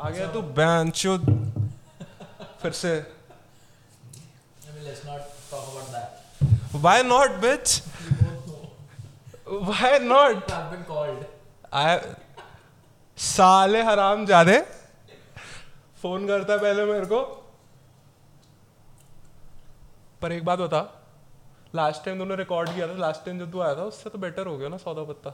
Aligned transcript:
आ 0.00 0.10
गया 0.10 0.26
तू 0.32 0.40
बैंचो 0.56 1.16
फिर 2.60 2.72
से। 2.72 2.92
I 4.66 4.70
let's 4.84 5.02
not 5.06 5.20
know. 5.50 5.80
Why 9.54 9.98
not 9.98 10.50
I've 10.50 10.70
been 10.72 10.84
called. 10.90 11.24
आई 11.72 11.98
साले 13.18 13.82
हराम 13.82 14.24
जादे। 14.26 14.58
फ़ोन 16.02 16.26
करता 16.26 16.52
है 16.52 16.58
पहले 16.58 16.84
मेरे 16.92 17.06
को। 17.06 17.20
पर 20.22 20.32
एक 20.32 20.44
बात 20.44 20.58
बता। 20.58 20.80
लास्ट 21.74 22.04
टाइम 22.04 22.18
तूने 22.18 22.36
रिकॉर्ड 22.36 22.74
किया 22.74 22.88
था 22.88 22.92
लास्ट 22.98 23.24
टाइम 23.24 23.38
जब 23.38 23.52
तू 23.52 23.60
आया 23.60 23.74
था 23.74 23.82
उससे 23.92 24.10
तो 24.10 24.18
बेटर 24.18 24.46
हो 24.46 24.56
गया 24.58 24.68
ना 24.68 24.76
सौदा 24.76 25.02
पत्ता 25.12 25.30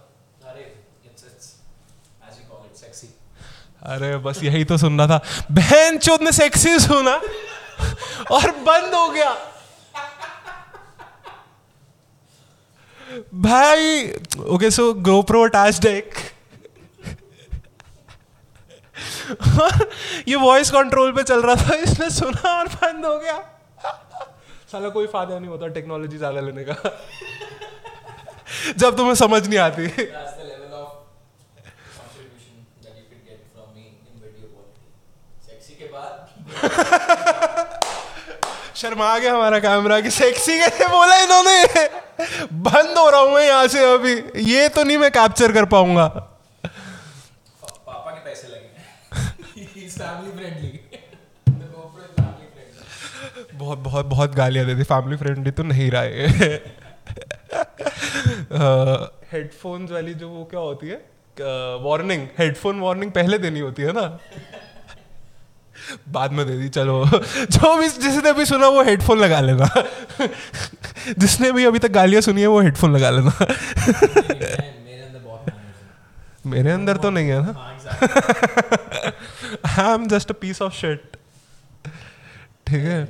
Arey, 0.46 0.66
it's 1.04 1.22
it's 1.28 1.46
as 2.26 2.34
you 2.38 2.44
call 2.50 2.60
it, 2.66 2.74
sexy. 2.82 3.08
अरे 3.86 4.16
बस 4.18 4.42
यही 4.42 4.64
तो 4.64 4.76
सुनना 4.78 5.06
था। 5.06 5.20
बहन 5.52 5.98
चोद 5.98 6.22
ने 6.22 6.32
सेक्सी 6.32 6.78
सुना, 6.80 7.20
और 8.30 8.50
बंद 8.66 8.94
हो 8.94 9.08
गया। 9.10 9.34
भाई 13.34 14.08
ओके 14.54 14.70
सो 14.70 14.92
GoPro 15.08 15.44
attached 15.48 15.86
एक 15.86 16.14
ये 20.28 20.36
वॉइस 20.36 20.70
कंट्रोल 20.70 21.12
पे 21.12 21.22
चल 21.22 21.42
रहा 21.42 21.54
था, 21.56 21.74
इसने 21.76 22.10
सुना 22.10 22.50
और 22.50 22.68
बंद 22.74 23.04
हो 23.04 23.18
गया। 23.18 23.38
साला 24.72 24.88
कोई 24.88 25.06
फ़ायदा 25.06 25.38
नहीं 25.38 25.50
होता 25.50 25.66
टेक्नोलॉजी 25.74 26.16
ज़्यादा 26.18 26.40
लेने 26.40 26.64
का। 26.64 26.74
जब 28.78 28.96
तुम्हें 28.96 29.14
समझ 29.14 29.46
नहीं 29.48 29.58
आती 29.58 29.86
That's 29.86 30.36
the 30.36 30.44
level 30.44 30.74
of 30.74 30.88
contribution 31.96 32.66
that 32.82 32.94
you 32.98 33.04
could 33.10 33.22
get 33.26 33.40
from 33.54 33.68
me 33.74 33.84
in 34.06 34.14
video 34.22 34.46
quality. 34.54 34.86
Sexy 35.48 35.74
के 35.78 35.86
बाद 35.92 36.14
शर्मा 38.76 39.18
गया 39.18 39.34
हमारा 39.34 39.58
कैमरा 39.58 40.00
कि 40.00 40.10
सेक्सी 40.10 40.58
कैसे 40.58 40.88
बोला 40.88 41.16
इन्होंने। 41.16 41.64
बंद 42.66 42.98
हो 42.98 43.10
रहा 43.10 43.20
हूँ 43.20 43.34
मैं 43.34 43.46
यहाँ 43.46 43.66
से 43.68 43.94
अभी। 43.94 44.14
ये 44.52 44.68
तो 44.68 44.84
नहीं 44.84 44.98
मैं 44.98 45.10
कैप्चर 45.10 45.52
कर 45.52 45.64
पाऊँगा। 45.64 46.06
पापा 46.06 48.10
के 48.10 48.24
पैसे 48.24 48.48
लगे. 48.48 48.68
बहुत 53.54 53.78
बहुत 53.78 54.06
बहुत 54.06 54.34
गालियाँ 54.34 54.66
देती 54.66 54.82
फैमिली 54.82 55.16
फ्रेंडली 55.16 55.50
तो 55.50 55.62
नहीं 55.62 55.90
रहा 55.90 56.02
है 56.02 56.28
हेडफोन्स 59.32 59.90
वाली 59.90 60.14
जो 60.14 60.28
वो 60.28 60.44
क्या 60.44 60.60
होती 60.60 60.88
है? 60.88 60.96
वार्निंग 61.82 62.26
हेडफोन 62.38 62.80
वार्निंग 62.80 63.12
पहले 63.12 63.38
देनी 63.38 63.60
होती 63.60 63.82
है 63.82 63.92
ना? 63.92 64.18
बाद 66.08 66.32
में 66.32 66.46
दे 66.46 66.56
दी, 66.58 66.68
चलो। 66.68 67.04
जो 67.06 67.76
भी 67.76 67.88
जिसने 67.88 68.32
भी 68.32 68.44
सुना, 68.46 68.68
वो 68.68 68.82
हेडफोन 68.84 69.18
लगा 69.18 69.40
लेना 69.40 69.68
जिसने 71.18 71.52
भी 71.52 71.64
अभी 71.64 71.78
तक 71.78 71.90
गालियाँ 71.92 72.22
सुनी 72.22 72.40
है, 72.40 72.46
वो 72.46 72.60
हेडफोन 72.60 72.96
लगा 72.96 73.10
लेना 73.10 73.32
मेरे 76.46 76.70
अंदर 76.70 76.96
तो 76.96 77.10
नहीं 77.10 77.28
है 77.28 77.40
ना। 77.42 77.52
I 79.78 79.94
am 79.94 80.06
just 80.08 80.30
a 80.30 80.34
piece 80.40 80.62
of 80.62 80.74
shirt 80.74 81.16
ठीक 82.66 82.84
है। 82.84 83.04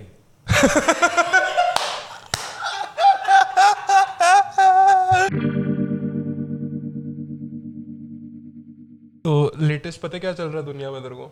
तो 9.24 9.32
लेटेस्ट 9.58 10.00
पता 10.00 10.18
क्या 10.18 10.32
चल 10.32 10.44
रहा 10.44 10.56
है 10.56 10.64
दुनिया 10.64 10.90
में 10.90 11.02
तेरे 11.02 11.14
को 11.14 11.24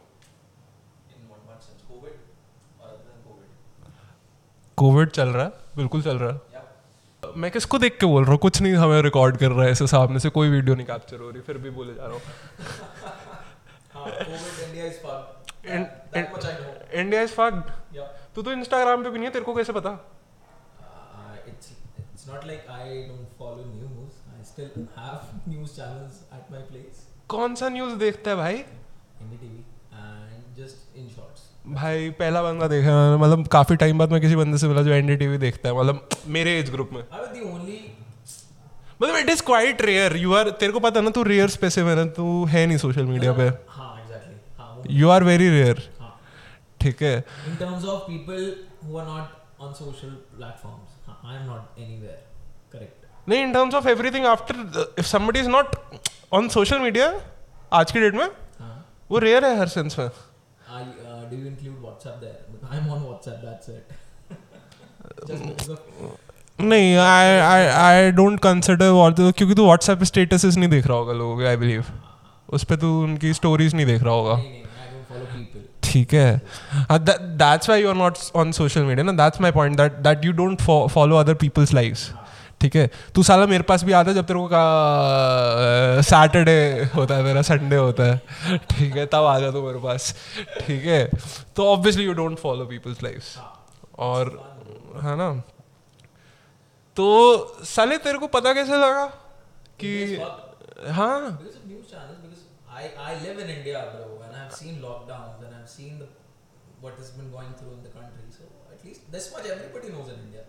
In 1.10 1.20
what 1.30 1.40
what 1.48 1.58
sense? 1.62 1.82
COVID 1.88 2.14
or 2.80 2.86
other 2.86 3.02
than 3.06 3.18
COVID? 3.26 3.50
Covid 4.78 5.10
चल 5.10 5.28
रहा 5.28 5.44
है 5.44 5.52
बिल्कुल 5.76 6.02
चल 6.02 6.18
रहा 6.18 6.32
है। 6.32 6.40
मैं 7.36 7.50
किसको 7.50 7.78
देख 7.78 7.98
के 8.00 8.06
बोल 8.06 8.22
रहा 8.22 8.32
हूँ? 8.32 8.38
कुछ 8.38 8.60
नहीं 8.62 8.74
हमें 8.74 9.00
रिकॉर्ड 9.02 9.36
कर 9.36 9.50
रहा 9.50 9.64
है 9.64 9.70
ऐसे 9.70 9.86
सामने 9.86 10.18
से 10.20 10.28
कोई 10.30 10.48
वीडियो 10.48 10.74
नहीं 10.74 10.86
कैप्चर 10.86 11.20
हो 11.20 11.30
रही 11.30 11.40
फिर 11.42 11.58
भी 11.58 11.70
बोले 11.70 11.94
जा 11.94 12.06
रहा 12.06 12.12
हूँ। 12.14 12.22
इंडिया 16.94 17.22
इज़ 17.22 17.32
फाग 17.32 17.62
तू 18.34 18.42
तो 18.42 18.52
इंस्टाग्राम 18.52 19.02
पे 19.04 19.10
भी 19.10 19.18
नहीं 19.18 19.26
है 19.26 19.32
तेरे 19.32 19.44
को 19.44 19.54
कैसे 19.54 19.72
पता? 19.72 19.90
कौन 27.28 27.54
सा 27.54 27.68
न्यूज़ 27.68 27.94
देखता 27.98 28.30
है 28.30 28.36
भाई? 28.36 28.64
भाई 31.64 32.08
पहला 32.10 32.42
बंदा 32.42 32.66
देखा 32.68 32.88
है 32.88 32.94
मैंने 32.94 33.16
मतलब 33.16 33.46
काफ़ी 33.48 33.76
टाइम 33.76 33.98
बाद 33.98 34.10
मैं 34.12 34.20
किसी 34.20 34.36
बंदे 34.36 34.58
से 34.58 34.68
मिला 34.68 34.82
जो 34.82 34.90
एनडीटीवी 34.92 35.38
देखता 35.38 35.68
है 35.68 35.74
मतलब 35.78 36.08
मेरे 36.26 36.58
एज 36.58 36.70
ग्रुप 36.70 36.90
में. 36.92 37.02
मतलब 39.02 39.16
it 39.16 39.30
is 39.30 39.42
quite 39.42 39.80
rare 39.82 40.16
you 40.16 40.34
are 40.34 40.50
तेरे 40.50 40.72
को 40.72 40.80
पता 40.80 41.00
ना 41.00 41.10
तू 41.10 41.22
रेयर 41.22 41.48
स्पेसिफिक 41.48 41.98
है 41.98 42.08
तू 42.10 42.44
है 42.44 42.66
नहीं 42.66 42.78
सोशल 42.78 43.04
मीडिया 43.04 43.32
पे 43.32 43.46
हाँ. 43.68 43.88
हाँ, 44.58 44.82
यू 44.90 45.08
आर 45.10 45.24
वेरी 45.24 45.48
रेयर 45.50 45.82
हाँ. 46.00 46.20
ठीक 46.80 47.02
है 47.02 47.24
In 47.50 47.56
terms 47.62 47.88
of 47.94 48.04
people 48.08 48.44
who 48.84 49.00
are 49.02 49.06
not 49.06 49.40
on 49.60 49.74
social 49.74 50.12
platforms, 50.36 50.92
हाँ, 51.06 51.18
I 51.24 51.36
am 51.38 51.48
not 51.48 51.80
anywhere. 51.86 52.20
Correct. 52.72 53.28
नहीं 53.28 53.42
in 53.42 53.52
terms 53.52 53.74
of 53.74 53.88
everything 53.88 54.26
after 54.26 54.94
if 54.98 55.06
somebody 55.06 55.40
is 55.40 55.48
not 55.48 55.74
on 56.32 56.48
social 56.48 56.78
media 56.78 57.12
आज 57.72 57.92
की 57.92 58.00
date 58.00 58.14
में 58.14 58.24
हाँ. 58.24 58.76
वो 59.10 59.18
रेयर 59.18 59.44
है 59.44 59.58
हर 59.58 59.68
सेंस 59.68 59.98
में 59.98 60.08
uh, 61.24 61.30
do 61.30 61.36
you 61.36 61.46
include 61.46 61.82
WhatsApp 61.82 62.20
there? 62.20 62.38
But 62.52 62.70
I'm 62.70 62.90
on 62.90 63.02
WhatsApp. 63.02 63.42
That's 63.42 63.68
it. 63.68 63.92
Just 65.28 65.42
because 65.42 65.68
of 65.68 65.78
नहीं 66.60 66.96
I 66.96 67.38
I 67.38 67.66
I 67.66 68.10
don't 68.10 68.38
consider 68.40 69.32
क्योंकि 69.36 69.54
तू 69.54 69.64
व्हाट्सएप 69.64 69.98
पे 69.98 70.04
स्टेटसेस 70.04 70.56
नहीं 70.56 70.68
देख 70.68 70.86
रहा 70.86 70.96
होगा 70.96 71.12
लोगों 71.12 71.38
के 71.38 71.44
आई 71.44 71.56
बिलीव 71.56 71.84
उस 72.48 72.64
पर 72.64 72.76
तू 72.76 73.02
उनकी 73.02 73.32
स्टोरीज 73.34 73.74
नहीं 73.74 73.86
देख 73.86 74.02
रहा 74.02 74.14
होगा. 74.14 74.36
ठीक 75.84 76.14
है 76.14 76.40
that's 76.92 77.68
why 77.68 77.82
you 77.82 77.88
are 77.88 77.94
not 77.94 78.18
on 78.36 78.52
social 78.52 78.82
media 78.82 79.04
ना 79.04 79.12
that's 79.24 79.40
my 79.40 79.50
point 79.52 79.76
that 79.76 79.92
that 80.06 80.24
you 80.24 80.32
don't 80.32 80.62
follow 80.90 81.16
other 81.16 81.34
people's 81.34 81.72
lifes 81.74 82.10
ठीक 82.64 82.76
है 82.76 82.88
तू 83.14 83.22
साला 83.28 83.46
मेरे 83.46 83.62
पास 83.68 83.82
भी 83.84 83.92
आता 83.92 84.12
जब 84.16 84.26
तेरे 84.26 84.40
को 84.40 86.02
सैटरडे 86.10 86.58
होता 86.94 87.16
है 87.16 87.24
तेरा 87.24 87.42
संडे 87.48 87.76
होता 87.76 88.04
है 88.04 88.58
ठीक 88.70 88.96
है 88.96 89.04
तब 89.14 89.24
आ 89.32 89.38
जा 89.40 89.50
तू 89.56 89.62
मेरे 89.62 89.80
पास 89.80 90.14
ठीक 90.60 90.84
है 90.84 91.02
तो 91.56 91.66
obviously 91.72 92.04
you 92.04 92.12
don't 92.20 92.38
follow 92.38 92.66
people's 92.66 93.02
lifes 93.02 93.36
और 94.06 94.30
है 95.02 95.16
ना 95.16 95.28
तो 96.96 97.08
साले 97.74 97.98
तेरे 98.06 98.18
को 98.18 98.26
पता 98.38 98.52
कैसे 98.60 98.78
लगा 98.86 99.04
कि 99.82 99.92
हाँ 100.96 101.18
I, 102.74 102.86
I 103.00 103.12
live 103.22 103.38
in 103.38 103.48
India, 103.50 103.80
bro, 103.90 104.06
and 104.26 104.36
I've 104.36 104.52
seen 104.52 104.80
lockdowns 104.82 105.42
and 105.42 105.54
I've 105.58 105.68
seen 105.68 105.98
the, 105.98 106.06
what 106.80 106.96
has 106.98 107.10
been 107.18 107.30
going 107.30 107.52
through 107.58 107.74
in 107.74 107.84
the 107.84 107.90
country. 107.90 108.24
So 108.30 108.48
at 108.72 108.84
least 108.84 109.12
this 109.12 109.30
much 109.32 109.46
everybody 109.46 109.92
knows 109.92 110.08
in 110.08 110.18
India. 110.24 110.42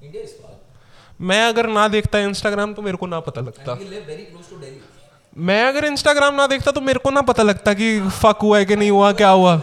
India 0.00 0.22
is 0.22 0.32
fucked. 0.34 0.75
मैं 1.20 1.42
अगर 1.48 1.66
ना 1.66 1.88
देखता 1.88 2.18
Instagram 2.18 2.72
तो 2.74 2.82
मेरे 2.82 2.96
को 2.96 3.06
ना 3.06 3.20
पता 3.20 3.40
लगता। 3.40 3.74
मैं 5.36 5.62
अगर 5.68 5.84
इंस्टाग्राम 5.84 6.34
ना 6.34 6.46
देखता 6.46 6.70
तो 6.70 6.80
मेरे 6.80 6.98
को 6.98 7.10
ना 7.10 7.22
पता 7.22 7.42
लगता 7.42 7.74
कि 7.74 7.88
फक 8.00 8.38
हुआ 8.42 8.58
है 8.58 8.64
कि 8.64 8.76
नहीं 8.76 8.90
हुआ 8.90 9.12
क्या 9.12 9.30
हुआ। 9.30 9.54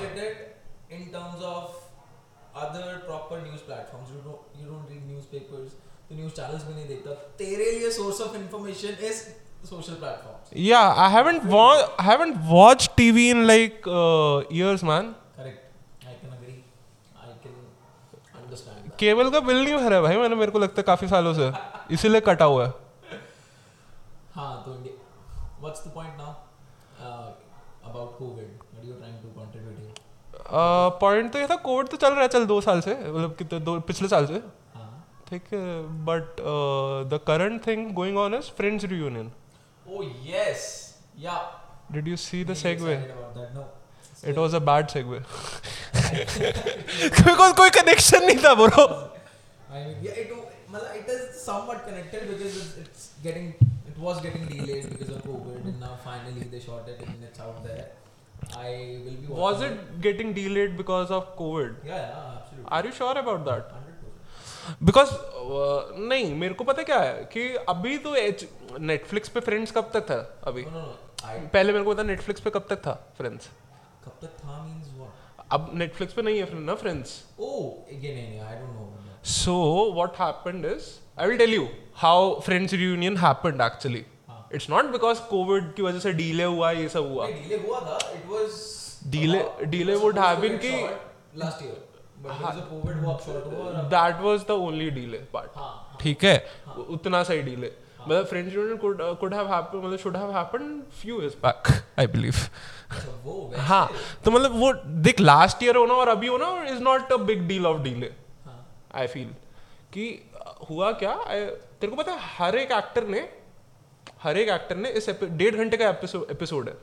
या 10.57 10.79
I 10.79 11.11
haven't 11.11 12.33
watch 12.37 12.89
TV 12.97 13.29
in 13.29 13.43
like 13.45 13.81
years 14.53 14.83
man 14.83 15.13
cable 18.99 19.29
का 19.29 19.39
बिल 19.39 19.63
नहीं 19.63 19.75
भरा 19.75 19.95
है 19.95 20.01
भाई 20.01 20.17
मैंने 20.17 20.35
मेरे 20.35 20.51
को 20.51 20.59
लगता 20.59 20.81
है 20.81 20.83
काफ़ी 20.83 21.07
सालों 21.07 21.33
से 21.33 21.51
इसीलिए 21.91 22.21
कटा 22.21 22.45
हुआ 22.45 22.65
है 22.65 22.73
हाँ 24.35 24.63
तो 24.65 24.71
are 28.73 28.85
you 28.85 28.95
trying 28.95 29.17
to 29.21 29.29
contribute 29.35 29.77
here? 29.79 29.91
Point 31.01 31.31
तो 31.33 31.39
ये 31.39 31.47
था 31.47 31.55
कोविड 31.65 31.87
तो 31.87 31.97
चल 31.97 32.13
रहा 32.13 32.21
है 32.21 32.27
चल 32.27 32.45
दो 32.45 32.59
साल 32.61 32.81
से 32.81 32.93
मतलब 32.93 33.35
कितने 33.37 33.59
दो 33.59 33.79
पिछले 33.87 34.07
साल 34.07 34.25
से 34.27 34.33
हाँ. 34.33 34.89
ठीक 35.29 35.53
है 35.53 35.61
but 36.05 36.41
the 37.09 37.19
current 37.27 37.65
thing 37.67 37.93
going 37.95 38.17
on 38.17 38.35
is 38.35 38.51
Friends 38.57 38.85
reunion 38.85 39.31
Oh 39.85 40.03
yes. 40.27 40.65
Yeah. 41.23 41.39
Did 41.91 42.07
you 42.07 42.15
see 42.17 42.43
the 42.45 42.53
segue 42.55 42.95
that. 43.35 43.72
It 44.29 44.37
was 44.37 44.55
a 44.55 44.59
bad 44.71 44.87
segue 44.97 45.19
because 47.27 47.53
कोई 47.61 47.69
कनेक्शन 47.79 48.25
नहीं 48.25 48.37
था 48.45 48.53
ब्रो 48.61 48.85
it, 49.73 50.31
मतलब 50.71 50.95
it 50.97 51.07
is 51.13 51.21
somewhat 51.43 51.79
connected 51.85 52.21
because 52.29 52.57
it's, 52.59 52.77
it's 52.81 53.03
getting, 53.23 53.47
it 53.91 53.97
was 53.97 54.19
getting 54.25 54.45
delayed 54.51 54.89
because 54.89 55.09
of 55.15 55.23
COVID, 55.29 55.65
and 55.71 55.79
now 55.85 55.97
finally 56.03 56.47
they 56.51 56.59
shot 56.65 56.89
it 56.93 57.01
and 57.05 57.23
it's 57.29 57.39
out 57.45 57.63
there. 57.63 57.85
I 58.59 58.71
will 59.05 59.17
be. 59.21 59.27
Was 59.29 59.39
watching 59.39 59.73
it 59.77 60.01
getting 60.05 60.33
delayed 60.37 60.75
because 60.81 61.11
of 61.17 61.25
COVID? 61.39 61.75
Yeah, 61.85 61.95
yeah, 61.95 62.37
absolutely. 62.37 62.69
Are 62.77 62.83
you 62.85 62.93
sure 62.99 63.17
about 63.23 63.45
that? 63.49 63.73
Hundred 63.77 63.97
percent. 64.03 64.79
Because 64.89 65.11
नहीं 66.11 66.33
मेरे 66.43 66.53
को 66.53 66.63
पता 66.63 66.83
क्या 66.91 66.99
है 66.99 67.23
कि 67.33 67.47
अभी 67.75 67.97
तो 68.05 68.15
Netflix 68.91 69.29
पे 69.29 69.39
फ्रेंड्स 69.49 69.71
कब 69.79 69.89
तक 69.93 70.09
था 70.11 70.19
अभी 70.51 70.65
No, 70.65 70.71
no, 70.71 70.85
no. 70.85 70.93
I. 71.31 71.37
पहले 71.53 71.73
मेरे 71.73 71.83
को 71.85 71.93
पता 71.93 72.03
नेटफ्लिक्स 72.11 72.41
पे 72.41 72.49
कब 72.59 72.65
तक 72.69 72.85
था 72.87 72.93
फ्रेंड्स 73.17 73.49
कब 74.05 74.13
तक 74.21 74.31
था 74.43 74.55
means 74.65 74.87
what? 75.01 75.11
अब 75.51 75.71
नेटफ्लिक्स 75.81 76.13
पे 76.13 76.21
नहीं 76.21 76.37
है 76.39 76.59
ना 76.65 76.75
फ्रेंड्स 76.83 77.09
Oh, 77.39 77.63
again, 77.95 78.15
नहीं, 78.19 78.39
I 78.41 78.43
don't 78.61 78.73
know. 78.77 78.87
So 79.33 79.55
what 79.95 80.19
happened 80.21 80.65
is 80.65 80.85
I 81.19 81.27
will 81.27 81.37
tell 81.37 81.53
you 81.53 81.67
how 81.95 82.39
Friends 82.45 82.73
reunion 82.73 83.17
happened 83.17 83.61
actually 83.61 84.05
it's 84.55 84.69
not 84.69 84.85
because 84.91 85.19
COVID 85.29 85.73
की 85.75 85.81
वजह 85.81 85.99
से 85.99 86.11
डीले 86.13 86.43
हुआ 86.43 86.71
ये 86.71 86.89
सब 86.89 87.11
हुआ. 87.13 87.27
delay 87.27 87.65
हुआ 87.67 87.79
था. 87.79 87.97
It 88.17 88.25
was. 88.33 88.51
Delay- 89.13 89.39
about- 89.43 89.63
delay 89.71 89.93
it 89.95 89.97
was 89.97 90.03
would 90.03 90.17
have 90.23 90.35
supposed 90.35 90.35
to 90.35 90.41
been 90.41 90.53
get 90.53 90.61
कि- 90.61 90.81
short 90.81 90.99
हुआ 93.53 93.81
that 93.93 94.19
was 94.21 94.41
the 94.47 94.51
only 94.51 94.89
delay 94.97 95.17
part 95.33 95.51
हाँ, 95.55 95.97
ठीक 96.01 96.23
है? 96.23 96.45
उतना 96.89 97.23
सही 97.23 97.41
डीले 97.41 97.71
मतलब 98.07 98.25
Friends 98.25 98.51
reunion 98.51 98.77
could 98.77 99.01
could 99.19 99.33
have 99.33 99.53
happened 99.53 99.83
मतलब 99.83 99.97
should 99.99 100.17
have 100.17 100.31
happened 100.37 100.83
few 101.01 101.19
years 101.21 101.35
back 101.43 101.67
I 101.99 102.07
believe 102.07 102.35
हाँ 103.61 103.87
तो 104.25 104.31
मतलब 104.31 104.59
वो 104.59 104.73
देख 105.07 105.19
लास्ट 105.21 105.63
ईयर 105.63 105.75
होना 105.75 105.93
और 105.95 106.09
अभी 106.09 106.27
होना 106.27 106.51
is 106.69 106.81
not 106.83 107.11
a 107.13 107.17
big 107.25 107.47
deal 107.47 107.67
of 107.67 107.81
delay 107.81 108.11
हाँ. 108.45 108.65
आई 108.95 109.07
फील 109.07 109.27
कि 109.93 110.07
हुआ 110.69 110.91
क्या 110.99 111.15
तेरे 111.25 111.87
को 111.87 111.95
पता 111.95 112.11
है 112.11 112.19
हर 112.37 112.55
एक 112.55 112.71
एक्टर 112.71 113.07
ने 113.07 113.27
हर 114.21 114.37
एक 114.37 114.49
एक्टर 114.49 114.75
ने 114.77 114.89
इस 114.91 115.09
डेढ़ 115.21 115.55
घंटे 115.55 115.77
का 115.77 115.89
एपिसोड 115.89 116.69
है 116.69 116.75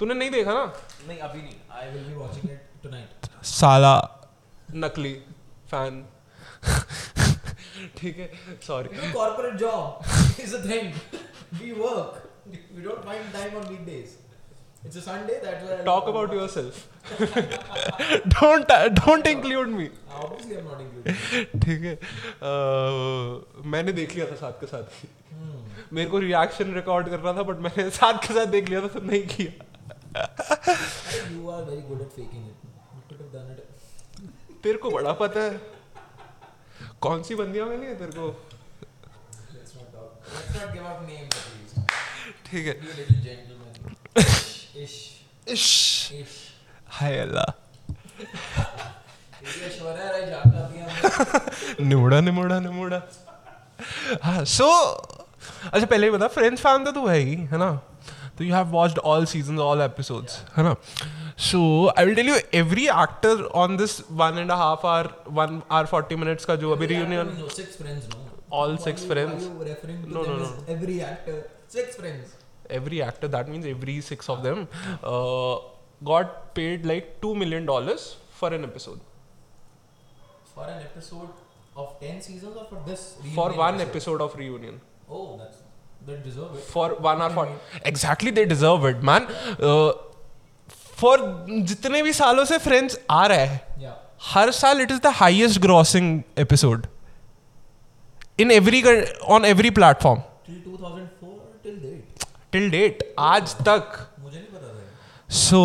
तूने 0.00 0.14
नहीं 0.14 0.30
देखा 0.30 0.54
ना 0.54 0.64
नहीं 1.08 1.18
अभी 1.18 1.42
नहीं. 1.42 1.54
I 1.74 1.86
will 1.86 2.04
be 2.04 2.16
watching 2.16 2.50
it 2.50 2.60
tonight. 2.82 3.30
साला 3.44 3.94
नकली 4.74 5.12
फ़ैन 5.70 6.04
ठीक 7.98 8.18
है? 8.18 8.30
Sorry 8.66 8.88
corporate 9.12 9.54
job 9.60 10.40
is 10.40 10.56
a 10.56 10.58
thing 10.64 10.92
we 11.60 11.72
work 11.80 12.10
we 12.48 12.82
don't 12.82 13.04
find 13.06 13.32
time 13.32 13.56
on 13.56 13.64
week 13.68 13.84
days 13.86 14.10
it's 14.86 14.96
a 14.96 15.00
Sunday 15.00 15.34
that 15.44 15.62
we 15.62 15.84
talk 15.84 16.08
about 16.08 16.32
yourself 16.34 16.74
don't 18.28 18.72
don't 19.00 19.26
include 19.26 19.68
me 19.68 19.88
obviously 20.12 20.54
I 20.54 20.60
am 20.60 20.66
not 20.68 20.80
included 20.80 21.60
ठीक 21.64 21.80
है? 21.84 21.94
मैंने 23.70 23.92
देख 23.92 24.14
लिया 24.14 24.26
था 24.30 24.36
साथ 24.36 24.60
के 24.60 24.66
साथ। 24.66 24.84
ही 25.02 25.08
मेरे 25.92 26.10
को 26.10 26.18
रिएक्शन 26.18 26.74
रिकॉर्ड 26.74 27.08
करना 27.08 27.32
था 27.32 27.42
बट 27.48 27.58
मैंने 27.64 27.88
साथ 27.90 28.18
के 28.26 28.34
साथ 28.34 28.46
देख 28.54 28.68
लिया 28.68 28.80
था 28.80 28.88
सब 28.94 29.06
नहीं 29.10 29.22
किया। 29.28 29.52
You 31.32 31.50
are 31.50 31.62
very 31.62 31.82
good 31.88 32.00
at 32.00 32.08
faking 32.16 32.46
it 32.46 32.64
you 32.64 33.00
could 33.08 33.18
have 33.20 33.30
done 33.32 33.46
it 33.52 33.58
तेरे 34.62 34.78
को 34.78 34.90
बड़ा 34.90 35.12
पता 35.20 35.40
है। 35.40 35.52
कौन 37.04 37.22
सी 37.22 37.34
बंदियाँ 37.34 37.66
मिली 37.68 37.94
तेरे 38.00 38.12
को. 38.18 38.26
ठीक 42.46 42.66
है. 42.66 42.74
इश 45.52 45.64
हाय 46.96 47.18
अल्लाह 47.18 47.48
निमुड़ा 51.80 52.20
निमुड़ा 52.20 52.58
निमुड़ा 52.60 53.00
हाँ 54.22 54.44
सो 54.44 54.68
अच्छा 55.72 55.86
पहले 55.86 56.06
ही 56.06 56.10
बता 56.12 56.28
फ्रेंड्स 56.28 56.62
फ़ैन 56.62 56.84
तो 56.84 56.92
तू 56.92 57.06
है 57.06 57.18
ही, 57.18 57.34
है 57.34 57.58
ना 57.58 57.70
तो 58.38 58.44
you 58.44 58.54
have 58.54 58.66
watched 58.68 58.98
all 59.12 59.26
season 59.26 59.58
all 59.60 59.80
episodes 59.82 60.38
है 60.56 60.64
ना 60.64 60.74
So 61.49 61.59
I 61.97 62.05
will 62.05 62.15
tell 62.15 62.29
you 62.29 62.35
every 62.59 62.85
actor 63.03 63.43
on 63.63 63.77
this 63.77 63.99
one 64.21 64.37
and 64.39 64.51
half 64.51 64.85
hour 64.85 65.09
one 65.39 65.61
hour 65.71 65.85
forty 65.93 66.15
minutes 66.23 66.45
का 66.45 66.55
जो 66.63 66.71
अभी 66.75 66.85
reunion 66.93 67.31
No, 67.39 67.47
six 67.59 67.77
friends, 67.83 68.09
no. 68.15 68.25
All 68.59 68.71
Why 68.75 68.83
six 68.83 69.01
you- 69.05 69.09
friends? 69.13 69.47
Why 69.47 69.55
you 69.55 69.65
referring 69.71 69.97
to 70.05 70.13
No, 70.17 70.21
them 70.27 70.37
no, 70.43 70.45
as 70.51 70.69
every 70.75 70.93
actor? 71.09 71.37
Six 71.77 71.99
friends. 72.03 72.35
every 72.77 72.97
actor 73.03 73.27
that 73.33 73.47
means 73.51 73.67
every 73.69 73.93
six 74.07 74.27
of 74.31 74.41
them 74.47 74.59
uh, 75.11 75.53
got 76.09 76.33
paid 76.57 76.83
like 76.89 77.07
two 77.23 77.31
million 77.43 77.63
dollars 77.69 78.03
for 78.41 78.49
an 78.57 78.67
episode 78.67 78.99
For 80.57 80.65
an 80.73 80.83
episode 80.89 81.31
of 81.83 81.87
10 82.01 82.21
seasons 82.27 82.59
or 82.63 82.65
for 82.73 82.81
this? 82.89 83.05
for 83.37 83.47
reunion 83.47 83.63
one 83.63 83.81
episode 83.87 84.21
of 84.27 84.35
reunion 84.43 84.77
Oh, 85.09 85.37
that's. 85.39 85.57
They 86.07 86.17
deserve 86.27 86.53
it. 86.59 86.63
for 86.75 86.85
one 87.07 87.21
hour 87.23 87.29
for 87.39 87.47
exactly 87.93 88.31
they 88.39 88.45
deserve 88.53 88.85
it 88.91 89.01
man 89.11 89.25
uh, 89.69 89.91
for 91.04 91.16
जितने 91.70 92.02
भी 92.02 92.12
सालों 92.12 92.44
से 92.44 92.58
friends 92.58 92.98
आ 93.10 93.26
रहा 93.26 93.38
है 93.38 93.60
Yeah. 93.80 93.94
हर 94.34 94.50
साल 94.58 94.80
it 94.80 94.90
is 94.90 95.00
the 95.00 95.12
highest 95.16 95.60
grossing 95.60 96.22
episode 96.38 96.86
in 98.40 98.50
every 98.50 98.82
on 99.28 99.44
every 99.44 99.70
platform 99.78 100.20
Till 100.46 100.60
2004 100.62 101.28
or 101.28 101.52
till 101.66 101.76
date? 101.82 102.26
Till 102.52 102.70
date 102.70 103.02
आज 103.18 103.54
तक 103.68 103.98
मुझे 104.20 104.38
नहीं 104.38 104.48
पता 104.48 105.34
सो 105.38 105.60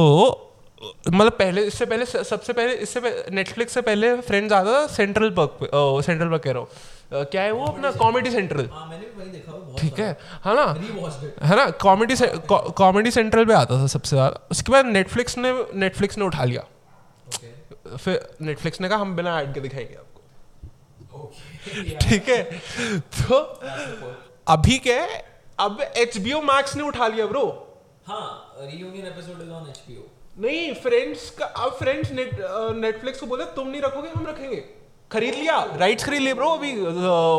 मतलब 0.82 1.32
पहले 1.32 1.62
इससे 1.68 1.86
पहले 1.86 2.06
सबसे 2.06 2.54
पहले 2.54 2.74
इससे 2.84 3.00
नेटफ्लिक्स 3.32 3.74
से 3.74 3.82
पहले 3.82 4.16
फ्रेंड्स 4.22 4.54
आता 4.54 4.74
था 4.74 4.88
सेंट्रल 4.88 5.30
पर्क 5.40 5.58
सेंट्रल 6.06 6.30
पर्क 6.30 6.44
कह 6.44 6.52
रहा 6.52 6.60
हूँ। 6.60 6.68
अ, 7.12 7.24
क्या 7.24 7.42
है 7.42 7.52
वो 7.52 7.66
अपना 7.66 7.92
कॉमेडी 7.94 8.32
सेंट्रल 8.32 8.70
हाँ 8.72 8.86
मैंने 8.88 9.06
भी 9.06 9.22
वही 9.22 9.32
देखा 9.32 9.52
वो 9.52 9.58
बहुत 9.60 9.80
ठीक 9.82 10.00
है 10.00 10.10
है 10.46 10.56
ना? 10.56 10.66
है 11.48 11.56
ना? 11.56 11.70
कॉमेडी 11.82 12.16
कॉमेडी 12.78 13.12
सेंट्रल 13.12 13.46
पे 13.46 13.54
आता 13.54 13.82
था 13.82 13.88
सबसे 13.88 14.16
ज़्यादा। 14.16 14.48
उसके 14.52 14.72
बाद 14.72 14.86
नेटफ्लिक्स 14.88 15.38
ने 15.38 15.52
नेटफ्लिक्स 15.76 16.18
ने 16.18 16.26
उठा 16.26 16.44
लिया। 16.44 16.62
ओके 16.62 17.98
फिर 17.98 18.28
नेटफ्लिक्स 18.42 18.82
ने 18.82 18.90
कहा 18.90 18.98
हम 18.98 19.16
बिना 19.16 19.40
ऐड 19.40 19.54
के 19.54 19.60
दिखाएँगे 19.60 19.96
आपको। 19.96 21.26
ठीक 22.02 22.30
है? 22.30 22.44
तो 23.12 23.40
अभी 24.48 24.78
क्या 24.80 25.02
है? 25.02 25.24
अब 25.60 25.82
एच 25.82 26.18
बी 26.18 26.34
ओ 26.34 26.42
मैक्स 26.44 26.76
ने 26.76 26.84
उठा 26.84 27.08
लिया 27.08 27.26
ब्रो 27.28 27.44
हाँ 28.08 28.56
reunion 28.62 29.06
episode 29.08 29.42
is 29.42 29.52
on 29.52 29.70
HBO 29.70 30.02
नहीं 30.40 30.74
फ्रेंड्स 30.76 31.30
का 31.38 31.46
अब 31.46 31.72
फ्रेंड्स 31.80 32.12
नेट 32.12 32.36
नेटफ्लिक्स 32.76 33.20
को 33.20 33.26
बोले 33.28 33.46
तुम 33.56 33.68
नहीं 33.68 33.82
रखोगे 33.82 34.10
हम 34.10 34.26
रखेंगे. 34.28 34.64
खरीद 35.12 35.36
लिया 35.36 35.58
राइट्स 35.80 36.04
खरीद 36.06 36.22
लिए 36.22 36.34
ब्रो 36.34 36.50
अभी 36.50 36.72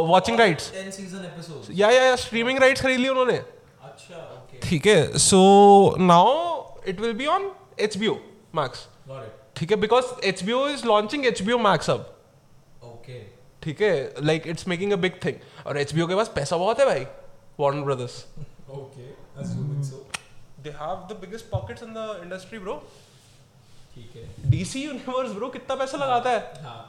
वॉचिंग 0.08 0.38
राइट्स 0.38 0.70
10 0.72 0.90
सीज़न 0.92 1.24
एपिसोड्स 1.24 1.68
या 1.74 1.90
या 1.90 2.14
स्ट्रीमिंग 2.16 2.58
राइट्स 2.58 2.82
खरीद 2.82 3.00
लिए 3.00 3.08
उन्होंने। 3.10 3.36
अच्छा 3.36 4.16
ओके 4.16 4.60
ठीक 4.68 4.86
है 4.86 5.18
so 5.18 5.40
now 5.98 6.32
it 6.88 7.00
will 7.00 7.12
be 7.12 7.26
on 7.26 7.50
H 7.80 7.96
B 7.96 8.06
O 8.06 8.14
Max 8.54 8.86
ठीक 9.56 9.70
है 9.70 9.76
because 9.80 10.06
H 10.26 10.42
B 10.44 10.52
O 10.52 10.66
is 10.68 10.84
launching 10.86 11.26
H 11.26 11.42
B 11.42 11.52
O 11.52 11.58
Max 11.60 11.90
अब। 11.90 12.00
ओके 12.84 13.18
ठीक 13.62 13.82
है 13.82 13.92
like 14.22 14.46
it's 14.46 14.68
making 14.68 14.92
a 14.92 14.96
big 14.96 15.24
thing 15.24 15.66
और 15.66 15.78
एच 15.78 15.94
बी 15.94 16.00
ओ 16.00 16.06
के 16.06 16.14
पास 16.16 16.32
पैसा 16.34 16.56
बहुत 16.56 16.80
है 16.80 16.86
भाई 16.86 17.06
Warner 17.60 17.84
Brothers 17.84 18.24
okay 18.70 19.08
they 20.62 20.70
have 20.80 21.06
the 21.10 21.16
biggest 21.20 21.46
pockets 21.50 21.82
in 21.82 21.92
the 21.94 22.20
industry 22.22 22.58
bro 22.58 22.74
ठीक 23.94 24.16
है। 24.16 24.50
डीसी 24.50 24.82
यूनिवर्स 24.84 25.30
ब्रो 25.32 25.48
कितना 25.56 25.74
पैसा 25.76 25.98
लगाता 25.98 26.30
है? 26.30 26.62
हाँ। 26.64 26.86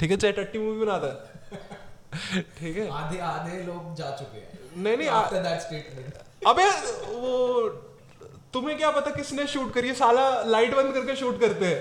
ठीक 0.00 0.10
है 0.10 0.16
चाहे 0.16 0.32
टट्टी 0.32 0.58
मूवी 0.58 0.80
बनाता 0.80 1.06
है। 1.06 2.42
ठीक 2.58 2.76
है। 2.76 2.88
आधे 2.90 3.18
आधे 3.26 3.62
लोग 3.62 3.94
जा 3.96 4.10
चुके 4.16 4.38
हैं। 4.38 4.58
नहीं 4.82 4.96
नहीं 4.96 5.08
आफ्टर 5.18 5.42
दैट 5.42 5.60
स्टेटमेंट 5.60 6.46
अबे 6.46 6.64
वो 7.12 7.68
तुम्हें 8.52 8.76
क्या 8.78 8.90
पता 8.90 9.10
किसने 9.10 9.46
शूट 9.46 9.72
करी 9.74 9.88
है? 9.88 9.94
साला 9.94 10.28
लाइट 10.44 10.74
बंद 10.76 10.92
करके 10.94 11.16
शूट 11.16 11.40
करते 11.40 11.66
हैं। 11.66 11.80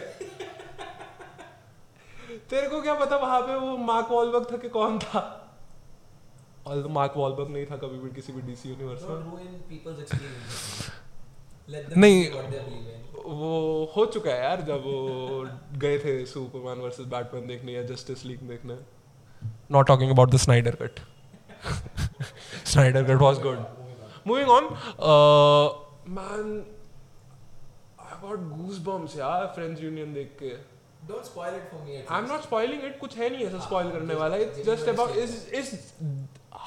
तेरे 2.50 2.68
को 2.70 2.82
क्या 2.82 2.94
पता 2.96 3.18
वहाँ 3.18 3.40
पे 3.42 3.56
वो 3.56 3.76
मार्क 3.78 4.08
वॉलबर्ग 4.12 4.52
था 4.52 4.58
कि 4.58 4.70
कौन 4.70 5.00
था? 5.00 5.20
और 6.68 6.88
मार्क 6.98 7.14
वॉलबर्ग 7.18 7.50
नहीं 7.50 7.66
था 7.66 7.78
कभी 7.78 7.98
भी 8.00 8.10
किसी 8.16 8.34
भी 8.34 8.42
डीसी 8.42 8.70
यूनिवर्स 8.70 9.04
में। 9.04 9.10
नहीं। 11.98 12.30
वो 13.26 13.92
हो 13.96 14.06
चुका 14.14 14.32
है 14.32 14.44
यार 14.44 14.62
जब 14.68 14.84
वो 14.86 14.94
गए 15.82 15.98
थे 16.00 16.14
सुपरमैन 16.26 16.80
वर्सेस 16.84 17.06
बैटमैन 17.08 17.48
देखने 17.48 17.74
या 17.74 17.84
जस्टिस 17.92 18.26
लीग 18.26 18.40
देखने। 18.50 18.78
Not 19.72 19.88
talking 19.88 20.12
about 20.12 20.30
the 20.32 20.38
Snyder 20.46 20.76
cut 20.82 21.00
Snyder 22.66 23.04
cut 23.04 23.22
was 23.22 23.40
good 23.42 23.60
moving 24.28 24.50
on 24.50 24.64
man 26.18 26.50
I 28.00 28.20
got 28.22 28.40
goosebumps 28.58 29.18
यार 29.18 29.46
फ्रेंड्स 29.56 29.84
यूनियन 29.84 30.14
देख 30.14 30.36
के। 30.42 30.58
Don't 31.10 31.28
spoil 31.28 31.54
it 31.58 31.68
for 31.68 31.78
me 31.84 31.94
at 31.98 32.12
I 32.12 32.22
am. 32.22 32.26
Not 32.28 32.42
spoiling 32.42 32.84
it 32.86 32.98
कुछ 33.00 33.16
है 33.18 33.30
नहीं 33.30 33.46
ऐसा 33.46 33.60
spoil 33.60 33.88
हाँ, 33.88 33.94
करने 33.94 34.16
वाला। 34.16 34.36
It's 34.38 34.58
just 34.58 34.66
just 34.66 34.90
about 34.90 35.16
is 35.18 35.36
is 35.56 35.70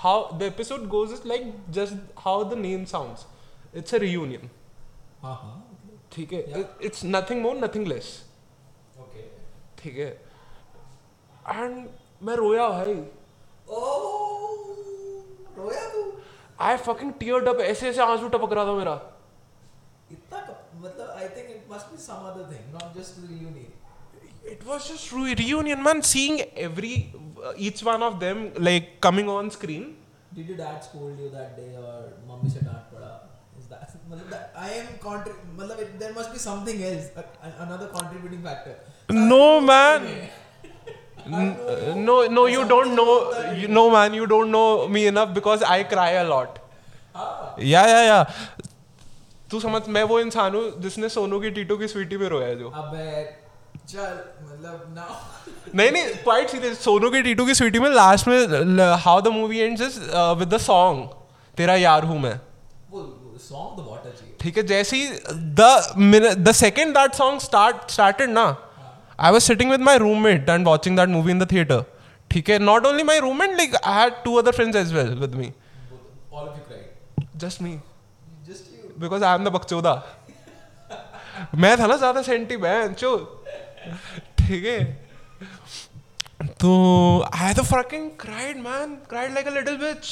how 0.03 0.39
the 0.39 0.43
episode 0.43 0.87
goes 0.95 1.13
is 1.13 1.29
like 1.29 1.53
just 1.71 1.95
how 2.19 2.45
the 2.45 2.59
name 2.59 2.85
sounds 2.93 3.27
it's 3.77 3.95
a 3.95 3.99
reunion 3.99 4.51
हाँ 5.23 5.35
हाँ 5.43 5.79
ठीक 6.13 6.33
है 6.33 6.65
it's 6.89 7.05
nothing 7.05 7.43
more 7.43 7.57
nothing 7.65 7.87
less 7.87 8.11
ठीक 9.79 9.97
है 9.99 10.11
एंड 11.49 11.89
मैं 12.27 12.37
रोया 12.37 12.69
भाई 12.69 12.95
रोया 15.59 15.89
तू 15.93 16.03
आई 16.67 16.77
फकिंग 16.89 17.13
टीयर्ड 17.21 17.49
अप 17.49 17.61
ऐसे 17.61 17.89
ऐसे 17.89 18.03
आँसू 18.03 18.29
टपक 18.37 18.53
रहा 18.53 18.65
था 18.67 18.75
मेरा 18.79 19.01
इतना 20.13 20.47
मतलब 20.77 21.11
I 21.11 21.29
think 21.29 21.51
it 21.51 21.63
other 22.33 22.45
thing, 22.49 22.65
not 22.73 22.95
just 22.95 23.21
the 23.21 23.29
reunion. 23.29 23.73
It 24.45 24.65
was 24.67 24.89
just 24.89 25.13
re- 25.13 25.35
reunion, 25.35 25.83
man. 25.83 26.03
Seeing 26.03 26.41
every 26.57 27.15
uh, 27.43 27.53
each 27.57 27.83
one 27.85 28.03
of 28.03 28.19
them 28.21 28.53
like 28.59 29.01
coming 29.01 29.29
on 29.29 29.51
screen. 29.51 29.97
Did 30.35 30.49
your 30.49 30.57
dad 30.57 30.83
scold 30.85 31.19
you 31.19 31.31
that 31.31 31.57
day 31.57 31.77
or 31.77 32.13
mummy 32.27 32.51
se 32.51 32.65
डांट 32.65 32.91
पड़ा? 32.95 33.22
No 39.11 39.61
man 39.61 40.01
no 41.99 42.17
no 42.29 42.47
you 42.49 42.63
don't 42.65 42.87
know 42.87 43.05
you 43.57 43.69
know 43.69 43.89
man 43.91 44.15
you 44.15 44.25
don't 44.25 44.49
know 44.49 44.65
me 44.89 45.05
enough 45.07 45.29
because 45.35 45.65
I 45.65 45.83
cry 45.93 46.15
a lot 46.17 46.59
yeah 47.65 47.83
yeah 47.87 48.01
yeah 48.03 48.23
तू 49.51 49.61
समझ 49.61 49.83
मैं 49.89 50.03
वो 50.05 50.21
इंसान 50.21 50.55
हूँ 50.55 50.65
जिसने 50.83 51.09
सोनू 51.09 51.41
की 51.41 51.51
टीटू 51.51 51.77
की 51.77 51.89
स्वीटी 51.89 52.17
पे 52.17 52.29
रोया 52.29 52.55
जो। 52.55 52.71
नहीं 55.75 55.91
नहीं 55.93 56.15
क्वाइट 56.23 56.49
सीरियस 56.49 56.79
सोनू 56.85 57.11
की 57.11 57.23
टीटू 57.23 57.47
की 57.47 57.55
स्वीटी 57.55 57.79
में 57.79 57.91
लास्ट 57.91 58.29
में 58.29 58.39
how 59.05 59.21
the 59.21 59.29
movie 59.35 59.59
end 59.59 59.81
is 59.81 59.99
with 60.39 60.55
the 60.55 60.59
song 60.61 61.09
तेरा 61.57 61.75
यार 61.77 62.05
हूँ 62.05 62.19
मैं। 62.21 62.41
ठीक 64.41 64.57
है 64.57 64.63
जैसे 64.67 64.97
ही 64.97 65.09
the 65.61 66.37
the 66.39 66.53
second 66.57 66.95
that 66.95 67.15
song 67.15 67.41
start 67.41 67.91
started 67.91 68.31
ना 68.31 68.45
I 69.19 69.33
was 69.33 69.43
sitting 69.45 69.71
with 69.71 69.81
my 69.81 69.99
roommate 69.99 70.49
and 70.49 70.67
watching 70.67 70.97
that 70.97 71.09
movie 71.09 71.33
in 71.33 71.39
the 71.39 71.51
theatre 71.53 71.85
ठीक 72.31 72.49
है 72.51 72.59
not 72.59 72.87
only 72.87 73.03
my 73.03 73.21
roommate 73.21 73.57
like 73.57 73.77
I 73.77 73.95
had 73.95 74.23
two 74.25 74.35
other 74.37 74.53
friends 74.53 74.77
as 74.77 74.93
well 74.95 75.15
with 75.21 75.35
me 75.35 75.53
All 76.35 76.45
of 76.49 76.53
you 76.57 76.63
cried. 76.67 77.25
Just 77.37 77.63
me 77.63 77.71
Just 78.49 78.69
you. 78.75 79.01
Because 79.01 79.25
I 79.25 79.35
am 79.35 79.45
the 79.45 79.49
बकचोदा 79.53 79.95
मैं 81.55 81.77
था 81.79 81.87
ना 81.87 81.97
ज़्यादा 81.97 82.23
senti 82.23 82.57
बहन 82.57 82.95
चो। 82.95 83.17
ठीक 84.39 84.65
है। 84.65 84.79
तो 86.61 86.71
आई 87.35 87.55
तो 87.55 87.63
fucking 87.63 88.11
cried 88.21 88.57
man 88.61 88.95
cried 89.09 89.35
like 89.35 89.47
a 89.47 89.51
little 89.51 89.77
bitch 89.77 90.07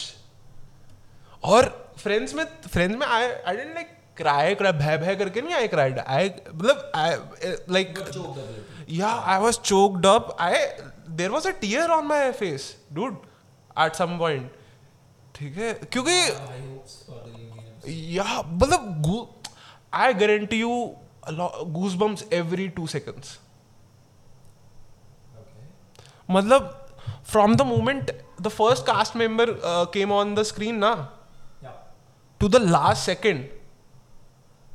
और 1.44 1.89
फ्रेंड्स 2.02 2.34
में 2.34 2.44
फ्रेंड्स 2.68 2.96
में 2.98 3.06
I 3.06 3.24
I 3.24 3.56
didn't 3.56 3.74
like 3.74 3.96
cry 4.16 4.54
cry 4.54 4.72
भय 4.72 4.96
भय 4.98 5.16
करके 5.16 5.40
नहीं 5.42 5.54
आई 5.54 5.68
क्राइड 5.68 5.98
आई 5.98 6.30
मतलब 6.52 6.90
I 6.96 7.16
like 7.70 7.98
yeah 8.92 9.18
i 9.32 9.34
was 9.42 9.56
choked 9.68 10.06
up. 10.10 10.30
I 10.44 10.54
there 11.18 11.32
was 11.32 11.44
a 11.48 11.50
tear 11.58 11.82
on 11.96 12.06
my 12.06 12.16
face 12.38 12.64
dude 12.96 13.18
at 13.84 14.00
some 14.00 14.14
point. 14.22 14.56
ठीक 15.34 15.56
है? 15.56 15.72
क्योंकि. 15.92 16.16
या 18.16 18.24
मतलब 18.62 18.80
I 20.00 20.14
guarantee 20.14 20.58
you 20.60 20.72
goosebumps 22.00 22.24
every 22.32 22.68
two 22.78 22.86
seconds 22.86 23.38
मतलब 26.30 26.90
from 27.30 27.54
the 27.56 27.62
moment 27.66 28.10
the 28.40 28.48
first 28.48 28.86
cast 28.86 29.16
member 29.16 29.54
came 29.94 30.12
on 30.12 30.34
the 30.34 30.42
screen 30.52 30.76
ना. 30.78 30.92
To 32.40 32.48
the 32.48 32.56
last 32.56 33.02
second 33.06 33.48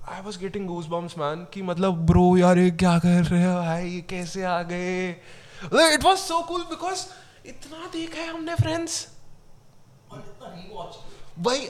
I 0.10 0.22
was 0.22 0.40
getting 0.40 0.68
goosebumps 0.88 1.18
man 1.18 1.46
कि 1.54 1.62
मतलब 1.62 2.06
bro, 2.06 2.38
यार, 2.38 2.58
ये 2.58 2.72
क्या 2.72 2.98
कर 3.00 3.24
रहे 3.24 3.44
हो 3.44 3.54
भाई 3.56 3.90
ये 3.90 4.02
कैसे 4.10 4.44
आ 4.44 4.62
गए 4.64 5.10
it 5.94 6.04
was 6.04 6.20
so 6.20 6.42
cool 6.48 6.64
because 6.70 7.06
इतना 7.46 7.88
देखा 7.94 8.22
है 8.22 8.28
हमने 8.28 8.56
फ्रेंड्स. 8.56 9.08
भाई. 11.40 11.66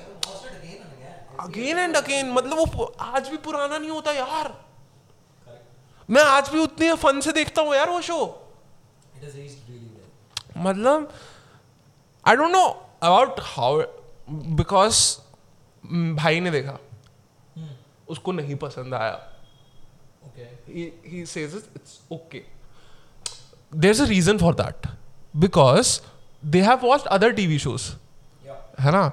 अगेन 1.39 1.77
एंड 1.79 1.95
अगेन 1.97 2.31
मतलब 2.31 2.57
वो 2.57 2.85
आज 2.99 3.27
भी 3.29 3.37
पुराना 3.37 3.77
नहीं 3.77 3.89
होता 3.89 4.11
यार. 4.11 4.53
मैं 6.09 6.23
आज 6.23 6.49
भी 6.49 6.59
उतनी 6.59 6.93
फन 6.95 7.19
से 7.21 7.31
देखता 7.31 7.61
हूँ 7.61 7.75
यार 7.75 7.89
वो 7.89 8.01
शो. 8.01 8.17
मतलब 10.57 11.11
I 12.25 12.35
don't 12.35 12.51
know 12.51 12.63
about 13.03 13.39
how 13.39 13.81
because 14.55 14.95
भाई 16.15 16.39
ने 16.39 16.51
देखा। 16.51 16.77
Hmm. 17.57 18.09
उसको 18.09 18.31
नहीं 18.31 18.55
पसंद 18.55 18.93
आया। 18.93 19.19
He 21.07 21.25
says 21.25 21.55
it's 21.55 21.99
okay 22.11 22.41
there 23.75 23.91
is 23.91 24.01
a 24.03 24.05
reason 24.05 24.37
for 24.37 24.53
that 24.53 24.87
because 25.35 25.99
they 26.45 26.61
have 26.61 26.79
watched 26.83 27.05
other 27.05 27.31
TV 27.31 27.59
shows 27.59 27.91
है 28.79 28.91
ना? 28.91 29.11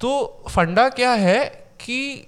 तो 0.00 0.42
फंडा 0.48 0.88
क्या 0.88 1.12
है 1.12 1.44
कि 1.80 2.26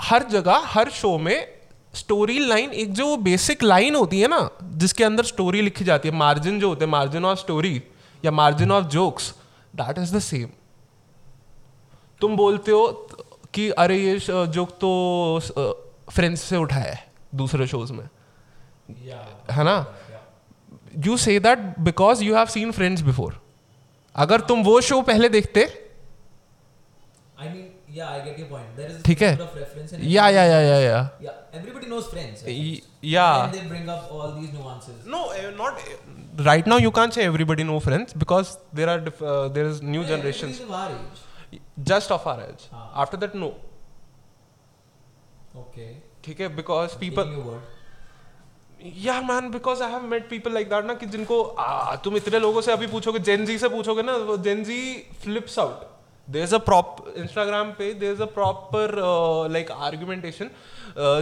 हर 0.00 0.22
जगह 0.22 0.62
हर 0.64 0.90
शो 0.90 1.18
में 1.18 1.48
स्टोरी 1.94 2.38
लाइन 2.38 2.70
एक 2.70 2.92
जो 2.92 3.16
बेसिक 3.16 3.62
लाइन 3.62 3.94
होती 3.94 4.20
है 4.20 4.28
ना 4.28 4.50
जिसके 4.62 5.04
अंदर 5.04 5.24
स्टोरी 5.24 5.62
लिखी 5.62 5.84
जाती 5.84 6.08
है 6.08 6.14
मार्जिन 6.14 6.60
जो 6.60 6.68
होते 6.68 6.84
हैं 6.84 6.92
मार्जिन 6.92 7.24
ऑफ़ 7.24 7.38
स्टोरी 7.38 7.82
या 8.24 8.30
margin 8.30 8.72
of 8.72 8.84
jokes 8.84 9.34
that 9.76 9.98
is 9.98 10.16
the 10.16 10.18
same 10.18 10.48
तुम 12.22 12.36
बोलते 12.36 12.72
हो 12.72 12.86
कि 13.54 13.70
अरे 13.78 13.96
ये 13.98 14.18
जोक 14.28 14.70
तो 14.70 14.90
फ्रेंड्स 16.10 16.42
से 16.42 16.56
उठाया 16.56 16.92
है 16.92 17.04
दूसरे 17.34 17.66
शोज़ 17.66 17.92
में। 17.92 18.08
है 19.50 19.64
ना? 19.64 19.76
You 21.06 21.16
say 21.16 21.38
that 21.40 21.58
because 21.80 22.24
you 22.24 22.34
have 22.36 22.46
seen 22.46 22.72
Friends 22.72 23.02
before 23.02 23.40
अगर 24.14 24.40
तुम 24.40 24.62
वो 24.62 24.80
शो 24.80 25.00
पहले 25.02 25.28
देखते 25.28 25.64
ठीक 29.04 29.22
है? 29.22 29.36
या 30.12 30.28
या 30.28 30.44
yeah 30.44 30.60
yeah 30.60 30.78
yeah 30.78 30.98
yeah 33.12 33.26
no 35.06 35.22
not 35.56 36.40
right 36.40 36.68
now 36.68 36.78
you 36.78 36.90
can't 36.90 37.12
say 37.12 37.24
everybody 37.24 37.64
know 37.64 37.78
Friends 37.78 38.16
because 38.16 38.56
there 38.74 38.88
are 38.88 39.00
there 39.22 39.66
is 39.66 39.80
new 39.84 40.04
generation 40.04 40.52
just 41.80 42.12
of 42.12 42.28
our 42.28 42.40
age 42.40 42.68
after 42.74 43.18
that 43.18 43.34
no 43.36 43.46
okay 45.60 45.92
ठीक 46.24 46.40
है? 46.40 46.48
Because 46.56 46.96
people 46.98 47.60
yeah 48.98 49.20
man 49.22 49.50
because 49.50 49.82
I 49.82 49.90
have 49.92 50.02
met 50.02 50.28
people 50.30 50.52
like 50.54 50.68
that 50.70 50.84
ना 50.84 50.94
कि 50.94 51.06
जिनको 51.06 51.42
तुम 52.04 52.16
इतने 52.16 52.38
लोगों 52.38 52.60
से 52.60 52.72
अभी 52.72 52.86
पूछोगे 52.86 53.18
जेनजी 53.28 53.58
से 53.58 53.68
पूछोगे 53.68 54.02
ना 54.02 54.16
वो 54.30 54.36
Gen Z 54.46 54.82
flips 55.22 55.58
out 55.58 55.88
there 56.28 56.42
is 56.42 56.54
a 56.54 56.58
prop 56.66 57.04
Instagram 57.16 57.70
पे 57.78 57.92
there 57.94 58.12
is 58.12 58.22
a 58.22 58.26
proper 58.34 58.94
like 59.52 59.70
argumentation 59.70 60.50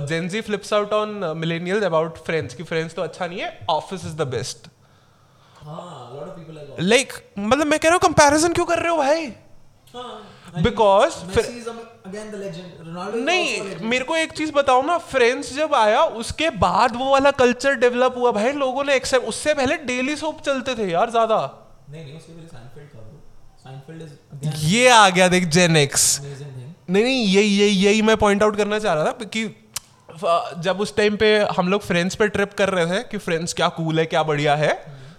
Gen Z 0.09 0.41
flips 0.41 0.73
out 0.73 0.93
on 0.93 1.23
millennial 1.37 1.83
about 1.85 2.19
Friends 2.27 2.55
की 2.55 2.63
फ्रेंड्स 2.63 2.95
तो 2.95 3.03
अच्छा 3.03 3.27
नहीं 3.27 3.41
है 3.41 3.59
Office 3.71 4.05
is 4.07 4.17
the 4.17 4.27
best 4.29 4.69
like 6.81 7.13
मतलब 7.39 7.67
मैं 7.67 7.79
कह 7.79 7.89
रहा 7.89 7.95
हूँ 7.95 8.01
कंपेरिजन 8.03 8.53
क्यों 8.53 8.67
कर 8.67 8.79
रहे 8.79 8.91
हो 8.91 8.97
भाई? 8.97 9.33
हाँ. 9.95 10.13
Also 10.53 10.65
a 11.43 12.15
नहीं 13.17 13.89
मेरे 13.89 14.05
को 14.05 14.17
एक 14.17 14.33
चीज़ 14.33 14.53
बताओ 14.53 14.83
ना 14.83 14.97
फ्रेंड्स 15.07 15.55
जब 15.55 15.75
आया 15.75 16.03
उसके 16.21 16.51
बाद 16.59 16.97
वो 16.97 17.11
वाला 17.11 17.31
कल्चर 17.37 17.75
डेवलप 17.77 18.15
हुआ 18.17 18.31
भाई 18.33 18.53
लोगों 18.55 18.85
ने 18.85 18.95
एक्सेप्ट 18.97 19.27
उससे 19.27 19.55
पहले 19.55 19.77
डेली 19.87 20.17
सोप 20.17 20.41
चलते 20.43 20.75
थे 20.75 20.91
यार 20.91 21.11
ज़्यादा 21.11 21.39
नहीं 21.91 22.05
नहीं 22.05 22.17
उसके 22.17 22.33
पहले 23.89 24.69
ये 24.69 24.89
आ 24.89 25.09
गया 25.09 25.29
देख 25.29 25.45
जेन 25.49 25.77
एक्स 25.77 26.05
amazing 26.21 26.53
thing. 26.53 26.91
नहीं 26.91 27.03
नहीं 27.05 27.25
यही 27.27 27.59
यही 27.59 27.77
यही 27.77 28.03
मैं 28.03 28.17
पॉइंट 28.17 28.43
आउट 28.43 28.57
करना 28.57 28.79
चाह 28.79 28.95
रहा 28.95 29.05
था 29.05 29.25
कि 29.37 29.45
जब 30.63 30.81
उस 30.81 30.97
टाइम 30.97 31.17
पे 31.17 31.37
हम 31.59 31.69
लोग 31.69 31.83
फ्रेंड्स 31.83 32.15
पे 32.15 32.29
ट्रिप 32.29 32.55
कर 32.55 32.69
रहे 32.69 32.87
थे 32.87 33.03
कि 33.03 33.19
फ्रेंड्स 33.19 33.53
क्या 33.53 33.69
कूल 33.77 33.99
है 33.99 34.07
क्या 34.07 34.23
बढ़िया 34.23 34.57
है 34.57 34.73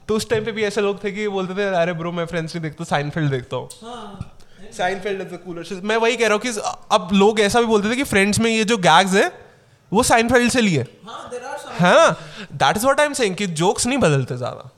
तो 0.08 0.16
उस 0.16 0.30
टाइम 0.30 0.46
पे 0.46 0.52
भी 0.52 0.64
ऐसे 0.64 0.82
लोग 0.82 1.04
थे 1.04 1.12
कि 1.12 1.28
बोलते 1.30 1.56
थे 1.56 1.68
अरे 1.76 1.94
ब्रो 1.94 2.12
मैं 2.12 2.26
फ्रेंड्स 2.26 2.56
नहीं 2.56 2.64
देखता 2.64 2.84
साइनफील्ड 2.86 3.32
देखता 3.32 3.56
हूँ 3.56 3.70
हाँ. 3.84 4.38
साइनफील्ड 4.74 5.22
इज़ 5.22 5.28
द 5.30 5.40
कूलर 5.46 5.82
मैं 5.84 5.98
वही 5.98 6.18
कह 6.18 6.28
रहा 6.28 6.34
हूँ 6.34 6.42
कि 6.42 6.50
अब 6.92 7.10
लोग 7.14 7.40
ऐसा 7.40 7.60
भी 7.62 7.68
बोलते 7.68 7.92
थे 7.92 7.96
कि 7.96 8.04
फ्रेंड्स 8.04 8.40
में 8.40 8.50
ये 8.52 8.64
जो 8.64 8.78
गैग्स 8.80 9.14
है 9.14 9.32
वो 9.92 10.04
साइनफील्ड 10.04 10.52
से 10.52 10.62
लिए। 10.62 10.86
हाँ. 11.06 11.30
है 11.80 12.12
that 12.54 12.78
is 12.78 12.84
what 12.84 13.00
I 13.00 13.06
am 13.06 13.14
saying 13.14 13.36
कि 13.36 13.48
जोक्स 13.62 13.86
नहीं 13.88 13.98
बदलते 13.98 14.38
ज़्यादा। 14.38 14.70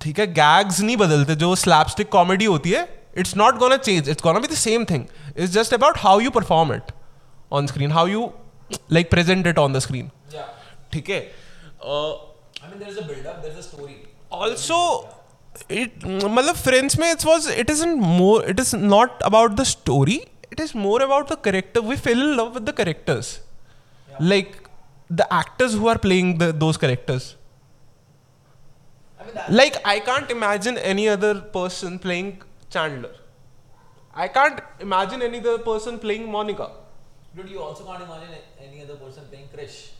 ठीक 0.00 0.18
है 0.18 0.26
गैग्स 0.34 0.80
नहीं 0.80 0.96
बदलते। 0.96 1.34
जो 1.34 1.54
स्लैपस्टिक 1.56 2.08
कॉमेडी 2.08 2.44
होती 2.44 2.70
है 2.70 2.82
it's 3.18 3.36
not 3.36 3.58
gonna 3.58 3.76
change 3.76 4.08
it's 4.08 4.22
gonna 4.22 4.38
be 4.38 4.48
the 4.48 4.54
same 4.58 4.84
thing 4.84 5.04
it's 5.36 5.52
just 5.52 5.74
about 5.74 5.98
how 5.98 6.20
you 6.20 6.30
perform 6.30 6.72
it 6.74 6.92
on 7.52 7.66
screen 7.66 7.92
how 7.92 8.06
you 8.06 8.30
like 8.92 9.10
present 9.10 9.46
it 9.46 9.58
on 9.58 9.72
the 9.72 9.78
screen 9.78 10.10
ठीक 10.92 11.10
है? 11.10 11.20
I 14.34 14.48
it 15.68 16.00
matlab 16.36 16.56
friends 16.66 16.96
mein 17.00 17.14
it 17.16 17.24
was 17.30 17.46
it 17.62 17.70
isn't 17.74 17.98
more 18.20 18.44
it 18.52 18.58
is 18.64 18.72
not 18.74 19.20
about 19.30 19.56
the 19.56 19.64
story. 19.64 20.20
It 20.50 20.60
is 20.60 20.74
more 20.74 21.00
about 21.02 21.28
the 21.28 21.36
characters. 21.36 21.82
we 21.82 21.96
fell 21.96 22.20
in 22.20 22.36
love 22.36 22.54
with 22.54 22.66
the 22.66 22.72
characters. 22.72 23.40
Like 24.20 24.68
the 25.08 25.26
actors 25.32 25.74
who 25.74 25.88
are 25.88 25.98
playing 25.98 26.38
those 26.38 26.76
characters. 26.76 27.36
I 29.18 29.24
mean, 29.24 29.34
like 29.60 29.76
i 29.84 29.98
can't 30.00 30.30
imagine 30.30 30.78
any 30.78 31.08
other 31.08 31.34
person 31.40 31.98
playing 31.98 32.42
chandler. 32.70 33.14
I 34.14 34.28
can't 34.28 34.60
imagine 34.80 35.22
any 35.22 35.38
other 35.38 35.58
person 35.58 35.98
playing 35.98 36.30
monica. 36.30 36.70
Dude 37.36 37.48
you 37.48 37.62
also 37.62 37.84
can't 37.84 38.02
imagine 38.02 38.34
any 38.60 38.82
other 38.82 38.96
person 38.96 39.24
playing 39.30 39.48
krish. 39.54 39.90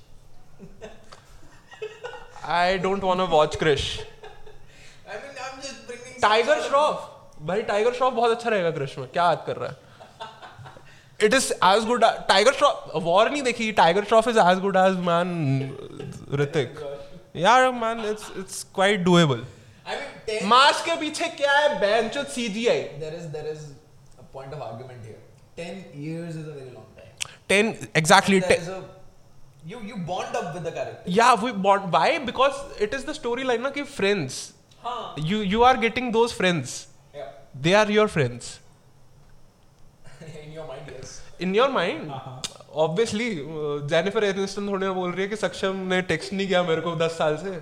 I 2.44 2.76
don't 2.78 3.02
want 3.02 3.20
to 3.20 3.26
watch 3.26 3.58
krish. 3.58 4.02
Tiger 6.22 6.60
Shroff 6.68 7.08
भाई 7.46 7.62
टाइगर 7.70 7.92
श्रॉफ 7.94 8.12
बहुत 8.12 8.30
अच्छा 8.36 8.50
रहेगा 8.50 8.70
क्रिश 8.70 8.98
में 8.98 9.08
क्या 9.12 9.24
याद 9.24 9.42
कर 9.46 9.56
रहा 9.56 9.70
है 9.70 9.90
it 11.26 11.34
is 11.34 11.52
as 11.52 11.84
good 11.86 12.04
Tiger 12.28 12.52
Shroff 12.52 12.90
War 13.02 13.30
नहीं 13.30 13.42
देखी 13.42 13.70
Tiger 13.80 14.04
Shroff 14.04 14.28
is 14.28 14.38
as 14.38 14.58
good 14.60 14.76
as 14.76 14.96
man 15.08 15.32
Hrithik 16.40 16.80
यार 17.36 17.70
man 17.72 18.04
it's 18.10 18.30
it's 18.38 18.62
quite 18.74 19.00
doable 19.10 19.44
I 19.84 19.94
mean, 19.94 20.10
ten. 20.26 20.74
के 20.86 20.96
पीछे 20.96 21.28
क्या 21.38 21.52
है 21.52 21.78
बेंचो 21.80 22.22
CGI 22.34 22.82
there 22.98 23.14
is 23.20 23.24
there 23.36 23.46
is 23.52 23.62
a 24.20 24.26
point 24.34 24.52
of 24.56 24.60
argument 24.66 25.06
here. 25.06 25.16
Ten 25.56 25.80
years 26.02 26.36
is 26.40 26.44
a 26.50 26.54
very 26.58 26.70
long 26.74 26.84
time. 26.98 27.32
10 27.52 27.72
exactly 28.00 28.38
There 28.44 28.58
10 28.58 28.62
is 28.62 28.68
a 28.74 28.76
you 29.72 29.80
you 29.88 29.96
bond 30.10 30.38
up 30.40 30.46
with 30.54 30.68
the 30.68 30.74
character. 30.76 31.14
yeah 31.16 31.32
we 31.46 31.50
bond 31.66 31.90
why 31.96 32.06
because 32.28 32.60
it 32.86 32.94
is 33.00 33.08
the 33.10 33.16
storyline 33.18 33.66
na 33.66 33.72
ki 33.78 33.84
friends. 33.96 34.38
You 35.16 35.38
you 35.52 35.62
are 35.64 35.76
getting 35.76 36.10
those 36.12 36.32
friends. 36.32 36.86
Yeah. 37.14 37.30
they 37.54 37.74
are 37.74 37.90
your 37.90 38.08
friends. 38.08 38.60
In 40.44 40.52
your 40.52 40.66
mind, 40.66 40.90
yes. 40.94 41.18
In 41.40 41.54
your 41.54 41.70
mind 41.70 42.10
obviously 42.82 43.28
Jennifer 43.88 44.24
Aniston 44.24 44.68
थोड़ी 44.68 44.88
बोल 44.88 45.10
रही 45.12 45.22
है 45.22 45.28
कि 45.28 45.36
सक्षम 45.36 45.76
ने 45.92 46.00
text 46.02 46.32
नहीं 46.32 46.46
किया 46.48 46.62
मेरे 46.62 46.80
को 46.80 46.94
दस 46.96 47.10
साल 47.18 47.36
से। 47.36 47.60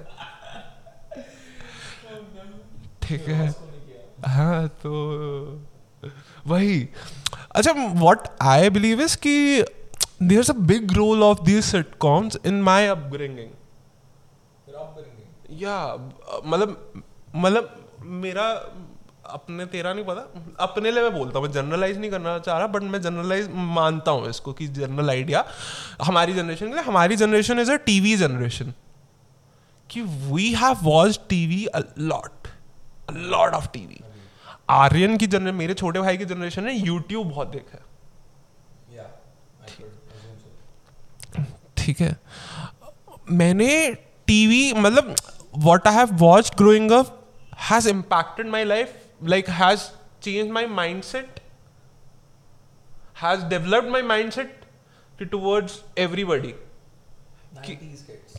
ठीक 3.02 3.28
है। 3.28 3.54
हाँ 4.26 4.68
तो 4.68 4.92
वही। 6.46 6.88
अच्छा 7.54 7.72
व्हाट 7.72 8.28
आई 8.42 8.70
बिलीव 8.70 9.00
इज़ 9.00 9.16
कि 9.16 9.64
there 10.22 10.50
a 10.50 10.52
big 10.52 10.92
role 10.92 11.22
of 11.22 11.42
these 11.42 11.64
sitcoms 11.64 12.38
in 12.46 12.62
my 12.62 12.86
upbringing 12.86 13.50
या 15.62 15.94
मतलब 16.44 17.02
मतलब 17.34 17.76
मेरा 18.00 18.44
अपने 19.30 19.66
तेरा 19.66 19.92
नहीं 19.92 20.04
पता 20.04 20.54
अपने 20.60 20.90
लिए 20.90 21.02
मैं 21.02 21.12
बोलता 21.12 21.38
हूँ 21.38 21.46
मैं 21.46 21.52
जनरलाइज 21.52 21.98
नहीं 21.98 22.10
करना 22.10 22.38
चाह 22.38 22.58
रहा 22.58 22.66
बट 22.66 22.82
मैं 22.82 23.00
जनरलाइज 23.02 23.48
मानता 23.54 24.10
हूँ 24.10 24.28
इसको 24.30 24.52
कि 24.52 24.66
जनरल 24.68 25.10
आइडिया 25.10 25.44
हमारी 26.02 26.32
जनरेशन 26.34 26.66
के 26.66 26.72
लिए 26.72 26.82
हमारी 26.82 27.16
generation 27.16 27.58
is 27.58 27.72
a 27.72 27.76
TV 27.76 28.16
generation 28.16 28.72
कि 29.90 30.00
we 30.00 30.52
have 30.54 30.78
watch 30.82 31.20
TV 31.28 31.64
a 31.66 31.80
lot 31.98 32.48
a 33.08 33.12
lot 33.12 33.54
of 33.54 33.68
TV 33.72 34.00
Aryan 34.70 35.16
की 35.16 35.26
जनरेशन 35.26 35.56
मेरे 35.56 35.74
छोटे 35.74 36.00
भाई 36.00 36.16
की 36.16 36.24
जनरेशन 36.24 36.64
ने 36.64 36.72
यूट्यूब 36.72 37.30
बहुत 37.30 37.48
देखा 37.48 37.78
है. 37.78 37.88
ठीक। 41.76 42.00
है। 42.00 42.16
मैंने 43.30 43.92
टीवी 44.26 44.72
मतलब 44.72 45.14
what 45.58 45.86
I 45.88 45.94
have 45.94 46.08
watch 46.12 46.52
growing 46.56 46.90
up 46.90 47.19
has 47.68 47.86
impacted 47.86 48.46
my 48.46 48.64
life 48.64 48.92
like 49.32 49.48
has 49.60 49.92
changed 50.26 50.52
my 50.58 50.64
mindset 50.80 51.40
has 53.22 53.44
developed 53.52 53.90
my 53.96 54.00
mindset 54.10 54.50
to 55.18 55.26
towards 55.34 55.82
everybody 56.04 56.54
90s 57.56 58.06
kids 58.06 58.38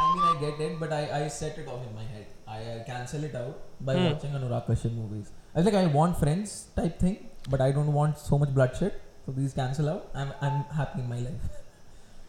I 0.00 0.14
mean, 0.14 0.22
I 0.24 0.40
get 0.40 0.60
it, 0.60 0.80
but 0.80 0.92
I, 0.92 1.24
I 1.24 1.28
set 1.28 1.58
it 1.58 1.68
off 1.68 1.86
in 1.86 1.94
my 1.94 2.02
head. 2.02 2.26
I, 2.46 2.58
I 2.76 2.84
cancel 2.86 3.24
it 3.24 3.34
out 3.34 3.58
by 3.80 3.94
hmm. 3.94 4.04
watching 4.04 4.30
Anurag 4.30 4.66
Kashyap 4.66 4.94
movies. 4.94 5.32
I 5.54 5.58
was 5.58 5.66
like, 5.66 5.74
I 5.74 5.86
want 5.86 6.18
friends 6.18 6.68
type 6.76 6.98
thing, 6.98 7.26
but 7.50 7.60
I 7.60 7.72
don't 7.72 7.92
want 7.92 8.16
so 8.18 8.38
much 8.38 8.54
bloodshed. 8.54 8.94
So 9.28 9.32
these 9.36 9.52
cancel 9.52 9.88
out. 9.90 10.04
I'm 10.14 10.28
I'm 10.40 10.60
happy 10.74 11.00
in 11.00 11.08
my 11.08 11.18
life. 11.22 11.48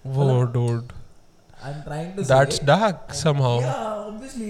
वो 0.05 0.41
डोड 0.53 0.89
I'm 1.67 1.77
trying 1.85 2.09
to 2.17 2.23
that's 2.31 2.57
say. 2.57 2.65
Dark 2.65 3.13
somehow 3.19 3.51
Yeah, 3.61 3.85
obviously, 4.07 4.49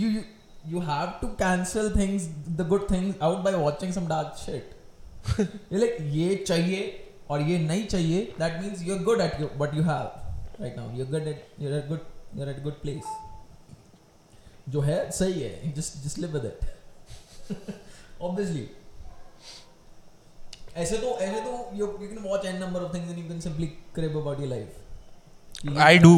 you, 0.00 0.08
you 0.14 0.24
you 0.72 0.80
have 0.88 1.12
to 1.20 1.28
cancel 1.42 1.90
things, 1.90 2.26
the 2.60 2.66
good 2.72 2.88
things, 2.88 3.14
out 3.28 3.44
by 3.44 3.54
watching 3.66 3.94
some 3.98 4.08
dark 4.14 4.36
shit. 4.42 4.74
you're 5.38 5.82
like, 5.84 6.00
ये 6.18 6.34
चाहिए 6.46 6.82
और 7.30 7.40
ये 7.50 7.58
नहीं 7.68 7.86
चाहिए. 7.94 8.26
That 8.42 8.60
means 8.62 8.84
you're 8.90 9.00
good 9.10 9.24
at 9.30 9.40
your, 9.44 9.50
what 9.62 9.80
you 9.80 9.88
have 9.92 10.10
right 10.64 10.76
now. 10.82 10.90
You're 10.98 11.10
good 11.16 11.32
at 11.34 11.48
you're 11.64 11.78
at 11.80 11.88
good 11.88 12.00
you're 12.34 12.50
at 12.54 12.62
a 12.62 12.68
good 12.70 12.80
place. 12.86 13.16
जो 14.68 14.80
है 14.90 15.10
सही 15.20 15.42
है. 15.42 15.74
Just 15.82 16.02
just 16.08 16.24
live 16.24 16.40
with 16.40 16.54
it. 16.54 16.70
obviously. 18.20 18.70
ऐसे 20.76 20.96
तो 20.98 21.16
ऐसे 21.20 21.40
तो 21.40 21.52
you 21.78 21.88
you 22.02 22.08
can 22.12 22.22
watch 22.28 22.46
n 22.50 22.60
number 22.60 22.80
of 22.80 22.92
things 22.92 23.10
and 23.10 23.18
you 23.18 23.28
can 23.28 23.40
simply 23.40 23.70
crib 23.94 24.16
about 24.20 24.40
your 24.40 24.50
life. 24.52 24.72
कि 25.60 25.68
ये 25.68 25.82
I 25.88 25.98
do. 26.04 26.14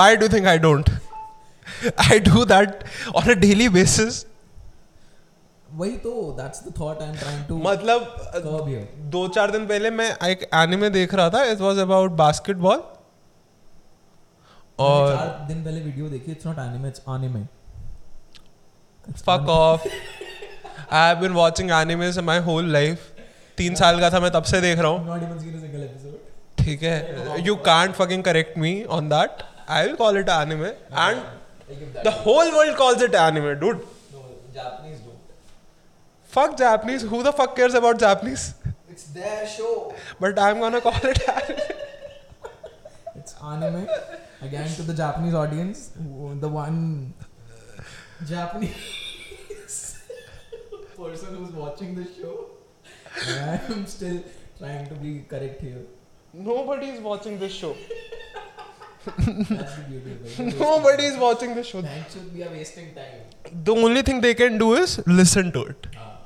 Why 0.00 0.08
do 0.16 0.26
you 0.26 0.32
think 0.34 0.46
I 0.46 0.58
don't? 0.58 0.90
I 2.12 2.18
do 2.18 2.44
that 2.52 2.84
on 3.14 3.30
a 3.30 3.38
daily 3.46 3.70
basis. 3.78 4.24
वही 5.70 5.96
तो 6.04 6.10
that's 6.36 6.62
the 6.64 6.72
thought 6.78 7.02
I 7.02 7.08
am 7.08 7.14
trying 7.14 7.44
to 7.46 7.56
मतलब 7.64 8.30
दो 9.14 9.26
चार 9.28 9.50
दिन 9.50 9.66
पहले 9.66 9.90
मैं 9.90 10.06
एक 10.28 10.48
एनिमे 10.54 10.90
देख 10.90 11.14
रहा 11.14 11.30
था 11.30 11.42
इट 11.44 11.60
वाज 11.60 11.78
अबाउट 11.78 12.12
बास्केटबॉल 12.20 12.78
और 14.78 14.86
और 14.86 15.16
चार 15.16 15.44
दिन 15.48 15.62
पहले 15.64 15.80
वीडियो 15.80 16.08
देखी 16.08 16.32
it's 16.32 16.46
not 16.46 16.58
anime 16.58 16.88
it's 16.88 17.02
anime 17.16 17.44
fuck 19.20 19.48
off 19.50 19.86
I 19.86 21.06
have 21.08 21.20
been 21.20 21.32
watching 21.34 21.70
animes 21.80 22.18
my 22.30 22.38
whole 22.48 22.72
life 22.72 23.17
तीन 23.58 23.74
साल 23.74 24.00
का 24.00 24.10
था 24.10 24.20
मैं 24.20 24.30
तब 24.32 24.44
से 24.52 24.60
देख 24.60 24.78
रहा 24.78 24.90
हूँ। 24.90 25.00
ठीक 26.58 26.82
है। 26.82 26.96
You 27.46 27.54
can't 27.68 27.94
fucking 27.94 28.22
correct 28.24 28.58
me 28.58 28.72
on 28.96 29.08
that 29.08 29.42
I 29.70 29.86
will 29.86 29.94
call 29.96 30.18
it 30.18 30.28
anime 30.28 30.68
and 30.68 31.22
the 32.04 32.14
whole 32.26 32.50
world 32.52 32.76
calls 32.78 33.02
it 33.02 33.14
anime 33.26 33.54
dude 33.64 33.86
fuck 36.32 36.56
Japanese. 36.58 37.02
Who 37.10 37.18
the 37.26 37.30
fuck 37.36 37.52
cares 37.58 37.74
about 37.78 38.00
Japanese? 38.00 38.42
It's 38.90 39.06
their 39.10 39.46
show 39.48 39.68
But 40.22 40.40
I'm 40.46 40.58
gonna 40.64 40.80
call 40.86 41.06
it 41.10 41.20
anime. 41.32 41.70
It's 43.16 43.34
anime 43.52 43.84
again 44.48 44.74
to 44.76 44.82
the 44.92 44.96
Japanese 44.96 45.34
audience 45.34 45.88
the 46.42 46.50
one 46.56 46.76
Japanese 48.32 48.76
person 51.00 51.34
who's 51.38 51.50
watching 51.62 51.90
the 51.96 52.04
show. 52.12 52.36
I 53.16 53.60
am 53.72 53.86
still 53.86 54.18
trying 54.58 54.86
to 54.88 54.94
be 54.94 55.12
correct 55.28 55.60
here 55.62 55.82
Nobody 56.34 56.86
is 56.94 57.00
watching 57.00 57.38
this 57.38 57.52
show. 57.52 57.74
that's 59.06 59.76
the 59.76 59.84
beauty 59.88 60.12
of 60.12 60.40
it 60.40 60.56
Nobody 60.58 61.04
is 61.04 61.16
watching 61.16 61.54
this 61.54 61.66
show. 61.66 61.82
thanks 61.82 62.12
should 62.14 62.34
we 62.34 62.42
are 62.42 62.50
wasting 62.50 62.94
time 62.94 63.62
The 63.68 63.74
only 63.74 64.02
thing 64.02 64.20
they 64.20 64.34
can 64.34 64.58
do 64.58 64.74
is 64.74 65.00
listen 65.06 65.52
to 65.52 65.62
it. 65.72 65.86
Ah. 65.96 66.16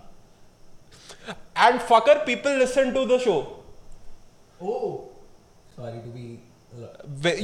And 1.56 1.80
fucker, 1.80 2.24
people 2.26 2.52
listen 2.64 2.92
to 2.94 3.04
the 3.06 3.18
show. 3.18 3.38
oh 4.60 5.08
sorry 5.76 6.00
to 6.06 6.08
be 6.08 6.40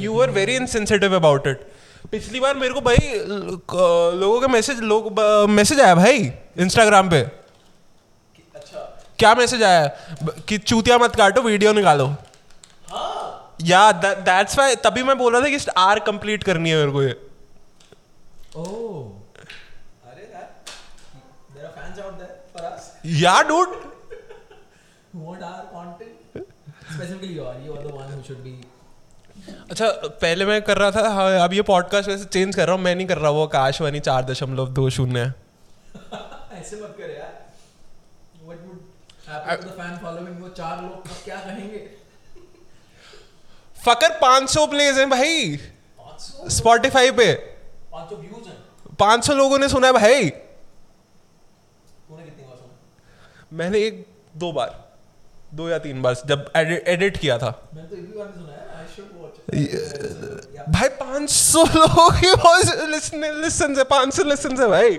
You 0.01 0.13
were 0.15 0.27
very 0.41 0.57
insensitive 0.57 1.13
about 1.13 1.47
it. 1.47 1.67
पिछली 2.11 2.41
बार 2.41 2.55
मेरे 2.57 2.75
को 2.75 2.81
भाई 2.81 3.09
लोगों 4.21 4.41
का 4.41 4.49
message 4.49 4.81
लोग 4.91 5.19
message 5.51 5.81
आया 5.81 5.95
भाई 5.95 6.21
इंस्टाग्राम 6.65 7.09
पे 7.11 7.21
अच्छा 7.21 7.38
क्या 9.19 9.35
मैसेज 9.35 9.63
आया 9.63 9.87
कि 10.49 10.59
चूतिया 10.59 10.99
मत 10.99 11.17
काटो 11.17 11.43
वीडियो 11.43 11.73
निकालो 11.73 12.15
या 13.67 13.91
दैट्स 14.03 14.59
वाई 14.59 14.77
तभी 14.85 15.03
मैं 15.03 15.17
बोल 15.19 15.33
रहा 15.33 15.43
था 15.43 15.49
कि 15.57 15.71
आर 15.79 15.99
कंप्लीट 16.11 16.45
करनी 16.45 16.71
है 16.71 16.77
मेरे 16.77 16.93
को 16.93 17.03
ये 17.03 17.17
Oh. 18.59 19.13
Who 25.13 25.21
want 25.21 25.43
our 25.43 25.65
content. 25.73 26.47
Specifically, 26.91 27.29
you 27.35 27.45
are. 27.45 27.55
You 27.65 27.73
are 27.73 27.83
the 27.83 27.93
one 27.95 28.11
who 28.11 28.23
should 28.23 28.43
be. 28.45 28.55
अच्छा 29.71 29.89
पहले 30.23 30.45
मैं 30.45 30.61
कर 30.63 30.79
रहा 30.79 30.91
था 30.91 31.09
हाँ, 31.09 31.39
अब 31.41 31.53
ये 31.55 31.63
पॉडकास्ट 31.69 32.09
वैसे 32.09 32.25
चेंज 32.25 32.55
कर 32.55 32.67
रहा 32.67 32.77
हूँ 32.77 32.83
मैं 32.85 32.95
नहीं 32.95 33.07
कर 33.07 33.19
रहा 33.19 33.31
वो 33.31 33.45
आकाशवाणी 33.47 34.01
चार 34.09 34.25
दशमलव 34.31 34.69
दो 34.79 34.89
शून्य 34.97 35.21
ऐसे 36.59 36.77
मत 36.77 36.95
कर 36.99 37.11
यार. 37.11 37.33
What 38.49 38.59
would 38.59 38.59
happen 38.59 38.67
to 38.67 38.67
the 38.67 38.67
fan 38.67 38.67
following? 38.67 38.67
वो 38.67 38.67
चार 38.67 38.67
लोग 38.67 38.67
अब 38.67 38.67
क्या 38.67 38.67
कहेंगे? 38.69 39.18
फकर 43.85 44.19
500 44.21 44.67
प्लेज 44.67 44.99
हैं 44.99 45.11
भाई। 45.11 45.57
500 45.99 46.49
स्पॉटिफाई 46.49 47.11
पे। 47.11 47.35
500 47.93 48.17
व्यूज़ 48.17 48.49
हैं. 48.49 48.57
500 49.01 49.35
लोगों 49.35 49.59
ने 49.59 49.69
सुना 49.69 49.87
है 49.87 49.93
भाई। 49.93 50.31
तूने 50.31 52.23
कितनी 52.25 52.45
बार 52.45 52.57
सुना? 52.57 52.75
मैंने 53.53 53.79
एक 53.79 54.07
दो 54.37 54.53
बार। 54.53 54.89
दो 55.55 55.69
या 55.69 55.79
तीन 55.79 56.03
बार 56.03 56.15
जब 56.15 56.53
एडिट 56.57 57.17
किया 57.17 57.39
था। 57.39 57.69
मैंने 57.75 57.89
तो 57.89 57.97
एक 57.97 58.19
बार 58.19 58.27
है. 58.27 58.59
भाई 60.69 60.89
500 60.89 61.65
लोगों 61.65 62.11
की 62.11 62.27
लिसन 62.87 63.25
लिसन 63.43 63.77
है 63.77 63.85
500 63.85 64.25
लिसन 64.25 64.57
है 64.63 64.69
भाई। 64.69 64.99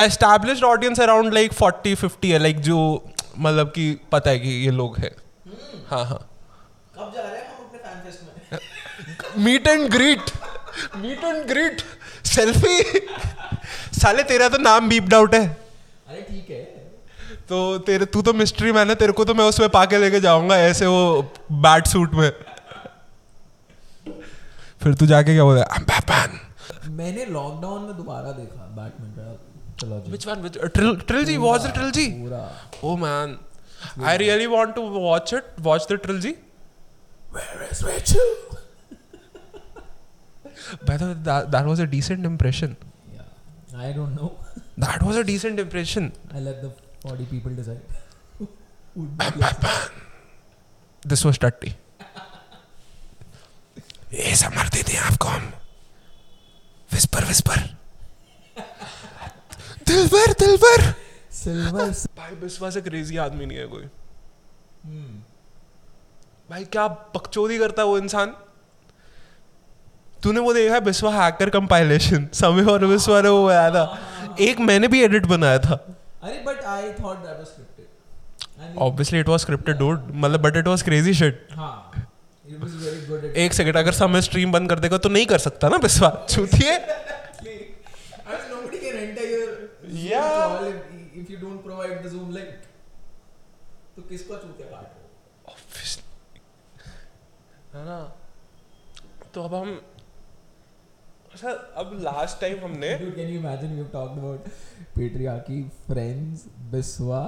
Established 0.00 0.64
audience 0.64 1.00
around 1.00 1.34
like 1.34 1.52
forty 1.52 1.94
fifty 1.94 2.30
है 2.30 2.38
लाइक 2.38 2.60
जो 2.60 2.78
मतलब 3.38 3.68
कि 3.68 3.84
पता 4.12 4.30
है 4.30 4.38
कि 4.38 4.48
ये 4.64 4.70
लोग 4.70 4.98
हैं। 4.98 5.14
हाँ 5.88 6.04
हाँ। 6.04 6.18
कब 6.98 7.12
जा 7.16 7.22
रहे 7.22 7.40
हैं 7.40 7.48
हम 7.48 7.64
अपने 7.64 7.78
फ़ैन 7.78 8.00
फेस्ट 8.04 8.20
में? 9.34 9.44
Meet 9.44 9.66
and 9.66 9.88
greet 9.90 10.30
meet 10.96 11.24
and 11.24 11.46
greet 11.48 11.82
selfie 12.26 12.82
साले 14.00 14.22
तेरा 14.22 14.48
तो 14.48 14.58
नाम 14.58 14.88
बीप्ड 14.88 15.14
आउट 15.14 15.34
है। 15.34 15.46
अरे 15.46 16.22
ठीक 16.22 16.50
है। 16.50 16.62
तो 17.48 17.56
तेरे 17.78 18.04
तू 18.06 18.22
तो 18.22 18.32
मिस्ट्री 18.32 18.72
मैन 18.72 18.88
है 18.88 18.94
तेरे 18.94 19.12
को 19.12 19.24
तो 19.24 19.34
मैं 19.34 19.44
उसमें 19.44 19.68
पाके 19.70 19.98
लेके 19.98 20.20
जाऊँगा 20.20 20.56
ऐसे 20.60 20.86
वो 20.86 21.22
बैट 21.52 21.86
सूट 21.86 22.14
में। 22.14 22.30
फिर 24.82 24.94
तू 24.94 25.06
जाके 25.06 25.34
क्या 25.34 25.44
बोला. 25.44 25.64
मैंने 26.88 27.24
लॉकडाउन 27.24 27.82
में 27.82 27.96
दोबारा 27.96 28.32
देखा 28.32 28.66
Batman 28.76 29.14
trilogy 29.78 30.10
Which 30.10 30.26
one? 30.26 30.42
Which, 30.42 30.56
uh, 30.56 30.68
Tril- 30.78 31.06
trilogy? 31.06 31.38
Was 31.38 31.64
the 31.66 31.72
trilogy? 31.78 32.08
पूरा 32.12 32.42
Oh 32.82 32.96
man, 32.96 33.38
I 34.12 34.16
really 34.16 34.46
want 34.46 34.74
to 34.76 34.82
watch 35.06 35.32
it. 35.32 35.44
Watch 35.70 35.86
the 35.86 35.98
trilogy. 35.98 36.34
Where 37.30 37.62
is 37.70 37.82
Rachel? 37.82 38.30
By 40.86 40.96
the 40.96 41.06
way, 41.08 41.16
that, 41.24 41.50
that 41.52 41.66
was 41.66 41.78
a 41.80 41.86
decent 41.86 42.24
impression. 42.24 42.76
Yeah, 43.14 43.22
I 43.76 43.92
don't 43.92 44.14
know. 44.16 44.32
That 44.78 45.02
was 45.02 45.16
a 45.16 45.24
decent 45.24 45.60
impression. 45.60 46.12
I 46.34 46.40
let 46.40 46.62
the 46.62 46.70
40 47.02 47.24
people 47.26 47.52
decide. 47.52 47.80
This 51.04 51.24
was 51.24 51.38
टट्टी 51.38 51.74
ये 54.14 54.34
summer 54.36 54.68
देते 54.74 54.92
हैं 54.92 55.00
आपको 55.10 55.28
हम 55.28 55.52
whisper 56.92 57.24
whisper 57.24 57.58
Dilbar 59.88 60.32
Dilbar 60.40 60.92
Silver. 61.36 61.88
भाई 62.16 62.34
बिस्वा 62.40 62.70
से 62.70 62.80
crazy 62.80 63.16
आदमी 63.16 63.46
नहीं 63.46 63.58
है 63.58 63.66
कोई। 63.66 63.82
Hmm. 63.82 65.14
भाई 66.50 66.64
क्या 66.64 66.86
बकचोदी 67.14 67.58
करता 67.58 67.82
है 67.82 67.88
वो 67.88 67.98
इंसान? 67.98 68.34
तूने 70.22 70.40
वो 70.40 70.52
देखा 70.54 70.74
है 70.74 70.80
बिस्वा 70.80 71.10
हैकर 71.14 71.50
कंपाइलेशन 71.50 72.28
समय 72.34 72.64
और 72.72 72.86
बिस्वा 72.86 73.20
ने 73.22 73.28
वो 73.28 73.46
बनाया 73.46 73.70
था। 73.70 74.36
एक 74.40 74.60
मैंने 74.60 74.88
भी 74.88 75.02
एडिट 75.04 75.26
बनाया 75.26 75.58
था। 75.58 75.74
अरे 76.22 76.42
but 76.46 76.64
I 76.74 76.82
thought 77.00 77.18
that 77.26 77.36
was 77.40 77.48
scripted. 77.52 77.88
And 78.60 78.78
obviously 78.78 79.20
it 79.20 79.28
was 79.28 79.40
scripted 79.40 79.76
dude 79.78 80.10
मतलब 80.14 80.40
but 80.42 80.56
it 80.56 80.66
was 80.68 80.82
crazy 80.82 81.14
shit 81.14 81.48
हाँ, 81.52 81.92
it 82.48 82.60
was 82.64 82.72
very 82.84 83.00
good 83.10 83.24
एक 83.44 83.52
सेकंड 83.52 83.76
अगर 83.76 83.92
समय 83.92 84.22
स्ट्रीम 84.22 84.52
बंद 84.52 84.70
कर 84.70 84.78
देगा 84.78 84.98
तो 84.98 85.08
नहीं 85.08 85.26
कर 85.26 85.38
सकता 85.38 85.68
ना 85.68 85.78
Biswa 85.78 86.10
छूतिए 86.30 86.78
I 86.78 86.78
mean, 87.46 88.46
nobody 88.50 88.78
can 88.78 88.96
enter 89.00 89.26
your 89.32 89.46
Zoom 89.88 89.95
Yeah. 90.10 90.64
if, 90.68 91.20
if 91.22 91.30
you 91.30 91.38
don't 91.38 91.62
provide 91.64 92.02
the 92.02 92.10
Zoom 92.16 92.32
link. 92.38 92.64
तो 93.96 94.02
किसको 94.08 94.36
चूतिया 94.36 94.66
काट 94.70 94.86
है 97.74 97.84
ना 97.84 97.98
तो 99.34 99.42
अब 99.42 99.54
हम 99.54 99.70
अच्छा 101.32 101.50
अब 101.82 101.96
लास्ट 102.02 102.40
टाइम 102.40 102.60
हमने 102.64 102.90
Dude, 102.98 103.14
can 103.16 103.32
you 103.34 103.38
imagine 103.44 103.72
we've 103.78 103.90
talked 103.94 104.18
about 104.18 104.46
patriarchy, 104.98 105.58
Friends, 105.88 106.46
Biswa, 106.74 107.22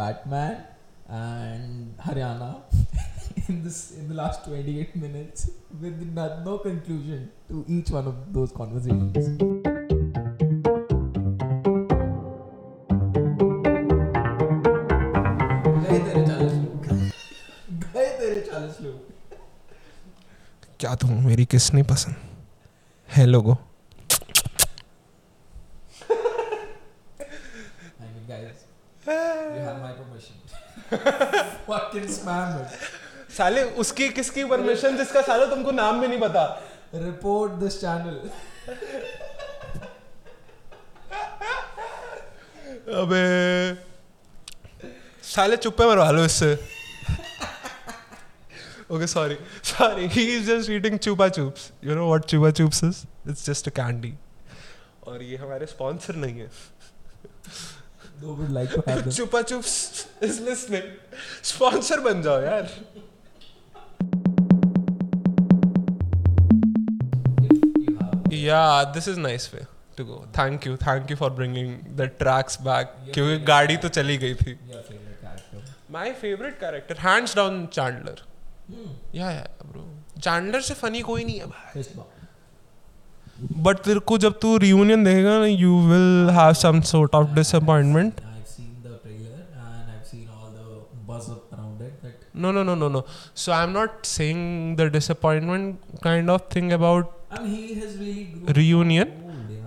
Batman, 0.00 0.62
and 1.08 2.06
Haryana 2.08 2.50
in 3.48 3.62
this 3.64 3.82
in 4.02 4.08
the 4.08 4.14
last 4.22 4.44
28 4.46 4.96
minutes 4.96 5.50
with 5.80 6.06
no 6.16 6.58
conclusion 6.70 7.28
to 7.48 7.64
each 7.78 7.90
one 8.00 8.06
of 8.14 8.24
those 8.38 8.52
conversations. 8.52 9.79
क्या 20.80 20.94
तुम 20.94 21.26
मेरी 21.26 21.44
किस 21.44 21.74
नहीं 21.74 21.84
पसंद? 21.84 22.16
है 23.16 23.26
लोगो। 23.26 23.52
I 23.52 23.56
mean, 28.02 28.26
guys, 28.28 28.58
you 29.06 29.64
have 29.64 29.80
my 29.82 29.92
permission. 29.92 30.36
Fucking 31.66 32.08
spam 32.08 32.60
it. 32.60 32.68
साले 33.36 33.62
उसकी 33.62 34.08
किसकी 34.08 34.44
परमिशन 34.44 34.96
जिसका 34.96 35.22
साले 35.22 35.46
तुमको 35.46 35.70
नाम 35.70 36.00
भी 36.00 36.08
नहीं 36.08 36.20
पता? 36.20 36.62
रिपोर्ट 36.94 37.52
दिस 37.52 37.80
चैनल 37.80 38.30
अबे 43.00 43.24
साले 45.22 45.56
चुप्पे 45.56 45.86
मरवा 45.86 46.10
लो 46.10 46.24
इससे। 46.24 46.79
Okay 48.94 49.06
sorry 49.06 49.36
sorry 49.64 50.06
he 50.14 50.24
is 50.36 50.46
just 50.50 50.70
eating 50.70 50.98
Chupa 50.98 51.28
Chups 51.38 51.70
you 51.84 51.94
know 51.94 52.06
what 52.06 52.24
Chupa 52.32 52.50
Chups 52.60 52.84
is 52.84 53.04
it's 53.30 53.46
just 53.46 53.68
a 53.68 53.70
candy 53.80 54.12
और 55.08 55.22
ये 55.22 55.36
हमारे 55.36 55.66
स्पॉन्सर 55.76 56.14
नहीं 56.24 56.40
है 56.40 56.50
Though 58.22 58.32
would 58.38 58.50
like 58.54 58.72
to 58.72 58.80
have 58.86 58.98
them. 59.04 59.12
Chupa 59.16 59.40
Chups 59.50 60.06
is 60.22 60.40
listening 60.48 60.90
sponsor 61.50 62.00
बन 62.08 62.22
जाओ 62.22 62.40
यार 62.42 62.68
you. 68.30 68.38
Yeah, 68.40 68.84
this 68.94 69.06
is 69.06 69.18
nice 69.18 69.52
way 69.52 69.66
to 69.96 70.04
go. 70.04 70.24
Thank 70.32 70.66
you, 70.66 70.76
thank 70.76 71.10
you 71.10 71.16
for 71.16 71.30
bringing 71.30 71.72
the 72.00 72.08
tracks 72.22 72.56
back. 72.68 72.92
क्योंकि 73.14 73.38
गाड़ी 73.44 73.76
तो 73.84 73.88
चली 73.98 74.18
गई 74.18 74.34
थी. 74.42 74.58
My 75.94 76.08
favorite 76.22 76.60
character, 76.60 76.94
hands 77.04 77.32
down, 77.34 77.56
Chandler. 77.76 78.16
Hmm. 78.70 78.90
Yeah, 79.12 79.30
yeah, 79.32 79.46
bro. 79.72 79.82
Chandler 80.20 80.60
से 80.62 80.74
funny 80.80 81.02
कोई 81.02 81.24
नहीं 81.24 81.38
है 81.40 81.46
भाई. 81.46 81.84
But 83.66 83.84
तेरे 83.84 84.00
को 84.00 84.18
जब 84.18 84.38
तू 84.38 84.58
reunion 84.58 85.04
देखेगा 85.04 85.38
ना, 85.38 85.46
all 90.28 90.50
the 90.50 90.80
buzz 91.06 91.30
up 91.30 91.52
around 91.52 91.80
it. 91.80 92.02
That 92.02 92.12
No, 92.34 92.52
no, 92.52 92.62
no, 92.62 92.74
no, 92.74 92.88
no. 92.88 93.04
So 93.34 93.52
I'm 93.52 93.72
not 93.72 94.06
saying 94.06 94.76
the 94.76 94.90
disappointment 94.90 95.80
kind 96.02 96.30
of 96.30 96.48
thing 96.48 96.72
about 96.72 97.16
I 97.30 97.42
mean, 97.42 97.50
he 97.54 97.74
has 97.74 97.96
really 97.96 98.24
grown 98.24 98.54
Reunion? 98.56 99.08
old, 99.08 99.50
yeah. 99.50 99.66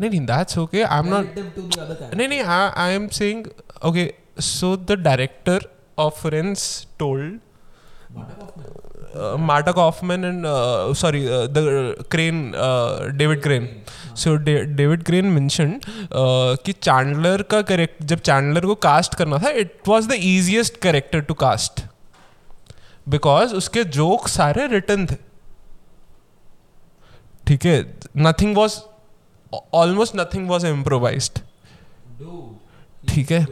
नहीं 0.00 0.10
नहीं. 0.10 0.26
Relative 0.26 1.54
to 1.54 1.62
the 1.62 1.82
other 1.82 1.94
character. 1.94 2.16
नहीं 2.16 2.28
नहीं 2.28 2.42
I, 2.44 2.72
I 2.76 2.90
am 2.90 3.10
saying 3.10 3.46
okay. 3.82 4.12
So 4.38 4.76
the 4.76 4.96
director 4.96 5.60
of 5.98 6.16
Friends 6.16 6.86
told 6.98 7.24
Marta 7.24 7.38
Kaufman. 7.38 7.49
Uh, 8.16 9.36
Marta 9.36 9.72
Kaufman 9.72 10.24
and 10.24 10.46
uh, 10.46 10.94
sorry 10.94 11.22
uh, 11.28 11.46
the 11.46 12.04
Crane 12.10 12.54
uh, 12.54 13.10
David 13.16 13.42
Crane. 13.42 13.68
Da- 14.44 14.64
David 14.78 15.04
Crane 15.04 15.30
uh, 15.36 16.56
कि 16.64 16.72
Chandler 16.72 17.42
का 17.50 17.60
correct 17.62 18.02
जब 18.12 18.20
Chandler 18.28 18.66
को 18.66 18.74
cast 18.86 19.14
करना 19.14 19.38
था 19.38 19.50
it 19.62 19.88
was 19.88 20.06
the 20.08 20.12
easiest 20.12 20.80
character 20.82 21.20
to 21.30 21.34
cast 21.42 21.82
because 23.08 23.54
उसके 23.54 23.84
joke 23.98 24.28
सारे 24.28 24.66
written 24.66 25.06
थे 25.06 25.16
ठीक 27.46 27.64
है 27.66 27.78
nothing 28.16 28.56
was 28.56 28.78
almost 29.74 30.16
nothing 30.16 30.48
was 30.48 30.66
improvise. 30.66 31.30
ठीक 33.08 33.32
है. 33.32 33.46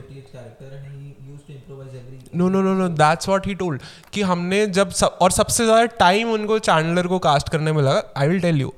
No 2.37 2.49
no 2.49 2.61
no 2.63 2.73
no 2.75 2.89
that's 2.89 3.29
what 3.29 3.47
he 3.47 3.55
told 3.55 3.83
कि 4.13 4.23
हमने 4.23 4.67
जब 4.67 4.91
सब 4.91 5.19
और 5.23 5.31
सबसे 5.31 5.65
ज़्यादा 5.65 5.85
टाइम 5.99 6.31
उनको 6.33 6.59
चैंडलर 6.59 7.07
को 7.07 7.19
कास्ट 7.19 7.49
करने 7.49 7.73
में 7.73 7.83
लगा 7.83 8.03
आई 8.17 8.29
विल 8.29 8.41
टेल 8.41 8.61
यू 8.61 8.73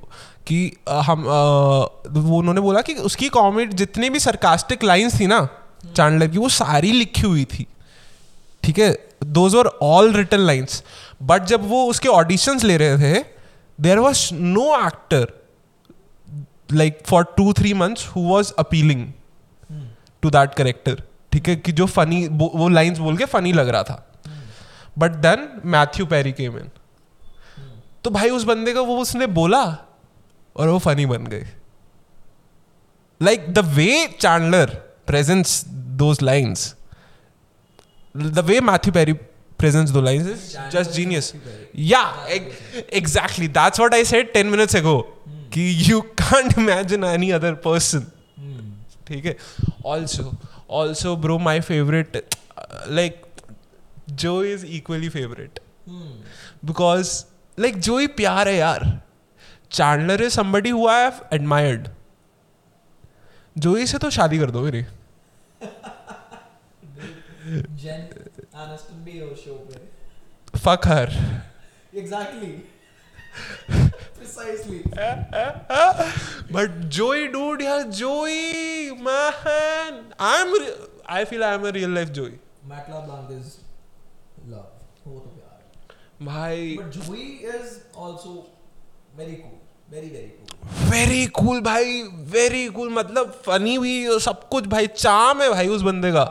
कि 0.47 0.59
हम 1.07 1.23
वो 2.09 2.37
उन्होंने 2.37 2.61
बोला 2.61 2.81
कि 2.81 2.93
उसकी 3.09 3.29
कॉमेडी 3.29 3.75
जितनी 3.75 4.09
भी 4.09 4.19
सरकास्टिक 4.19 4.83
लाइंस 4.83 5.19
थी 5.19 5.27
ना 5.27 5.47
चैंडलर 5.85 6.27
की 6.27 6.37
वो 6.37 6.49
सारी 6.49 6.91
लिखी 6.91 7.21
हुई 7.21 7.45
थी। 7.45 7.65
ठीक 8.63 8.79
है? 8.79 8.91
Those 9.23 9.55
are 9.55 9.65
all 9.81 10.11
written 10.13 10.41
lines 10.41 10.83
but 11.23 11.45
जब 11.45 11.69
वो 11.69 11.85
उसके 11.89 12.09
ऑडिशंस 12.09 12.63
ले 12.63 12.77
रहे 12.77 12.97
थे 12.97 13.23
there 13.79 13.99
was 13.99 14.27
no 14.33 14.75
actor 14.87 15.31
like 16.71 16.99
for 17.05 17.23
two 17.37 17.53
three 17.53 17.73
months 17.73 18.07
who 18.07 18.21
was 18.21 18.53
appealing 18.59 19.05
to 20.21 20.29
that 20.29 20.53
character 20.53 21.03
ठीक 21.31 21.47
है? 21.47 21.55
कि 21.55 21.71
जो 21.71 21.85
फनी 21.85 22.27
वो 22.27 22.67
लाइन्स 22.69 22.99
बोल 22.99 23.17
के 23.17 23.25
फनी 23.25 23.53
लग 23.53 23.69
रहा 23.69 23.83
था। 23.83 24.07
बट 24.97 25.11
देन 25.25 25.47
मैथ्यू 25.65 26.05
पैरी 26.05 26.31
के 26.31 26.43
इन 26.43 26.69
तो 28.03 28.09
भाई 28.09 28.29
उस 28.29 28.43
बंदे 28.43 28.73
का 28.73 28.81
वो 28.81 28.97
उसने 28.97 29.27
बोला 29.27 29.63
और 30.55 30.67
वो 30.67 30.77
फनी 30.79 31.05
बन 31.05 31.25
गए। 31.25 31.47
Like 33.21 33.53
the 33.53 33.59
way 33.75 33.89
Chandler 34.19 34.69
presents 35.07 35.63
those 35.67 36.13
lines 36.21 36.73
the 38.15 38.39
way 38.39 38.59
Matthew 38.61 38.93
Perry 38.93 39.13
presents 39.59 39.89
those 39.89 40.01
lines 40.01 40.27
is 40.27 40.57
just 40.71 40.91
genius 40.91 41.33
yeah 41.75 42.01
exactly 42.29 43.47
that's 43.47 43.79
what 43.79 43.93
I 43.93 44.05
said 44.05 44.33
ten 44.33 44.47
minutes 44.47 44.75
ago 44.81 44.99
that 45.53 45.91
you 45.91 46.01
can't 46.21 46.57
imagine 46.57 47.03
any 47.03 47.31
other 47.31 47.53
person 47.65 48.05
ठीक 49.11 49.25
है 49.25 49.37
also 49.85 50.31
also 50.69 51.15
bro 51.15 51.37
my 51.39 51.59
favourite 51.59 52.17
like 52.87 53.21
Joey 54.09 54.43
is 54.43 54.65
equally 54.65 55.09
favourite. 55.09 55.59
Because 56.65 57.13
like 57.59 57.79
Joey 57.79 57.97
ही 57.97 58.07
प्यार 58.19 58.47
है 58.47 58.55
यार 58.55 58.85
Chandler 59.71 60.21
is 60.23 60.33
somebody 60.33 60.69
who 60.69 60.87
I 60.87 61.09
admired 61.33 61.87
Joey 63.57 63.85
से 63.85 63.97
तो 63.97 64.09
शादी 64.09 64.39
कर 64.39 64.51
दो 64.51 64.61
मेरी 64.61 64.77
है. 64.77 64.99
फक 70.57 70.87
हर 70.87 71.09
Exactly. 71.99 72.49
Precisely. 74.21 74.79
But 76.53 76.79
Joey 76.97 77.27
dude 77.35 77.61
यार 77.61 77.81
Joey 77.99 78.91
man 79.07 79.99
I 80.29 80.41
am 80.41 80.55
I 81.15 81.25
feel 81.25 81.43
I 81.43 81.55
am 81.55 81.67
a 81.67 81.71
real 81.79 81.93
life 81.95 82.09
Joey 82.19 82.33
Matt 82.71 82.89
LeBlanc 82.93 83.29
is 83.35 83.53
love. 84.49 84.67
वो 85.07 85.19
तो 85.19 85.29
प्यार. 85.29 85.95
भाई 86.25 86.75
But 86.81 86.91
Joey 86.97 87.29
is 87.53 87.71
also 88.03 88.33
very 89.19 89.37
cool. 89.39 89.57
Very 89.93 90.09
very 90.15 90.29
cool. 90.33 90.89
Very 90.91 91.25
cool 91.39 91.61
भाई 91.61 92.01
very 92.33 92.67
cool 92.75 92.89
मतलब 92.93 93.31
funny 93.45 93.77
भी 93.79 94.19
सब 94.25 94.47
कुछ 94.49 94.67
भाई 94.75 94.87
चाम 94.97 95.41
है 95.41 95.49
भाई 95.53 95.67
उस 95.77 95.81
बंदे 95.81 96.11
का. 96.17 96.25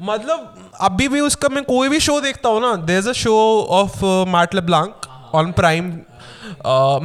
मतलब 0.00 0.70
अभी 0.80 1.08
भी 1.08 1.20
उसका 1.20 1.48
मैं 1.48 1.62
कोई 1.64 1.88
भी 1.88 2.00
शो 2.00 2.20
देखता 2.20 2.48
हूँ 2.48 2.60
ना 2.60 2.74
there 2.86 2.98
is 2.98 3.08
a 3.08 3.12
show 3.22 3.34
of 3.80 4.04
Matt 4.36 4.54
LeBlanc 4.54 5.08
on 5.34 5.52
Prime 5.52 5.90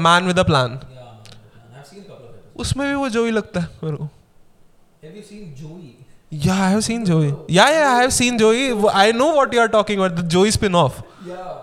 Man 0.05 0.27
with 0.27 0.39
a 0.39 0.43
Plan 0.43 0.79
Yeah, 0.79 1.83
seen 1.89 2.03
a 2.03 2.13
of. 2.13 2.59
उसमें 2.61 2.87
भी 2.87 2.93
वो 2.95 3.09
जोई 3.09 3.31
लगता 3.31 3.59
है 3.59 3.69
मेरे 3.83 3.97
को 3.97 4.09
Have 5.03 5.23
seen 5.23 5.45
Joey? 5.61 5.93
या 7.53 7.65
I 7.65 7.97
have 7.99 8.09
seen 8.11 8.37
Joey 8.37 8.69
I 8.93 9.11
know 9.13 9.31
what 9.33 9.53
you 9.53 9.61
are 9.61 9.67
talking 9.75 9.99
about 9.99 10.19
the 10.19 10.27
Joey 10.29 10.51
spin 10.51 10.75
off 10.75 11.01
Yeah. 11.27 11.53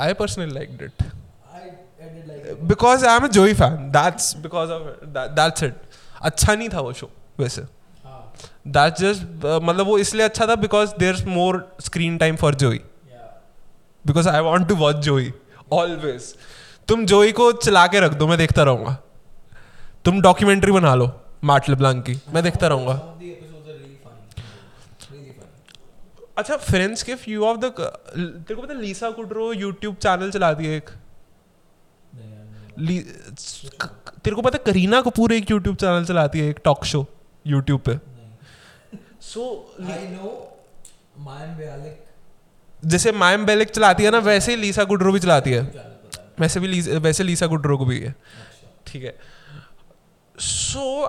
I 0.00 0.14
personally 0.14 0.50
liked 0.54 0.82
it 0.82 1.02
I, 1.02 1.04
I 1.04 2.08
did 2.08 2.28
like 2.28 2.46
it. 2.52 2.62
Because 2.68 3.04
I 3.06 3.16
am 3.16 3.24
a 3.24 3.28
Joey 3.38 3.54
fan 3.54 3.76
that's 3.92 4.34
because 4.42 4.70
of 4.72 5.04
that's 5.08 5.62
it 5.62 5.74
अच्छा 6.22 6.54
नहीं 6.54 6.68
था 6.68 6.80
वो 6.80 6.92
show 6.92 7.10
वैसे 7.40 7.62
Ah, 7.62 8.20
that's 8.68 9.00
just 9.00 9.22
मतलब 9.62 9.86
वो 9.86 9.98
इसलिए 9.98 10.24
अच्छा 10.24 10.46
था 10.46 10.54
because 10.64 10.94
there 10.98 11.24
more 11.28 11.60
screen 11.84 12.18
time 12.18 12.36
for 12.36 12.54
Joey 12.64 12.76
yeah. 12.76 12.86
Because 14.08 14.28
I 14.28 14.40
want 14.42 14.68
to 14.68 14.74
watch 14.76 14.96
Joey 15.06 15.32
always 15.72 16.34
तुम 16.88 17.04
जोई 17.06 17.32
को 17.32 17.50
चला 17.54 17.86
के 17.86 18.00
रख 18.00 18.14
दो 18.14 18.26
मैं 18.26 18.38
देखता 18.38 18.62
रहूँगा। 18.62 18.96
तुम 20.04 20.20
डॉक्यूमेंट्री 20.22 20.72
बना 20.72 20.94
लो 20.94 21.10
मार्ट 21.44 21.68
लेब्लांक 21.68 22.04
की। 22.04 22.20
मैं 22.34 22.42
देखता 22.44 22.68
रहूँगा. 22.68 22.94
अच्छा 26.38 26.56
फ्रेंड्स 26.56 27.02
के 27.02 27.14
फ्यू 27.16 27.44
ऑफ़ 27.44 27.56
द 27.58 27.64
तेरे 27.68 28.54
को 28.54 28.62
पता 28.62 28.74
लीसा 28.74 29.10
कुडरो 29.10 29.52
यूट्यूब 29.52 29.94
चैनल 30.02 30.30
चलाती 30.30 30.66
है 30.66 30.76
एक। 30.76 30.90
तेरे 34.24 34.36
को 34.36 34.42
पता 34.42 34.58
करीना 34.66 35.00
कपूर 35.02 35.32
एक 35.32 35.50
यूट्यूब 35.50 35.76
चैनल 35.76 36.04
चलाती 36.04 36.38
है 36.40 36.48
एक 36.50 36.60
टॉक 36.64 36.84
शो 36.84 37.06
यूट्यूब 37.46 37.80
पे। 37.88 37.98
सो 39.22 39.42
I 39.80 40.02
know 40.12 40.32
Mayim 41.24 41.56
Bialik 41.58 42.07
जैसे 42.84 43.12
मायम 43.12 43.44
बेलिक 43.46 43.70
चलाती 43.70 44.04
है 44.04 44.10
ना 44.10 44.18
वैसे 44.26 44.52
ही 44.52 44.60
लीसा 44.60 44.84
गुडरो 44.84 45.12
भी 45.12 45.20
चलाती 45.20 45.50
है। 45.50 45.62
वैसे 46.40 46.60
भी 46.60 46.68
लीसा, 46.68 46.98
वैसे 46.98 47.24
लीसा 47.24 47.46
गुडरो 47.46 47.76
को 47.78 47.84
भी 47.84 47.98
है। 48.00 48.14
ठीक 48.86 49.04
है। 49.04 49.16
सो 50.38 51.04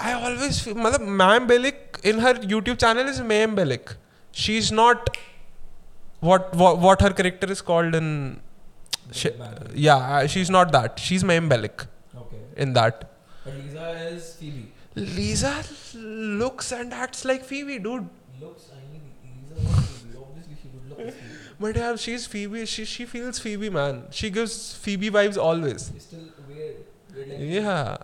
आई 0.00 0.12
ऑलवेज 0.14 0.64
मतलब 0.68 1.00
Mayim 1.20 1.46
Bialik 1.46 2.00
in 2.04 2.20
her 2.20 2.40
YouTube 2.44 2.76
channel 2.76 3.08
is 3.08 3.22
Mayim 3.22 3.54
Bialik 3.56 3.90
she 4.34 4.56
is 4.58 4.72
not 4.74 5.10
what 6.24 6.50
what 6.54 7.02
her 7.02 7.12
character 7.12 7.50
is 7.50 7.62
called 7.62 7.94
in 7.94 8.08
yeah 9.78 10.26
she 10.26 10.40
is 10.40 10.52
not 10.52 10.68
that 10.68 10.98
she 10.98 11.14
is 11.14 11.24
Mayim 11.26 11.48
Bialik 11.48 11.82
in 12.58 12.72
that 12.74 13.04
Lisa 14.98 15.54
looks 16.40 16.72
and 16.72 16.92
acts 16.92 17.26
like 17.26 17.44
Phoebe 17.44 17.78
dude 17.78 18.08
looks 18.40 18.70
but 21.60 21.76
yeah 21.76 21.96
she's 21.96 22.26
Phoebe 22.26 22.66
she 22.66 22.84
she 22.84 23.04
feels 23.06 23.38
Phoebe 23.38 23.70
man 23.70 24.02
she 24.10 24.30
gives 24.30 24.74
Phoebe 24.74 25.10
vibes 25.10 25.38
always 25.38 25.90
She's 25.92 26.02
still 26.02 26.26
weird. 26.48 26.76
Weird 27.14 27.28
like 27.28 27.38
yeah 27.38 27.96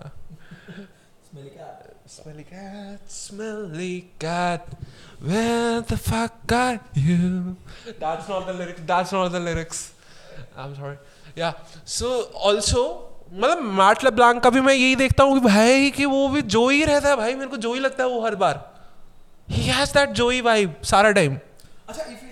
smelly 1.31 1.51
cat. 1.51 1.87
Smelly 2.07 2.45
cat, 2.45 3.01
smelly 3.09 4.09
cat, 4.19 4.67
where 5.21 5.81
the 5.81 5.97
fuck 5.97 6.53
are 6.53 6.81
you? 6.95 7.57
That's 8.01 8.29
not 8.29 8.49
the 8.49 8.53
lyrics. 8.53 8.81
That's 8.85 9.13
not 9.13 9.29
the 9.31 9.39
lyrics. 9.39 9.93
I'm 10.57 10.75
sorry. 10.75 10.97
Yeah. 11.37 11.53
So 11.85 12.11
also 12.35 12.83
मतलब 13.33 13.63
Matt 13.79 14.05
LeBlanc 14.05 14.43
का 14.43 14.51
भी 14.51 14.61
मैं 14.61 14.75
यही 14.75 14.97
देखता 14.97 15.25
हूँ 15.25 15.35
कि 15.35 15.47
भाई 15.47 15.91
कि 15.97 16.05
वो 16.05 16.29
भी 16.29 16.43
जो 16.55 16.69
ही 16.69 16.85
रहता 16.85 17.09
है 17.09 17.17
भाई 17.17 17.35
मेरे 17.35 17.51
को 17.51 17.57
जो 17.57 17.75
ही 17.75 17.81
लगता 17.81 18.03
है 18.03 18.09
वो 18.11 18.25
हर 18.25 18.35
बार 18.43 18.59
he 19.51 19.63
has 19.67 19.93
that 19.95 20.11
Joey 20.31 20.41
vibe 20.51 20.75
सारा 20.93 21.11
time 21.21 21.39
have 21.89 21.99
to 21.99 22.30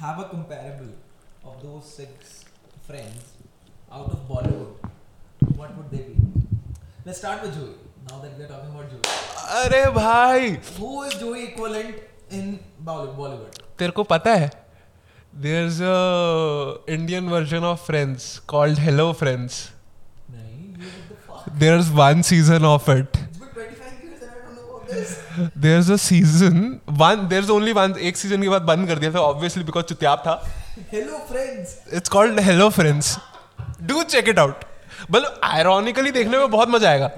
have 0.00 0.18
a 0.18 0.24
comparable 0.30 0.92
of 1.44 1.62
those 1.62 1.90
six 1.96 2.44
friends 2.86 3.32
out 3.92 4.10
of 4.10 4.20
Bollywood, 4.28 4.90
what 5.56 5.76
would 5.76 5.90
they 5.90 6.02
be? 6.08 6.16
Let's 7.06 7.18
start 7.18 7.42
with 7.42 7.54
Joey. 7.54 7.74
Now 8.10 8.18
that 8.22 8.38
we're 8.38 8.48
talking 8.48 8.70
about 8.74 8.90
Joey, 8.90 9.02
अरे 9.60 9.84
भाई 9.94 10.50
who 10.78 10.90
is 11.08 11.14
Joey 11.22 11.44
equivalent 11.44 12.02
in 12.40 12.50
Bolly- 12.88 13.14
Bollywood? 13.20 13.60
तेरे 13.78 13.92
को 13.98 14.02
पता 14.14 14.34
है 14.42 14.50
there 15.44 15.66
is 15.66 15.80
a 15.82 16.92
Indian 16.94 17.28
version 17.28 17.64
of 17.64 17.86
Friends 17.86 18.26
called 18.48 18.78
Hello 18.88 19.12
Friends 19.22 19.62
Nahin, 20.34 20.76
you 20.82 20.90
what 20.90 21.08
the 21.12 21.16
fuck? 21.28 21.48
There 21.58 21.78
is 21.78 21.90
one 22.00 22.22
season 22.32 22.64
of 22.64 22.88
it 22.90 23.16
It's 23.16 23.38
been 23.38 23.54
25 23.54 24.04
years 24.04 24.22
and 24.22 24.30
I 24.30 24.44
don't 24.44 24.54
know 24.58 24.76
about 24.76 24.92
this. 24.94 25.14
There 25.39 25.79
is 25.79 25.93
season 25.97 26.79
one 26.99 27.27
there 27.27 27.43
is 27.43 27.51
only 27.51 27.73
one 27.73 27.95
एक 28.01 28.17
season 28.17 28.41
के 28.41 28.49
बाद 28.49 28.61
बंद 28.63 28.87
कर 28.87 28.99
दिया 28.99 29.11
था 29.11 29.19
obviously 29.21 29.63
because 29.63 29.85
चुत्याप 29.85 30.23
था। 30.27 30.41
Hello 30.93 31.17
Friends 31.29 31.77
it's 31.93 32.09
called 32.09 32.39
Hello 32.39 32.69
Friends 32.69 33.17
do 33.83 34.03
check 34.05 34.29
it 34.29 34.39
out 34.39 34.65
मतलब 35.11 35.39
आयरॉनिकली 35.43 36.11
देखने 36.11 36.37
में 36.37 36.49
बहुत 36.51 36.69
मज़ा 36.69 36.89
आएगा। 36.89 37.11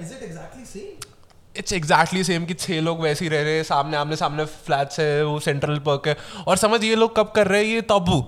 इट्स 1.54 1.72
एग्जैक्टली 1.72 2.22
सेम 2.24 2.44
कि 2.46 2.54
छह 2.54 2.80
लोग 2.80 3.00
वैसे 3.00 3.24
ही 3.24 3.28
रह 3.30 3.42
रहे 3.42 3.56
हैं 3.56 3.62
सामने 3.64 3.96
आमने 3.96 4.16
सामने 4.16 4.44
फ्लैट 4.44 4.90
से 4.90 5.22
वो 5.22 5.38
सेंट्रल 5.40 5.78
पर्क 5.86 6.08
है। 6.08 6.16
और 6.46 6.56
समझ 6.56 6.82
ये 6.84 6.94
लोग 6.94 7.16
कब 7.16 7.32
कर 7.36 7.48
रहे 7.48 7.64
हैं 7.64 7.74
ये 7.74 7.80
तब्बू। 7.90 8.24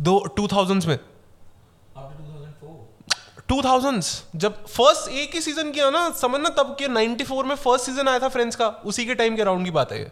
दो 0.00 0.18
टू 0.36 0.46
थाउजेंड्स 0.46 0.86
में। 0.86 0.98
टू 3.48 3.60
थाउजेंड्स 3.62 4.10
जब 4.36 4.64
फ़र्स्ट 4.66 5.10
एक 5.10 5.34
ही 5.34 5.40
सीज़न 5.40 5.70
किया 5.72 5.90
ना 5.90 6.08
समझ 6.20 6.40
ना 6.40 6.48
तब 6.48 6.74
के 6.78 6.88
94 6.88 7.44
में 7.44 7.54
फ़र्स्ट 7.54 7.86
सीज़न 7.86 8.08
आया 8.08 8.18
था 8.18 8.28
फ्रेंड्स 8.28 8.56
का 8.56 8.68
उसी 8.86 9.04
के 9.06 9.14
टाइम 9.14 9.36
के 9.36 9.44
राउंड 9.44 9.64
की 9.64 9.70
बात 9.70 9.92
है 9.92 9.98
ये। 9.98 10.10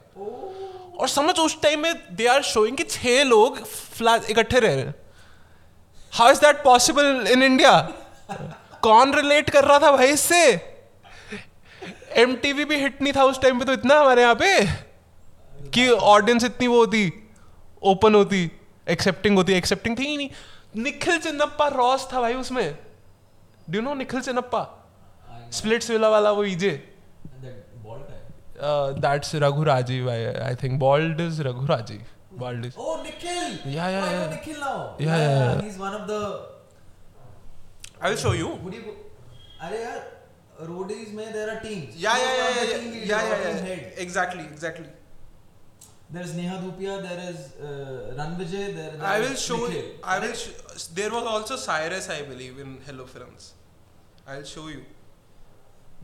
और 0.99 1.09
समझ 1.09 1.38
उस 1.38 1.61
टाइम 1.62 1.81
में 1.81 1.94
दे 2.16 2.27
आर 2.27 2.42
शोइंग 2.42 2.77
कि 2.77 2.85
छह 2.85 3.22
लोग 3.25 3.62
फ्लैट 3.64 4.31
इकट्ठे 4.31 4.61
रह 4.61 4.75
रहे 4.75 4.85
हैं। 4.85 4.94
How 6.12 6.31
is 6.31 6.40
that 6.40 6.62
possible 6.64 7.27
in 7.33 7.42
India 7.42 7.81
कौन 8.83 9.14
रिलेट 9.14 9.51
कर 9.51 9.64
रहा 9.64 9.79
था 9.79 9.90
भाई 9.92 10.09
इससे? 10.09 10.42
एम 12.16 12.35
भी 12.35 12.77
हिट 12.77 13.03
नहीं 13.03 13.12
था 13.12 13.25
उस 13.25 13.40
टाइम 13.40 13.59
पे 13.59 13.64
तो 13.64 13.72
इतना 13.72 13.99
हमारे 14.01 14.22
यहाँ 14.22 14.35
पे 14.35 14.64
कि 15.70 15.88
ऑडियंस 15.88 16.44
इतनी 16.44 16.66
वो 16.66 16.79
होती 16.79 17.12
ओपन 17.83 18.14
होती 18.14 18.51
एक्सेप्टिंग 18.88 19.37
होती 19.37 19.53
एक्सेप्टिंग 19.53 19.99
थी 19.99 20.07
ही 20.07 20.16
नहीं। 20.16 20.31
निखिल 20.83 21.18
चिन्नप्पा 21.18 21.68
रॉस 21.68 22.09
था 22.12 22.20
भाई 22.20 22.35
उसमें। 22.35 22.86
Do 23.70 23.81
know 23.81 23.94
Nikhil 23.94 24.20
Chinnappa 24.20 24.61
I 24.64 25.38
know. 25.38 25.52
Splitsvilla 25.90 26.09
वाला 26.09 26.31
वो 26.38 26.44
ईजे 26.44 26.70
And 27.35 27.44
that 27.44 27.57
bald 27.85 28.02
guy. 28.11 29.00
That's 29.07 29.35
Raghu 29.44 29.62
Rajiv 29.64 30.11
I 30.11 30.55
think 30.62 30.79
bald 30.81 31.20
is 31.20 31.42
Raghu 31.42 31.66
Rajiv 31.66 32.02
bald 32.42 32.64
is 32.66 32.74
Oh, 32.79 32.96
Nikhil! 33.07 33.52
Yeah, 33.74 33.88
yeah, 33.94 34.02
oh, 34.02 34.09
I 34.09 34.12
know 34.12 34.20
yeah. 34.20 34.35
Nikhil 34.35 34.61
now. 34.61 34.79
Yeah, 34.98 35.16
yeah, 35.22 35.38
yeah. 35.38 35.62
He's 35.66 35.79
one 35.87 35.94
of 36.00 36.07
the. 36.12 36.20
I 38.02 38.11
will 38.11 38.18
show 38.22 38.33
you? 38.35 38.48
अरे 39.66 39.83
यार, 39.83 40.00
roadies 40.70 41.12
में 41.14 41.24
there 41.37 41.48
are 41.52 41.61
teams. 41.61 41.94
Yeah, 42.07 42.16
He 42.16 42.24
yeah, 42.24 42.33
was 42.40 42.72
yeah, 43.11 43.26
one 43.26 43.50
of 43.50 43.66
the 43.66 44.90
There's 46.09 46.35
Neha 46.35 46.59
Dhupia, 46.62 47.03
there 47.03 47.21
is 47.31 47.38
uh, 47.61 48.14
Ranvijay, 48.16 48.75
there, 48.75 48.90
there 48.97 49.05
I 49.05 49.21
will 49.21 49.35
show. 49.35 49.66
Nikhil. 49.66 49.87
I 50.05 50.19
will. 50.21 50.35
Sh- 50.35 50.85
there 50.95 51.11
was 51.11 51.25
also 51.25 51.57
Cyrus, 51.57 52.09
I 52.09 52.23
believe, 52.23 52.61
in 52.61 52.79
Hello 52.87 53.07
Friends. 53.07 53.55
I'll 54.27 54.45
show 54.45 54.69
you. 54.69 54.83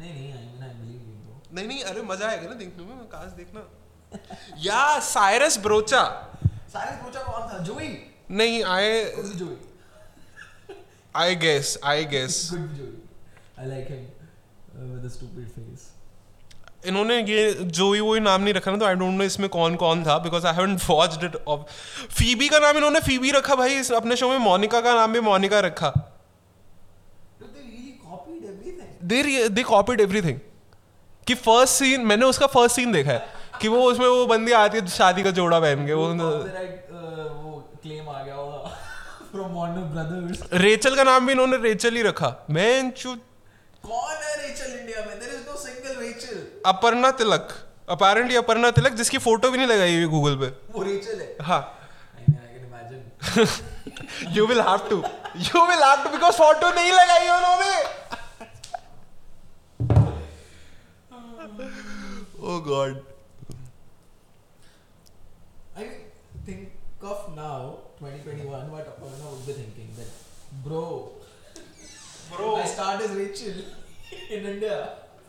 नहीं 0.00 0.12
नहीं 0.12 0.32
I 0.32 0.40
mean 0.42 0.62
I 0.64 0.72
believe 0.80 1.00
you 1.06 1.16
bro. 1.24 1.34
नहीं 1.54 1.66
नहीं 1.68 1.82
अरे 1.92 2.02
मज़ा 2.10 2.28
आएगा 2.28 2.48
ना 2.48 2.54
देखने 2.62 2.84
में 2.84 3.06
काश 3.14 3.32
देखना 3.38 3.64
या 4.64 4.98
साइरस 5.08 5.58
ब्रोचा 5.66 6.02
साइरस 6.72 7.02
पोचा 7.04 7.22
कौन 7.28 7.48
था? 7.50 7.62
Joey. 7.68 7.90
नहीं 8.30 8.62
I 8.64 9.04
Joey. 9.42 9.56
I 11.22 11.34
guess 11.46 11.76
I 11.92 12.04
guess 12.14 12.40
Good 12.52 12.74
Joey. 12.80 12.98
I 13.58 13.66
like 13.74 13.88
him. 13.96 14.04
with 14.92 15.02
the 15.04 15.10
stupid 15.10 15.48
face. 15.54 15.82
इन्होंने 16.86 17.22
ये 17.22 17.52
जो 17.52 17.92
ही 17.92 18.00
वो 18.00 18.14
ही 18.14 18.20
नाम 18.20 18.42
नहीं 18.42 18.54
रखा 18.54 18.70
ना 18.70 18.76
तो 18.76 18.84
आई 18.84 18.94
डोंट 18.94 19.14
नो 19.14 19.24
इसमें 19.24 19.48
कौन 19.48 19.76
कौन 19.76 20.04
था 20.04 20.18
because 20.18 20.46
I 20.46 20.54
haven't 20.54 20.80
watched 20.90 21.24
it 21.24 21.36
of 21.48 21.60
Phoebe 22.08 22.48
का 22.48 22.58
नाम 22.58 22.76
इन्होंने 22.76 23.00
फीबी 23.00 23.30
रखा 23.30 23.54
भाई 23.54 23.74
इस 23.74 23.92
अपने 23.92 24.16
शो 24.16 24.28
में 24.28 24.38
मोनिका 24.38 24.80
का 24.80 24.94
नाम 24.94 25.12
भी 25.12 25.20
मोनिका 25.20 25.60
रखा 25.60 26.08
everything. 29.08 29.48
दे 29.50 29.62
कॉपीड 29.62 30.00
एवरीथिंग 30.00 30.38
कि 31.26 31.34
फ़र्स्ट 31.34 31.74
सीन 31.74 32.00
मैंने 32.00 32.26
उसका 32.26 32.46
फ़र्स्ट 32.46 32.76
सीन 32.76 32.92
देखा 32.92 33.10
है 33.10 33.26
कि 33.60 33.68
वो 33.68 33.82
उसमें 33.90 34.06
वो 34.06 34.26
बंदी 34.26 34.52
आती 34.52 34.78
है 34.78 34.86
शादी 34.86 35.22
का 35.22 35.30
जोड़ा 35.30 35.60
पहन 35.60 35.86
के 35.86 35.92
वो 35.92 36.06
uh, 36.06 36.12
वो 36.12 37.72
claim 37.86 38.08
आ 38.08 38.22
गया 38.22 38.34
होगा 38.34 38.78
from 39.34 39.50
Warner 39.50 39.84
Brothers. 39.94 40.52
रेचल 40.52 40.96
का 40.96 41.04
नाम 41.04 41.26
भी 41.26 41.32
इन्होंने 41.32 41.56
रेचल 41.56 41.94
ही 41.94 42.02
रखा 42.02 42.46
मैं 42.50 42.90
कौन 42.90 44.16
है 44.22 44.48
रेचल 44.48 44.78
इंडिया 44.80 45.04
में? 45.06 45.20
There 45.20 45.32
is 45.32 45.46
no 45.46 45.56
single 45.66 46.02
Rachel. 46.04 46.51
Aparna 46.66 47.10
Tilak 47.18 47.52
apparently 47.90 48.36
Aparna 48.36 48.70
Tilak 48.76 48.92
जिसकी 49.00 49.18
फ़ोटो 49.18 49.50
भी 49.50 49.58
नहीं 49.58 49.66
लगाई 49.66 49.94
हुई 49.96 50.06
गूगल 50.14 50.36
पे 50.40 50.48
वो 50.74 50.82
रेचल 50.82 51.20
है. 51.20 51.36
हाँ 51.42 51.60
I 52.18 52.24
mean, 52.26 52.38
I 52.38 52.48
can 52.54 52.64
imagine. 52.70 53.02
You 54.36 54.46
will 54.46 54.60
have 54.68 54.88
to 54.90 54.96
you 55.48 55.64
will 55.68 55.82
have 55.84 56.04
to 56.04 56.10
because 56.10 56.36
photo 56.36 56.70
नहीं 56.74 56.92
लगाई 56.92 57.28
उन्होंने 57.38 57.72
ओ 62.40 62.58
God 62.68 63.00
I 65.74 65.82
mean, 65.82 65.92
think 66.46 66.62
of 67.10 67.20
now, 67.36 67.60
2021, 68.00 68.70
what 68.72 68.88
Aparna 68.90 69.30
would 69.30 69.46
be 69.46 69.52
thinking 69.52 69.88
that, 69.98 70.10
bro, 70.64 70.82
Bro. 72.32 72.56
I 72.56 72.66
start 72.72 73.02
as 73.06 73.14
Rachel 73.20 73.56
in 74.36 74.44
India 74.50 74.76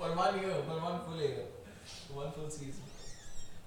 for 0.04 0.12
one 0.20 0.36
year, 0.39 0.56
for 0.68 0.78
one 0.84 1.00
full 1.08 1.20
year, 1.26 1.44
one 2.13 2.32
full 2.36 2.50
season. 2.50 2.84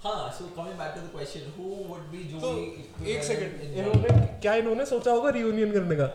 हाँ, 0.03 0.25
so 0.38 0.44
coming 0.57 0.77
back 0.81 0.94
to 0.94 1.01
the 1.01 1.09
question, 1.09 1.42
who 1.57 1.68
would 1.90 2.11
be 2.12 2.25
तो 2.33 2.40
Joey? 2.42 2.66
एक 3.12 3.22
second 3.25 3.53
इन्होंने 3.79 4.11
क्या 4.42 4.55
इन्होंने 4.62 4.85
सोचा 4.87 5.11
होगा 5.11 5.31
reunion 5.37 5.72
करने 5.72 5.96
का 6.01 6.09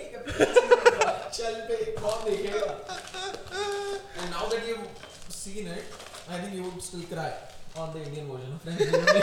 एक 0.00 0.10
चल 1.38 1.54
पे 1.68 1.76
कौन 2.00 2.18
देखेगा? 2.28 2.62
And 4.18 4.28
now 4.36 4.44
that 4.52 4.62
you've 4.68 4.86
seen 5.38 5.64
it, 5.76 5.84
I 6.28 6.38
think 6.38 6.52
you 6.54 6.62
would 6.68 6.82
still 6.90 7.06
cry 7.14 7.32
on 7.76 7.88
the 7.94 8.00
Indian 8.04 8.26
version 8.32 8.52
of 8.52 8.60
Friends 8.62 8.80
Reunion 8.92 9.22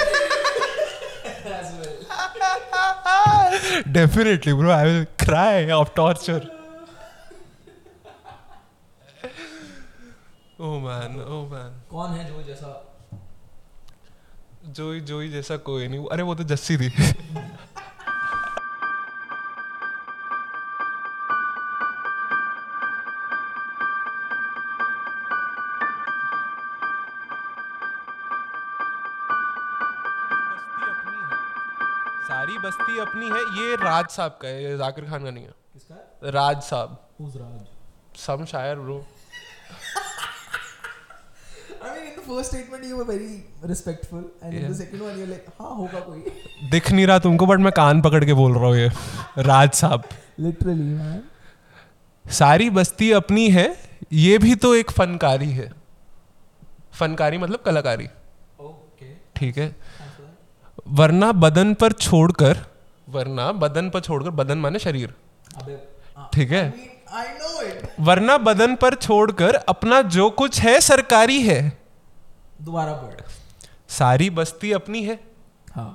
as 1.55 1.69
well. 1.79 1.97
Definitely 3.95 4.53
bro 4.53 4.69
I 4.71 4.83
will 4.85 5.03
cry 5.19 5.69
of 5.71 5.89
torture 5.95 6.39
oh 10.61 10.69
man 10.79 11.13
oh 11.23 11.35
man 11.49 11.75
कौन 11.89 12.11
है 12.11 12.23
जो 12.27 12.41
जैसा? 12.43 12.69
Joey 14.67 14.99
जोई 15.01 15.29
जैसा 15.29 15.57
कोई 15.57 15.87
नहीं। 15.87 16.07
अरे 16.11 16.23
वो 16.23 16.35
तो 16.35 16.43
जस्सी 16.43 16.77
थी। 16.77 16.89
सारी 32.29 32.57
बस्ती 32.57 32.97
अपनी 32.99 33.29
है। 33.29 33.41
ये 33.59 33.75
राज 33.75 34.09
साहब 34.09 34.37
का 34.41 34.47
है। 34.47 34.63
ये 34.63 34.77
जाकिर 34.77 35.05
खान 35.05 35.23
का 35.23 35.31
नहीं 35.31 35.43
है। 35.43 35.53
किसका? 35.73 35.95
राज 36.31 36.61
साहब। 36.63 36.97
राज। 37.21 38.19
सम 38.19 38.45
शायर 38.45 38.79
bro 38.79 39.05
I 42.29 42.37
mean, 42.37 42.41
in 42.41 42.45
the 42.45 42.45
first 42.45 42.51
statement 42.51 42.85
you 42.85 42.97
were 42.97 43.05
very 43.05 43.43
respectful, 43.63 44.23
and 44.41 44.53
in 44.53 44.61
Yeah. 44.61 44.67
the 44.67 44.75
second 44.75 45.01
one 45.01 45.17
you're 45.17 45.27
like, 45.27 45.45
हाँ 45.59 45.75
होगा 45.75 45.99
कोई. 45.99 46.69
दिख 46.71 46.91
नहीं 46.91 47.05
रहा 47.07 47.19
तुमको 47.19 47.45
बट 47.45 47.59
मैं 47.59 47.71
कान 47.71 48.01
पकड़ 48.01 48.23
के 48.25 48.33
बोल 48.33 48.53
रहा 48.53 48.65
हूँ 48.65 48.77
ये 48.77 48.89
राज 49.37 49.71
साहब 49.73 50.03
लिटरली 50.39 50.97
man. 50.97 51.21
सारी 52.25 52.69
बस्ती 52.69 53.11
अपनी 53.11 53.49
है 53.49 53.75
ये 54.13 54.37
भी 54.37 54.55
तो 54.55 54.75
एक 54.75 54.91
फनकारी 54.91 55.49
है 55.51 55.71
फनकारी 56.99 57.37
मतलब 57.37 57.59
कलाकारी 57.65 58.07
Okay. 58.61 59.11
ठीक 59.35 59.57
है 59.57 59.75
वरना 60.87 61.31
बदन 61.31 61.73
पर 61.73 61.91
छोड़कर 61.91 62.57
वरना 63.09 63.51
बदन 63.51 63.89
पर 63.89 63.99
छोड़कर 63.99 64.29
बदन 64.29 64.57
माने 64.57 64.79
शरीर 64.79 65.13
हाँ. 65.57 66.29
ठीक 66.33 66.51
है 66.51 66.71
I 66.71 66.75
mean, 66.75 66.89
I 67.11 68.03
वरना 68.07 68.37
बदन 68.37 68.75
पर 68.81 68.95
छोड़कर 68.95 69.55
अपना 69.55 70.01
जो 70.15 70.29
कुछ 70.29 70.59
है 70.61 70.79
सरकारी 70.81 71.41
है 71.41 71.78
दोबारा 72.61 72.93
पढ़. 72.93 73.21
सारी 73.89 74.29
बस्ती 74.29 74.71
अपनी 74.71 75.03
है 75.03 75.19
हाँ. 75.73 75.89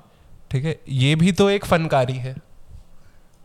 ठीक 0.51 0.65
है 0.65 0.79
ये 0.89 1.15
भी 1.17 1.33
तो 1.33 1.49
एक 1.51 1.65
फनकारी 1.65 2.17
है 2.27 2.35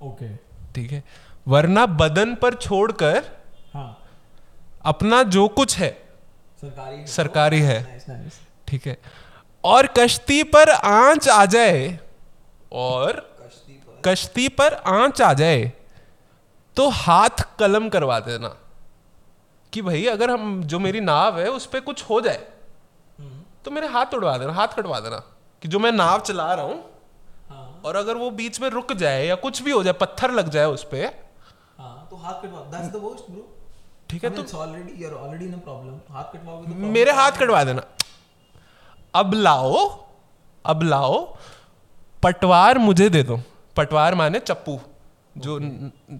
Okay. 0.03 0.27
ठीक 0.75 0.91
है 0.91 1.03
वरना 1.47 1.85
बदन 2.01 2.33
पर 2.35 2.53
छोड़कर 2.55 3.23
हाँ. 3.73 3.89
अपना 4.85 5.21
जो 5.35 5.47
कुछ 5.47 5.77
है 5.77 5.89
सरकारी. 6.61 7.05
सरकारी 7.07 7.59
है. 7.61 7.79
ठीक 8.67 8.87
है 8.87 8.97
और 9.63 9.87
कश्ती 9.97 10.41
पर 10.53 10.69
आँच 10.69 11.27
आ 11.29 11.45
जाए 11.45 11.99
और 12.71 13.19
कश्ती 14.05 14.47
पर. 14.49 14.73
आँच 14.73 15.21
आ 15.21 15.33
जाए 15.33 15.71
तो 16.77 16.89
हाथ 16.89 17.43
कलम 17.59 17.89
करवा 17.89 18.19
देना 18.19 18.55
कि 19.73 19.81
भाई 19.81 20.05
अगर 20.05 20.31
हम 20.31 20.63
जो 20.63 20.79
मेरी 20.79 20.99
नाव 21.01 21.39
है 21.39 21.49
उस 21.51 21.65
पर 21.65 21.79
कुछ 21.79 22.03
हो 22.09 22.21
जाए. 22.21 22.47
तो 23.65 23.71
मेरे 23.71 23.87
हाथ 23.87 24.13
उड़वा 24.13 24.37
देना 24.37 24.53
हाथ 24.53 24.67
कटवा 24.67 24.99
देना 24.99 25.17
कि 25.61 25.67
जो 25.67 25.79
मैं 25.79 25.91
नाव 25.91 26.19
चला 26.19 26.53
रहा 26.53 26.65
हूँ 26.65 26.75
हाँ. 27.49 27.81
और 27.85 27.95
अगर 27.95 28.17
वो 28.17 28.29
बीच 28.31 28.59
में 28.61 28.69
रुक 28.69 28.93
जाए 28.93 29.25
या 29.25 29.35
कुछ 29.35 29.61
भी 29.61 29.71
हो 29.71 29.83
जाए 29.83 29.93
पत्थर 29.93 30.31
लग 30.31 30.49
जाए 30.49 30.65
उस 30.65 30.83
पे 30.91 31.01
हाँ. 31.05 32.07
तो 32.09 32.15
हाथ 32.15 32.41
कटवा. 32.43 32.61
ठीक 34.09 34.23
है 34.23 34.29
तो. 34.29 34.41
हाथ 36.13 36.33
कटवाओगे 36.33 36.67
तो 36.67 36.87
मेरे 36.87 37.11
हाथ 37.11 37.31
कटवा 37.31 37.63
देना 37.63 37.83
अब 39.15 39.33
लाओ 39.33 39.87
अब 40.65 40.83
लाओ 40.83 41.17
पटवार 42.23 42.77
मुझे 42.77 43.09
दे 43.09 43.23
दो 43.23 43.39
पटवार 43.77 44.15
माने 44.15 44.39
चप्पू 44.39 44.79
जो 45.37 45.59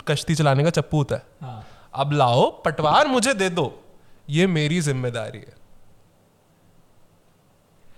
कश्ती 0.07 0.35
चलाने 0.35 0.63
का 0.63 0.69
चप्पू 0.69 0.97
होता 0.97 1.15
है 1.15 1.23
हाँ. 1.41 1.63
अब 1.93 2.11
लाओ 2.13 2.49
पटवार 2.65 3.07
मुझे 3.07 3.33
दे 3.33 3.49
दो 3.49 3.65
ये 4.29 4.47
मेरी 4.47 4.79
ज़िम्मेदारी 4.81 5.39
है 5.39 5.58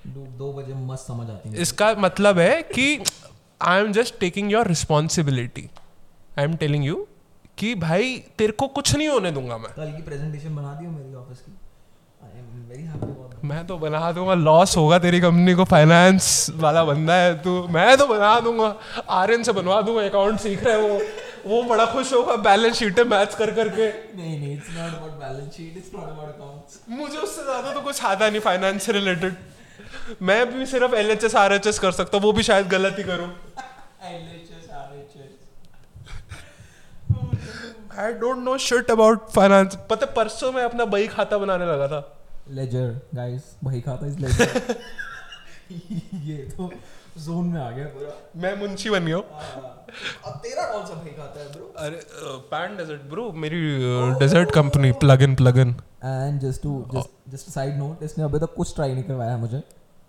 दो, 0.08 0.52
बजे 0.54 0.74
मस्त 0.76 1.08
समझ 1.08 1.30
आती 1.30 1.50
है. 1.50 1.62
इसका 1.62 1.94
मतलब 2.00 2.40
है 2.40 2.62
कि 2.64 3.04
I 3.62 3.80
am 3.80 3.92
just 3.94 4.20
taking 4.20 4.52
your 4.52 4.68
responsibility 4.68 5.70
I 6.40 6.44
am 6.44 6.56
telling 6.58 6.86
you 6.86 7.08
कि 7.58 7.74
भाई 7.78 8.18
तेरे 8.38 8.54
को 8.54 8.68
कुछ 8.70 8.96
नहीं 8.96 9.08
होने 9.08 9.32
दूँगा 9.32 9.58
मैं। 9.58 9.74
कल 9.74 9.92
की 9.92 10.02
प्रेजेंटेशन 10.04 10.56
बना 10.56 10.74
दी 10.74 10.88
मेरी 10.88 11.16
ऑफ़िस 11.16 11.40
की। 11.40 11.58
मैं 13.44 13.66
तो 13.68 13.78
बना 13.78 14.12
दूँगा 14.12 14.34
लॉस 14.36 14.76
होगा 14.78 14.98
तेरी 15.00 15.20
कंपनी 15.22 15.54
को 15.54 15.64
फाइनेंस 15.66 16.26
वाला 16.56 16.84
बंदा 16.86 17.14
है 17.14 17.34
तू। 17.44 17.52
मैं 17.70 17.98
तो 17.98 18.08
बना 18.08 18.40
दूँगा 18.40 18.76
आर्यन 19.12 19.44
से 19.44 19.52
बनवा 19.52 19.82
दूँगा 19.82 20.06
अकाउंट 20.06 20.40
सीख 20.40 20.64
रहा 20.64 20.76
है 20.76 20.82
वो। 20.82 21.00
वो 21.46 21.62
बड़ा 21.70 21.86
खुश 21.94 22.14
होगा 22.14 22.36
बैलेंस 22.44 22.76
शीट 22.76 23.00
है 23.00 23.06
मैच 23.06 23.36
कर 23.36 23.52
करके। 23.54 23.88
नहीं 24.18 24.40
नहीं 24.40 24.54
it's 24.54 24.70
not 24.70 24.94
about 24.94 25.12
balance 25.22 25.54
sheet 25.54 25.78
it's 25.78 25.94
not 25.96 26.10
about 26.10 26.36
accounts 26.36 26.80
मुझे 26.90 27.18
उससे 27.18 27.44
ज़्यादा 27.44 27.74
तो 27.74 27.82
कुछ 27.82 28.04
आता 28.04 28.30
नहीं 28.30 28.42
फाइनेंस 28.42 28.84
से 28.84 28.92
रिलेटेड 28.92 29.36
मैं 30.22 30.46
भी 30.52 30.66
सिर्फ़ 30.66 30.96
L 30.96 31.12
H 31.12 31.24
S 31.24 31.36
R 31.36 31.54
H 31.54 31.68
S 31.68 31.80
कर 31.80 31.92
सकता 31.92 32.18
हूँ 32.18 32.24
वो 32.24 32.32
भी 32.34 32.44
शायद 32.44 32.68
गलत 32.70 32.96
ही 32.98 33.04
करूँ। 33.04 33.28
LHS 34.04 34.70
RHS 34.72 35.32
I 38.00 38.14
don't 38.22 38.44
know 38.44 38.58
shit 38.60 38.92
about 38.92 39.30
finance 39.32 39.76
पता 39.90 40.06
है, 40.06 40.14
परसों 40.14 40.52
मैं 40.52 40.64
अपना 40.64 40.86
बही 40.86 41.08
खाता 41.10 41.38
बनाने 41.38 41.66
लगा 41.66 41.88
था। 41.88 42.02
लेजर 42.52 42.88
गाइस 43.16 43.44
भाई 43.64 43.82
खाता 43.82 44.08
इज़ 44.08 44.20
लेजर 44.20 44.76
ये 45.72 46.38
तो 46.58 46.72
जोन 47.18 47.46
में 47.48 47.60
आ 47.62 47.70
गया 47.72 47.86
पूरा। 47.88 48.14
मैं 48.42 48.56
मुंशी 48.60 48.90
बन 48.90 49.06
गया 49.06 49.18
अब 49.18 50.40
तेरा 50.44 50.64
कौन 50.72 50.86
सा 50.86 50.94
भाई 50.94 51.12
खाता 51.12 51.40
है 51.40 51.48
ब्रो 51.52 51.74
अरे 51.78 52.00
पैन 52.52 52.78
डेजर्ट 52.78 53.02
ब्रो 53.10 53.32
मेरी 53.44 53.60
dessert 54.20 54.52
company 54.56 54.92
plug 55.04 55.22
in 55.22 55.36
plug 55.36 55.58
in 55.58 55.76
and 56.04 56.40
just 56.42 56.62
to 56.64 56.72
just 56.94 57.10
just 57.34 57.50
side 57.50 57.78
note 57.78 58.04
इसने 58.04 58.24
अभी 58.24 58.40
तक 58.40 58.54
कुछ 58.56 58.76
ट्राई 58.76 58.94
नहीं 58.94 59.04
करवाया 59.04 59.38
मुझे। 59.38 59.62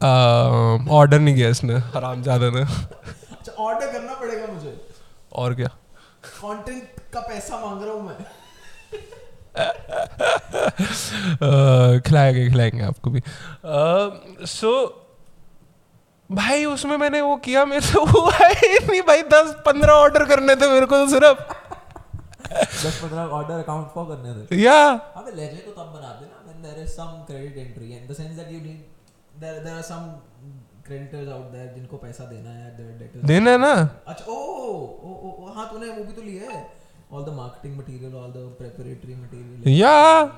ऑर्डर 0.03 1.19
नहीं 1.19 1.35
किया 1.35 1.49
इसने 1.49 1.75
हराम 1.95 2.23
ज़्यादा 2.23 2.51
ने। 2.51 2.63
अच्छा 2.63 3.53
ऑर्डर 3.53 3.93
करना 3.93 4.15
पड़ेगा 4.15 4.47
मुझे। 4.53 4.73
और 5.33 5.55
क्या? 5.55 5.69
कंटेंट 6.25 7.01
का 7.13 7.21
पैसा 7.21 7.59
मांग 7.61 7.83
रहा 7.83 7.93
हूँ 7.93 8.03
मैं। 8.07 8.17
खिलाएँगे 12.01 12.49
खिलाएँगे 12.49 12.83
आपको 12.85 13.11
भी। 13.11 13.23
सो 14.49 14.73
भाई 16.31 16.65
उसमें 16.65 16.97
मैंने 16.97 17.21
वो 17.21 17.37
किया 17.45 17.65
मेरे 17.65 17.87
से 17.87 17.99
हुआ 18.01 18.37
ही 18.43 18.79
नहीं 18.87 19.03
भाई। 19.09 19.23
दस 19.33 19.55
पंद्रह 19.67 19.93
ऑर्डर 19.93 20.25
करने 20.29 20.57
थे 20.57 20.69
मेरे 20.73 20.87
को 20.87 20.97
तो 20.97 21.09
सिर्फ़। 21.11 21.39
दस 22.53 23.01
पंद्रह 23.03 23.21
ऑर्डर 23.21 23.59
अकाउंट 23.59 23.87
फॉर 23.95 24.05
करने 24.07 24.35
थे। 24.35 24.63
yeah 24.63 24.99
अबे 25.17 25.31
लेजे 25.37 25.57
तो 25.57 25.71
तब 25.73 25.93
बनाते 25.97 26.25
ना 26.25 26.37
when 26.47 26.59
there 26.67 26.79
is 26.85 26.91
some 26.97 27.15
credit 27.29 27.55
entry 27.65 27.89
in 27.99 28.03
the 28.09 28.15
sense 28.15 28.37
that 28.41 28.51
you 28.55 28.61
need 28.61 28.81
there 29.41 29.61
there 29.65 29.75
are 29.75 29.83
some 29.83 30.07
creditors 30.87 31.29
out 31.29 31.53
there 31.53 31.69
जिनको 31.75 31.97
पैसा 32.05 32.25
देना 32.31 32.51
है 32.51 32.77
their 32.77 32.93
debtors 33.01 33.27
देना 33.27 33.51
है 33.51 33.59
ना 33.59 33.73
अच्छा 34.07 34.25
ओ 34.25 34.37
ओ 35.09 35.11
ओ 35.29 35.53
हाँ 35.57 35.69
तूने 35.73 35.91
वो 35.91 36.05
भी 36.05 36.13
तो 36.13 36.23
लिया 36.23 36.51
है 36.51 36.61
all 37.13 37.25
the 37.25 37.35
marketing 37.39 37.75
material 37.79 38.13
all 38.21 38.31
the 38.37 38.45
preparatory 38.61 39.17
material 39.23 39.59
yeah 39.81 40.31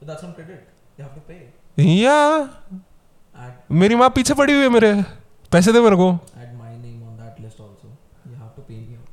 so 0.00 0.06
that's 0.10 0.22
some 0.26 0.34
credit 0.38 0.60
you 0.98 1.04
have 1.04 1.14
to 1.14 1.22
pay 1.28 1.40
yeah 2.00 2.48
add 3.34 3.54
मेरी 3.82 3.94
माँ 4.02 4.10
पीछे 4.16 4.34
पड़ी 4.42 4.52
हुई 4.52 4.62
है 4.62 4.68
मेरे 4.78 4.92
पैसे 5.52 5.72
दे 5.72 5.80
मेरे 5.80 5.96
को 6.02 6.08
add 6.12 6.52
my 6.62 6.72
name 6.86 7.00
on 7.10 7.14
that 7.22 7.34
list 7.44 7.60
also 7.66 7.88
you 8.30 8.36
have 8.42 8.52
to 8.56 8.62
pay 8.70 8.80
me 8.80 8.94
out 8.98 9.08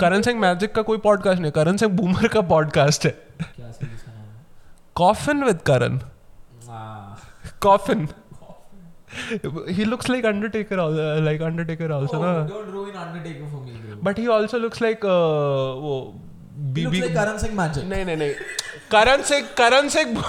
Karan 0.00 0.22
Singh 0.22 0.40
magic 0.40 0.72
का 0.74 0.82
कोई 0.82 0.98
पॉडकास्ट 0.98 1.40
नहीं 1.40 1.52
करण 1.52 1.76
सिंह 1.76 1.92
बूमर 1.92 2.28
का 2.28 2.40
पॉडकास्ट 2.40 3.06
है 3.06 3.14
coffin 4.96 5.44
with 5.44 5.60
Karan 5.66 5.98
ah 6.70 7.16
coffin 7.62 8.08
he 9.76 9.84
looks 9.88 10.08
like 10.08 10.24
undertaker 10.28 10.78
al- 10.84 11.00
uh, 11.00 11.20
like 11.20 11.42
undertaker 11.48 11.88
also 11.96 12.16
oh, 12.16 12.22
na 12.22 12.30
don't 12.46 12.70
ruin 12.76 12.96
Undertaker 13.02 13.48
for 13.50 13.60
me 13.66 13.74
bro 13.82 13.98
but 14.08 14.18
he 14.18 14.28
also 14.36 14.60
looks 14.64 14.80
like 14.86 15.04
uh, 15.04 15.18
वो 15.84 15.94
he 16.12 16.72
बीबी 16.74 17.00
looks 17.00 17.06
like 17.06 17.16
Karan 17.18 17.38
Singh 17.44 17.56
magic 17.60 17.84
नहीं 17.92 18.04
नहीं 18.04 18.16
नहीं 18.16 18.32
Karan 18.90 19.22
Singh 19.22 19.48
Karan 19.60 19.88
Singh 19.88 20.22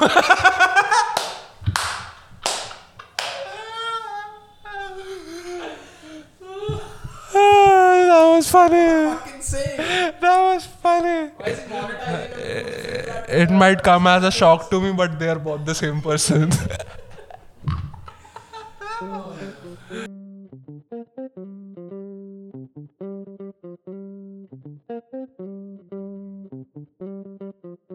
was 8.35 8.51
funny 8.51 8.85
fucking 9.11 9.43
same 9.43 9.77
that 10.21 10.39
was 10.47 10.66
funny 10.87 11.18
why 11.39 11.49
is 11.55 11.59
it 11.59 11.68
monetizing 11.75 13.43
it 13.43 13.51
might 13.62 13.83
come 13.83 14.07
as 14.07 14.25
a 14.25 14.31
shock 14.31 14.68
to 14.71 14.81
me 14.81 14.93
but 15.03 15.18
they 15.18 15.29
are 15.29 15.39
both 15.51 15.64
the 15.64 15.75
same 15.75 16.01
person 16.01 16.51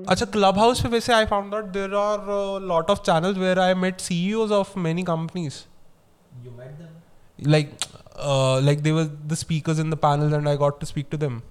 अच्छा 0.10 0.26
club 0.34 0.58
house 0.60 0.82
पे 0.82 0.90
वैसे 0.90 1.14
I 1.14 1.26
found 1.26 1.54
out 1.56 1.66
there 1.74 1.94
are 1.96 2.20
lot 2.68 2.90
of 2.90 3.02
channels 3.06 3.38
where 3.38 3.60
I 3.60 3.74
met 3.84 4.00
CEOs 4.02 4.52
of 4.52 4.78
many 4.88 5.04
companies 5.04 5.64
you 6.46 6.52
met 6.60 6.72
them 6.80 7.52
like 7.54 7.86
uh, 8.21 8.61
like 8.61 8.83
they 8.83 8.93
were 8.93 9.05
the 9.05 9.37
speakers 9.37 9.79
in 9.79 9.91
the 9.91 9.97
panel 9.97 10.35
and 10.35 10.49
I 10.49 10.57
got 10.57 10.81
to 10.81 10.87
speak 10.87 11.11
to 11.11 11.17
them. 11.17 11.43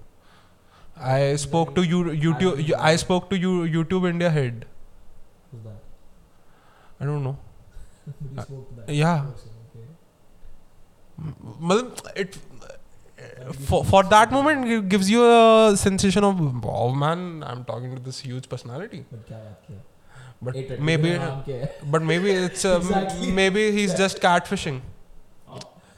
I 0.96 1.36
spoke 1.36 1.74
to 1.76 1.82
you, 1.82 2.04
YouTube. 2.04 2.72
I 2.78 2.96
spoke 2.96 3.30
to 3.30 3.38
you, 3.38 3.62
YouTube 3.62 4.08
India 4.08 4.30
head. 4.30 4.66
Who's 5.50 5.62
that? 5.62 5.82
I 7.00 7.04
don't 7.04 7.24
know. 7.24 7.38
you 8.06 8.38
uh, 8.38 8.42
spoke 8.42 8.68
to 8.68 8.74
that 8.82 8.94
yeah. 8.94 9.24
Okay. 9.24 9.50
It 12.16 12.38
uh, 13.20 13.52
for, 13.52 13.84
for 13.84 14.02
that 14.04 14.32
moment 14.32 14.66
it 14.66 14.88
gives 14.88 15.10
you 15.10 15.24
a 15.24 15.76
sensation 15.76 16.24
of 16.24 16.64
oh 16.64 16.94
man 16.94 17.44
i'm 17.46 17.64
talking 17.64 17.94
to 17.94 18.00
this 18.00 18.20
huge 18.20 18.48
personality 18.48 19.04
but 20.40 20.80
maybe 20.80 21.20
but 21.84 22.02
maybe 22.02 22.30
it's 22.30 22.64
um, 22.70 22.80
exactly. 22.80 23.30
maybe 23.30 23.72
he's 23.72 23.94
just 23.94 24.20
catfishing 24.20 24.80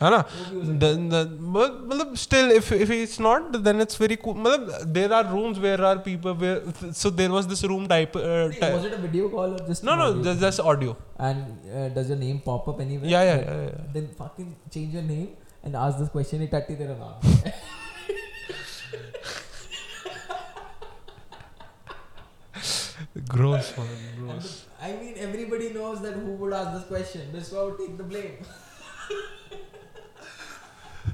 है 0.05 0.11
ना 0.15 0.19
वो 0.29 0.45
भी 0.51 0.57
हो 0.57 0.65
सकता 0.65 0.79
The- 0.83 1.09
the- 1.15 1.51
but 1.57 1.75
मतलब 1.93 2.15
still 2.23 2.53
if 2.59 2.71
if 2.77 2.93
it's 2.97 3.17
not 3.27 3.59
then 3.69 3.85
it's 3.87 4.01
very 4.03 4.19
cool 4.25 4.39
मतलब 4.47 4.93
there 4.99 5.13
are 5.19 5.23
rooms 5.35 5.61
where 5.67 5.81
are 5.91 5.95
people 6.09 6.37
where 6.45 6.93
so 7.03 7.13
there 7.23 7.35
was 7.37 7.51
this 7.53 7.65
room 7.75 7.87
type 7.95 8.19
uh, 8.23 8.25
है। 8.31 8.61
ty- 8.63 8.73
was 8.79 8.89
it 8.91 8.97
a 8.99 9.03
video 9.07 9.29
call 9.37 9.57
or 9.59 9.69
just 9.71 9.87
no 9.91 9.97
an 9.99 10.03
no 10.05 10.09
audio 10.09 10.23
just, 10.29 10.41
call? 10.41 10.49
just 10.49 10.65
audio 10.73 10.97
and 11.31 11.71
uh, 11.83 11.89
does 12.01 12.13
your 12.15 12.21
name 12.25 12.41
pop 12.49 12.69
up 12.75 12.81
anywhere 12.87 13.13
yeah 13.17 13.29
yeah, 13.31 13.45
yeah, 13.45 13.63
yeah. 13.69 13.87
then 13.99 14.09
fucking 14.23 14.51
change 14.79 14.99
your 15.01 15.07
name 15.13 15.29
and 15.65 15.77
ask 15.87 16.03
this 16.05 16.13
question 16.19 16.47
it 16.49 16.55
टट्टी 16.57 16.79
तेरा 16.83 16.99
नाम 17.05 17.29
क्या 17.29 17.39
है? 17.47 17.55
gross 23.29 23.77
man 23.77 23.87
And 23.89 24.19
gross 24.29 24.51
the- 24.51 24.87
I 24.87 24.93
mean 25.01 25.15
everybody 25.27 25.69
knows 25.73 26.01
that 26.03 26.15
who 26.15 26.33
would 26.43 26.53
ask 26.53 26.73
this 26.79 26.87
question 26.89 27.33
this 27.33 27.53
would 27.53 27.79
take 27.79 27.97
the 27.97 28.05
blame 28.05 28.37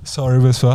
sorry 0.09 0.39
Vishwa 0.39 0.75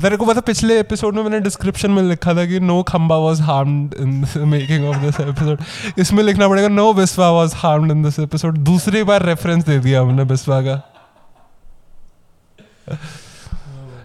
तेरे 0.00 0.16
को 0.16 0.26
पता 0.26 0.40
पिछले 0.40 0.78
episode 0.80 1.14
में 1.14 1.22
मैंने 1.22 1.40
डिस्क्रिप्शन 1.40 1.90
में 1.90 2.02
लिखा 2.02 2.34
था 2.34 2.46
कि 2.46 2.60
no 2.60 2.82
Khamba 2.82 3.16
was 3.16 3.40
harmed 3.40 3.94
in 3.94 4.26
making 4.48 4.88
of 4.88 4.96
this 4.96 5.20
episode 5.20 5.60
इसमें 5.98 6.22
लिखना 6.24 6.48
पड़ेगा 6.48 6.68
no 6.68 6.92
Vishwa 6.92 7.30
was 7.30 7.52
harmed 7.54 7.92
in 7.92 8.02
this 8.02 8.18
episode 8.18 8.58
दूसरी 8.58 9.02
बार 9.02 9.22
रेफरेंस 9.22 9.64
दे 9.64 9.78
दिया 9.78 10.00
हमने 10.00 10.22
विश्वा 10.22 10.60
का। 10.60 10.76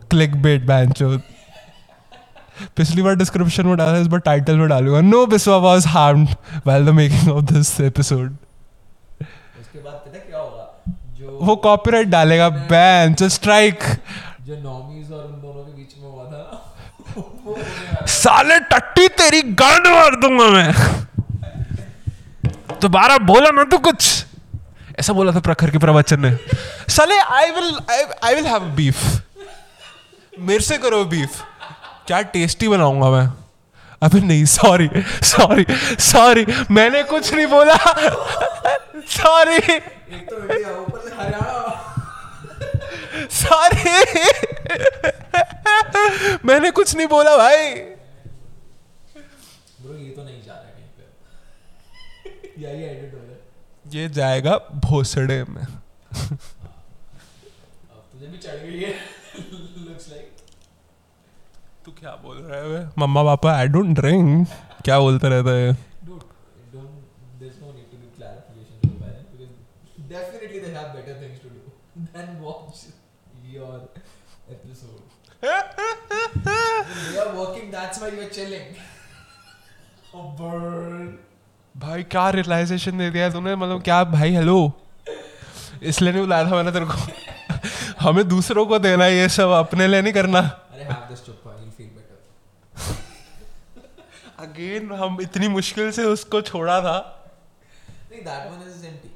क्लिक 0.09 0.41
बेट 0.41 0.65
बैंचो 0.67 1.17
पिछली 2.77 3.01
बार 3.01 3.15
डिस्क्रिप्शन 3.15 3.67
में 3.67 3.75
डाला 3.77 3.97
इस 3.97 4.07
बार 4.07 4.19
टाइटल 4.19 4.55
में 4.55 4.67
डालूँगा। 4.69 5.01
No 5.01 5.25
Vishwa 5.25 5.57
was 5.57 5.87
harmed 5.87 6.29
while 6.65 6.85
the 6.85 6.89
making 6.89 7.31
of 7.31 7.53
this 7.53 7.79
episode 7.81 8.35
वो 11.41 11.55
कॉपीराइट 11.55 12.07
डालेगा 12.07 12.49
बैंच 12.49 13.23
स्ट्राइक 13.23 13.79
जो 14.45 14.55
नॉमीज 14.61 15.11
और 15.11 15.23
उन 15.25 15.41
दोनों 15.41 15.63
के 15.65 15.71
बीच 15.71 15.91
में 15.97 16.09
हुआ 16.11 16.25
था 16.31 18.05
साले 18.13 18.59
टट्टी 18.71 19.07
तेरी 19.19 19.41
गांड 19.61 19.87
मार 19.87 20.15
दूँगा 20.15 20.47
मैं। 20.47 20.73
दोबारा 22.81 23.17
बोला 23.31 23.49
ना 23.51 23.63
तू 23.63 23.77
कुछ। 23.77 24.25
ऐसा 24.99 25.13
बोला 25.13 25.31
था 25.31 25.39
प्रखर 25.39 25.69
के 25.69 25.77
प्रवचन 25.77 26.19
ने। 26.25 26.31
साले 26.93 27.19
I 27.39 27.51
will 27.51 27.77
I 28.23 28.35
will 28.35 28.45
have 28.45 28.59
beef 28.79 29.03
मेरे 30.39 30.63
से 30.63 30.77
करो 30.77 31.03
बीफ 31.05 31.41
क्या 32.07 32.21
टेस्टी 32.35 32.67
बनाऊँगा 32.67 33.09
मैं? 33.09 33.27
अबे 34.03 34.19
नहीं 34.19 34.45
सॉरी 34.45 34.89
सॉरी 35.31 35.65
सॉरी 36.11 36.45
मैंने 36.71 37.03
कुछ 37.03 37.33
नहीं 37.33 37.47
बोला। 37.47 37.75
सॉरी 39.17 39.55
एक 39.55 40.27
तो 40.29 40.41
हरियाणा। 41.19 42.00
सॉरी। 43.29 43.95
मैंने 46.45 46.71
कुछ 46.71 46.95
नहीं 46.95 47.07
बोला 47.07 47.35
भाई। 47.37 47.73
ब्रो 49.81 49.95
ये 49.97 50.09
तो 50.15 50.23
नहीं 50.23 50.41
जा 50.43 50.53
रहा 50.53 50.71
कहीं 50.71 50.89
पे। 50.97 51.03
या 52.63 52.69
ये 52.69 52.87
एडिट 52.89 53.13
हो 53.13 53.19
रहा 53.19 53.27
है 53.31 53.39
ये 53.95 54.09
जाएगा 54.19 54.57
भोसड़े 54.85 55.43
में। 55.43 55.61
अब 55.63 55.69
तुझे 58.11 58.27
भी 58.27 58.37
चढ़ 58.37 58.55
गई 58.65 58.79
है। 58.79 58.91
लुक्स 59.87 60.09
लाइक 60.09 60.27
तू 61.85 61.91
क्या 61.99 62.11
बोल 62.23 62.37
रहा 62.37 62.59
है? 62.77 62.81
मम्मा 62.97 63.23
पापा 63.23 63.53
आई 63.57 63.67
डोंट 63.75 63.95
ड्रिंक 63.99 64.47
क्या 64.85 64.99
बोलते 64.99 65.29
रहता 65.29 65.51
है 65.57 65.71
Dude, 66.05 66.23
don't. 66.73 66.93
There's 67.41 67.57
no 67.61 67.67
need 67.77 67.87
to 67.91 67.97
give 68.01 68.11
clarification 68.17 68.75
to 68.81 68.87
the 68.87 68.97
parents 69.03 69.29
because 69.33 69.53
definitely 70.13 70.59
they 70.65 70.73
have 70.77 70.89
better 70.97 71.15
things 71.21 71.37
to 71.45 71.49
do 71.55 71.59
than 72.15 72.27
watch 72.47 72.77
your 73.61 73.79
episode. 74.53 75.01
you 77.13 77.19
are 77.19 77.33
working, 77.35 77.71
that's 77.71 78.01
why 78.01 78.09
you 78.09 78.21
are 78.21 78.29
chilling. 78.29 78.67
oh, 80.13 80.25
burn. 80.39 81.17
भाई 81.77 82.03
क्या 82.03 82.29
realisation 82.29 82.97
दे 82.97 83.09
दिया 83.09 83.29
तूने? 83.29 83.55
मतलब 83.55 83.83
क्या 83.83 84.03
भाई 84.03 84.31
hello 84.31 84.73
इसलिए 85.83 86.11
नहीं 86.11 86.21
बुलाया 86.21 86.45
था 86.45 86.55
मैंने 86.55 86.71
तेरे 86.71 86.85
को। 86.85 86.93
हमें 87.99 88.27
दूसरों 88.27 88.65
को 88.65 88.79
देना 88.79 89.07
ये 89.07 89.29
सब 89.29 89.49
अपने 89.49 89.87
लिए 89.87 90.01
नहीं 90.01 90.13
करना। 90.13 90.39
अगेन 94.39 94.91
हम 94.91 95.21
इतनी 95.21 95.47
मुश्किल 95.47 95.91
से 95.91 96.03
उसको 96.03 96.41
छोड़ा 96.41 96.81
था। 96.81 96.97
दैट 98.11 98.51
वन 98.51 98.67
इज़ 98.67 99.10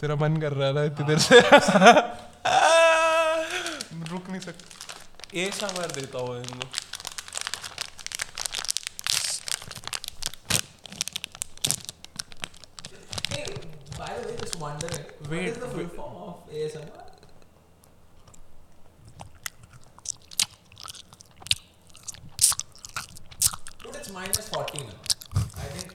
तेरा 0.00 0.14
मन 0.16 0.36
कर 0.40 0.52
रहा 0.52 0.72
था 0.74 0.84
इतनी 0.84 1.06
देर 1.06 1.18
से 1.28 1.40
रुक 4.10 4.28
नहीं 4.30 4.40
सकता 4.40 5.40
एक 5.44 5.54
सा 5.54 5.66
मार 5.78 5.90
देता 6.00 6.18
हूँ 6.18 6.36
इनको 6.42 6.66
by 13.98 14.08
the 14.14 14.28
way, 14.28 14.36
just 14.40 14.58
wondering. 14.60 15.04
Wait, 15.30 15.30
what 15.30 15.48
is 15.48 15.56
the 15.56 15.66
full 15.66 15.78
wait. 15.78 15.92
form 15.92 16.16
of 16.16 16.50
ASMR? 16.50 17.04
Dude, 23.82 23.96
it's 23.96 24.12
minus 24.12 24.48
40 24.48 24.78
now. 24.78 24.84
I 25.34 25.66
think 25.74 25.94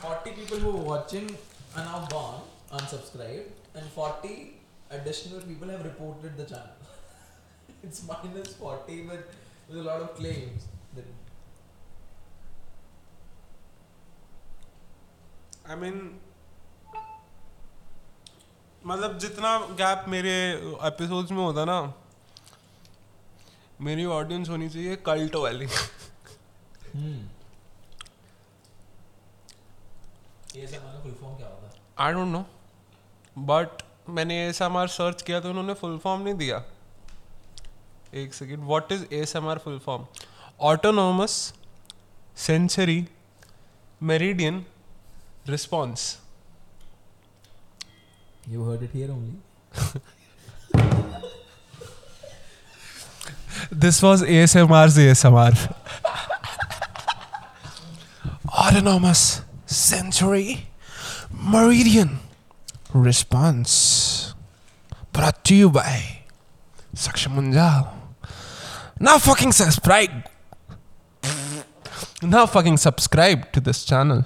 40 0.00 0.30
people 0.32 0.58
who 0.58 0.70
are 0.70 0.82
watching 0.92 1.36
are 1.76 1.84
now 1.84 2.06
gone, 2.10 2.42
unsubscribed, 2.72 3.50
and 3.74 3.86
40 3.92 4.54
additional 4.90 5.40
people 5.40 5.68
have 5.68 5.84
reported 5.84 6.36
the 6.36 6.44
channel. 6.44 6.80
it's 7.82 8.06
minus 8.06 8.54
40 8.54 9.06
with, 9.06 9.24
with 9.68 9.78
a 9.78 9.82
lot 9.82 10.00
of 10.02 10.14
claims. 10.16 10.66
That 10.94 11.04
I 15.70 15.76
mean 15.76 15.98
मतलब 18.86 19.18
जितना 19.22 19.50
gap 19.80 20.04
मेरे 20.08 20.32
episodes 20.88 21.30
में 21.32 21.42
होता 21.42 21.64
ना 21.64 21.78
मेरी 23.88 24.04
audience 24.18 24.48
होनी 24.48 24.68
चाहिए 24.68 24.96
cult 25.08 25.34
वाली 25.34 25.66
hmm. 25.66 27.20
ASMR 30.56 30.92
का 30.92 31.02
full 31.02 31.16
form 31.20 31.36
क्या 31.36 31.48
होता 31.48 31.54
है? 31.54 31.59
आई 32.00 32.12
डोंट 32.12 32.32
नो 32.32 32.44
बट 33.36 33.82
मैंने 34.08 34.36
एस 34.46 34.62
एम 34.62 34.76
आर 34.76 34.88
सर्च 34.88 35.22
किया 35.22 35.40
तो 35.40 35.50
उन्होंने 35.50 35.74
फुल 35.80 35.98
फॉर्म 36.04 36.22
नहीं 36.22 36.34
दिया 36.34 36.62
एक 38.22 38.34
second 38.34 38.64
what 38.64 38.92
is 38.92 39.04
S 39.14 39.36
M 39.36 39.48
R 39.48 39.58
full 39.64 39.78
form 39.86 40.06
autonomous 40.70 41.36
sensory 42.46 43.06
meridian 44.02 44.64
response 45.48 46.16
You 48.44 48.64
heard 48.64 48.82
it 48.82 48.90
here 48.90 49.08
only. 49.12 49.34
This 53.72 54.02
was 54.02 54.22
ASMR's 54.22 54.96
ASMR. 54.98 55.52
Autonomous 58.52 59.42
sensory 59.66 60.66
meridian 61.40 62.18
response. 62.92 64.34
Brought 65.12 65.42
to 65.44 65.54
you 65.54 65.70
by 65.70 66.22
Saksham 66.94 67.34
Munjal. 67.34 67.88
Now 69.00 69.18
fucking 69.18 69.52
subscribe. 69.52 70.28
Now 72.22 72.46
fucking 72.46 72.76
subscribe 72.76 73.50
to 73.52 73.60
this 73.60 73.84
channel. 73.84 74.24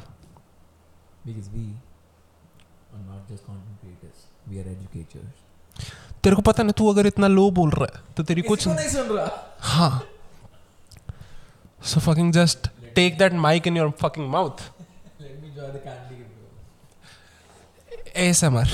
Because 1.25 1.49
we 1.55 1.73
are 2.93 3.05
not 3.09 3.29
just 3.29 3.47
content 3.47 3.79
creators. 3.81 4.27
We 4.51 4.59
are 4.59 4.69
educators. 4.69 5.35
तेरे 6.23 6.37
को 6.37 6.43
पता 6.43 6.63
नहीं 6.63 6.73
तू 6.79 6.89
अगर 6.93 7.07
इतना 7.07 7.27
लो 7.29 7.51
बोल 7.57 7.71
रहा 7.71 7.87
है 7.95 8.15
तो 8.17 8.23
तेरी 8.23 8.43
कुछ 8.43 8.67
नहीं 8.69 8.89
सुन 8.89 9.09
रहा. 9.17 9.29
हाँ 9.61 10.03
So 11.81 12.01
fucking 12.01 12.33
just 12.33 12.69
take 12.95 13.19
that 13.19 13.33
mic 13.33 13.67
in 13.67 13.77
your 13.77 13.91
fucking 13.93 14.29
mouth. 14.29 14.61
Let 15.21 15.41
me 15.41 15.49
enjoy 15.49 15.71
the 15.73 15.79
candy. 15.79 16.04
ASMR. 18.15 18.69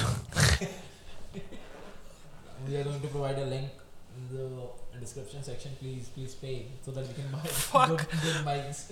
We 2.69 2.77
are 2.77 2.85
going 2.85 3.01
to 3.01 3.09
provide 3.09 3.39
a 3.39 3.45
link 3.47 3.71
in 4.17 4.37
the 4.37 4.99
description 5.01 5.43
section. 5.43 5.73
Please, 5.81 6.09
please 6.09 6.35
pay 6.35 6.67
so 6.85 6.91
that 6.93 7.07
we 7.09 7.15
can 7.15 7.31
buy 7.33 7.39
Fuck. 7.39 7.89
good, 7.89 8.07
good 8.23 8.37
mics. 8.45 8.83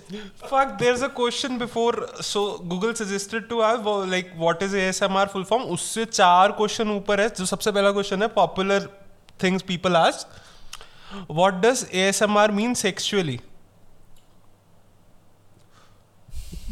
Fuck, 0.49 0.77
there's 0.79 1.01
a 1.03 1.09
question 1.09 1.57
before. 1.57 2.07
So 2.21 2.57
Google 2.59 2.95
suggested 2.95 3.47
to 3.49 3.61
have 3.61 3.85
uh, 3.85 3.99
like 4.05 4.31
what 4.35 4.61
is 4.63 4.73
ASMR 4.73 5.29
full 5.29 5.45
form. 5.51 5.63
उससे 5.77 6.05
चार 6.05 6.51
question 6.57 6.89
ऊपर 6.91 7.21
है 7.21 7.29
जो 7.37 7.45
सबसे 7.45 7.71
पहला 7.71 7.91
question 7.91 8.21
है 8.21 8.27
popular 8.39 8.89
things 9.43 9.61
people 9.67 9.95
ask 9.95 11.29
what 11.31 11.61
does 11.65 11.85
ASMR 12.01 12.49
mean 12.61 12.73
sexually 12.81 13.39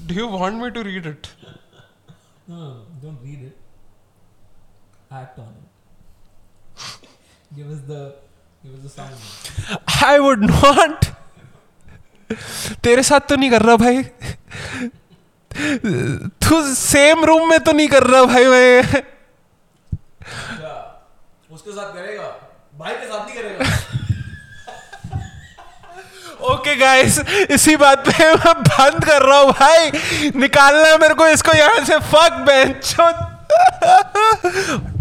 do 0.07 0.15
you 0.15 0.27
want 0.37 0.61
me 0.63 0.69
to 0.69 0.81
read 0.91 1.05
it 1.13 1.27
No, 2.49 2.57
no, 2.57 2.67
don't 3.03 3.23
read 3.27 3.39
it. 3.45 3.55
Act 5.09 5.39
on 5.39 5.45
it. 5.47 5.67
give 7.55 7.67
us 7.71 7.81
the 7.87 8.15
give 8.63 8.73
us 8.73 8.81
the 8.83 8.89
sound. 8.89 9.19
I 10.05 10.17
would 10.19 10.43
not 10.43 11.05
तेरे 12.83 13.03
साथ 13.03 13.19
तो 13.29 13.35
नहीं 13.35 13.49
कर 13.51 13.61
रहा 13.61 13.75
भाई। 13.75 14.03
तू 16.43 16.61
same 16.73 17.23
room 17.25 17.49
में 17.49 17.59
तो 17.59 17.71
नहीं 17.71 17.87
कर 17.87 18.03
रहा 18.03 18.23
भाई 18.25 18.45
मैं। 18.45 18.81
उसके 21.51 21.71
साथ 21.71 21.93
करेगा। 21.93 22.27
भाई 22.79 22.93
के 22.95 23.05
साथ 23.05 23.25
नहीं 23.25 23.35
करेगा। 23.35 23.65
ओके 26.53 26.75
गाइस 26.75 27.19
इसी 27.51 27.75
बात 27.75 27.99
पे 28.07 28.33
मैं 28.33 28.53
बंद 28.53 29.05
कर 29.05 29.21
रहा 29.21 29.39
हूँ 29.39 29.51
भाई। 29.51 30.31
निकालना 30.35 30.97
मेरे 30.97 31.13
को 31.13 31.27
इसको 31.27 31.51
यहाँ 31.57 31.85
से। 31.85 31.99
फक 32.11 32.33
बेंचो 32.47 33.07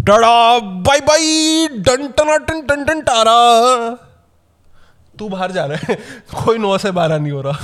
टाड़ा 0.06 0.58
बाय 0.58 1.00
बाय, 1.00 1.68
डन 1.68 2.08
टना 2.08 2.36
टन 2.36 2.60
टन 2.62 2.84
टन 2.84 3.00
टारा। 3.00 3.90
तू 5.18 5.28
बाहर 5.28 5.52
जा 5.52 5.64
रहा 5.64 5.78
है। 5.88 5.94
कोई 6.44 6.58
नौ 6.58 6.78
से 6.78 6.90
बारह 6.90 7.18
नहीं 7.18 7.32
हो 7.32 7.40
रहा। 7.40 7.58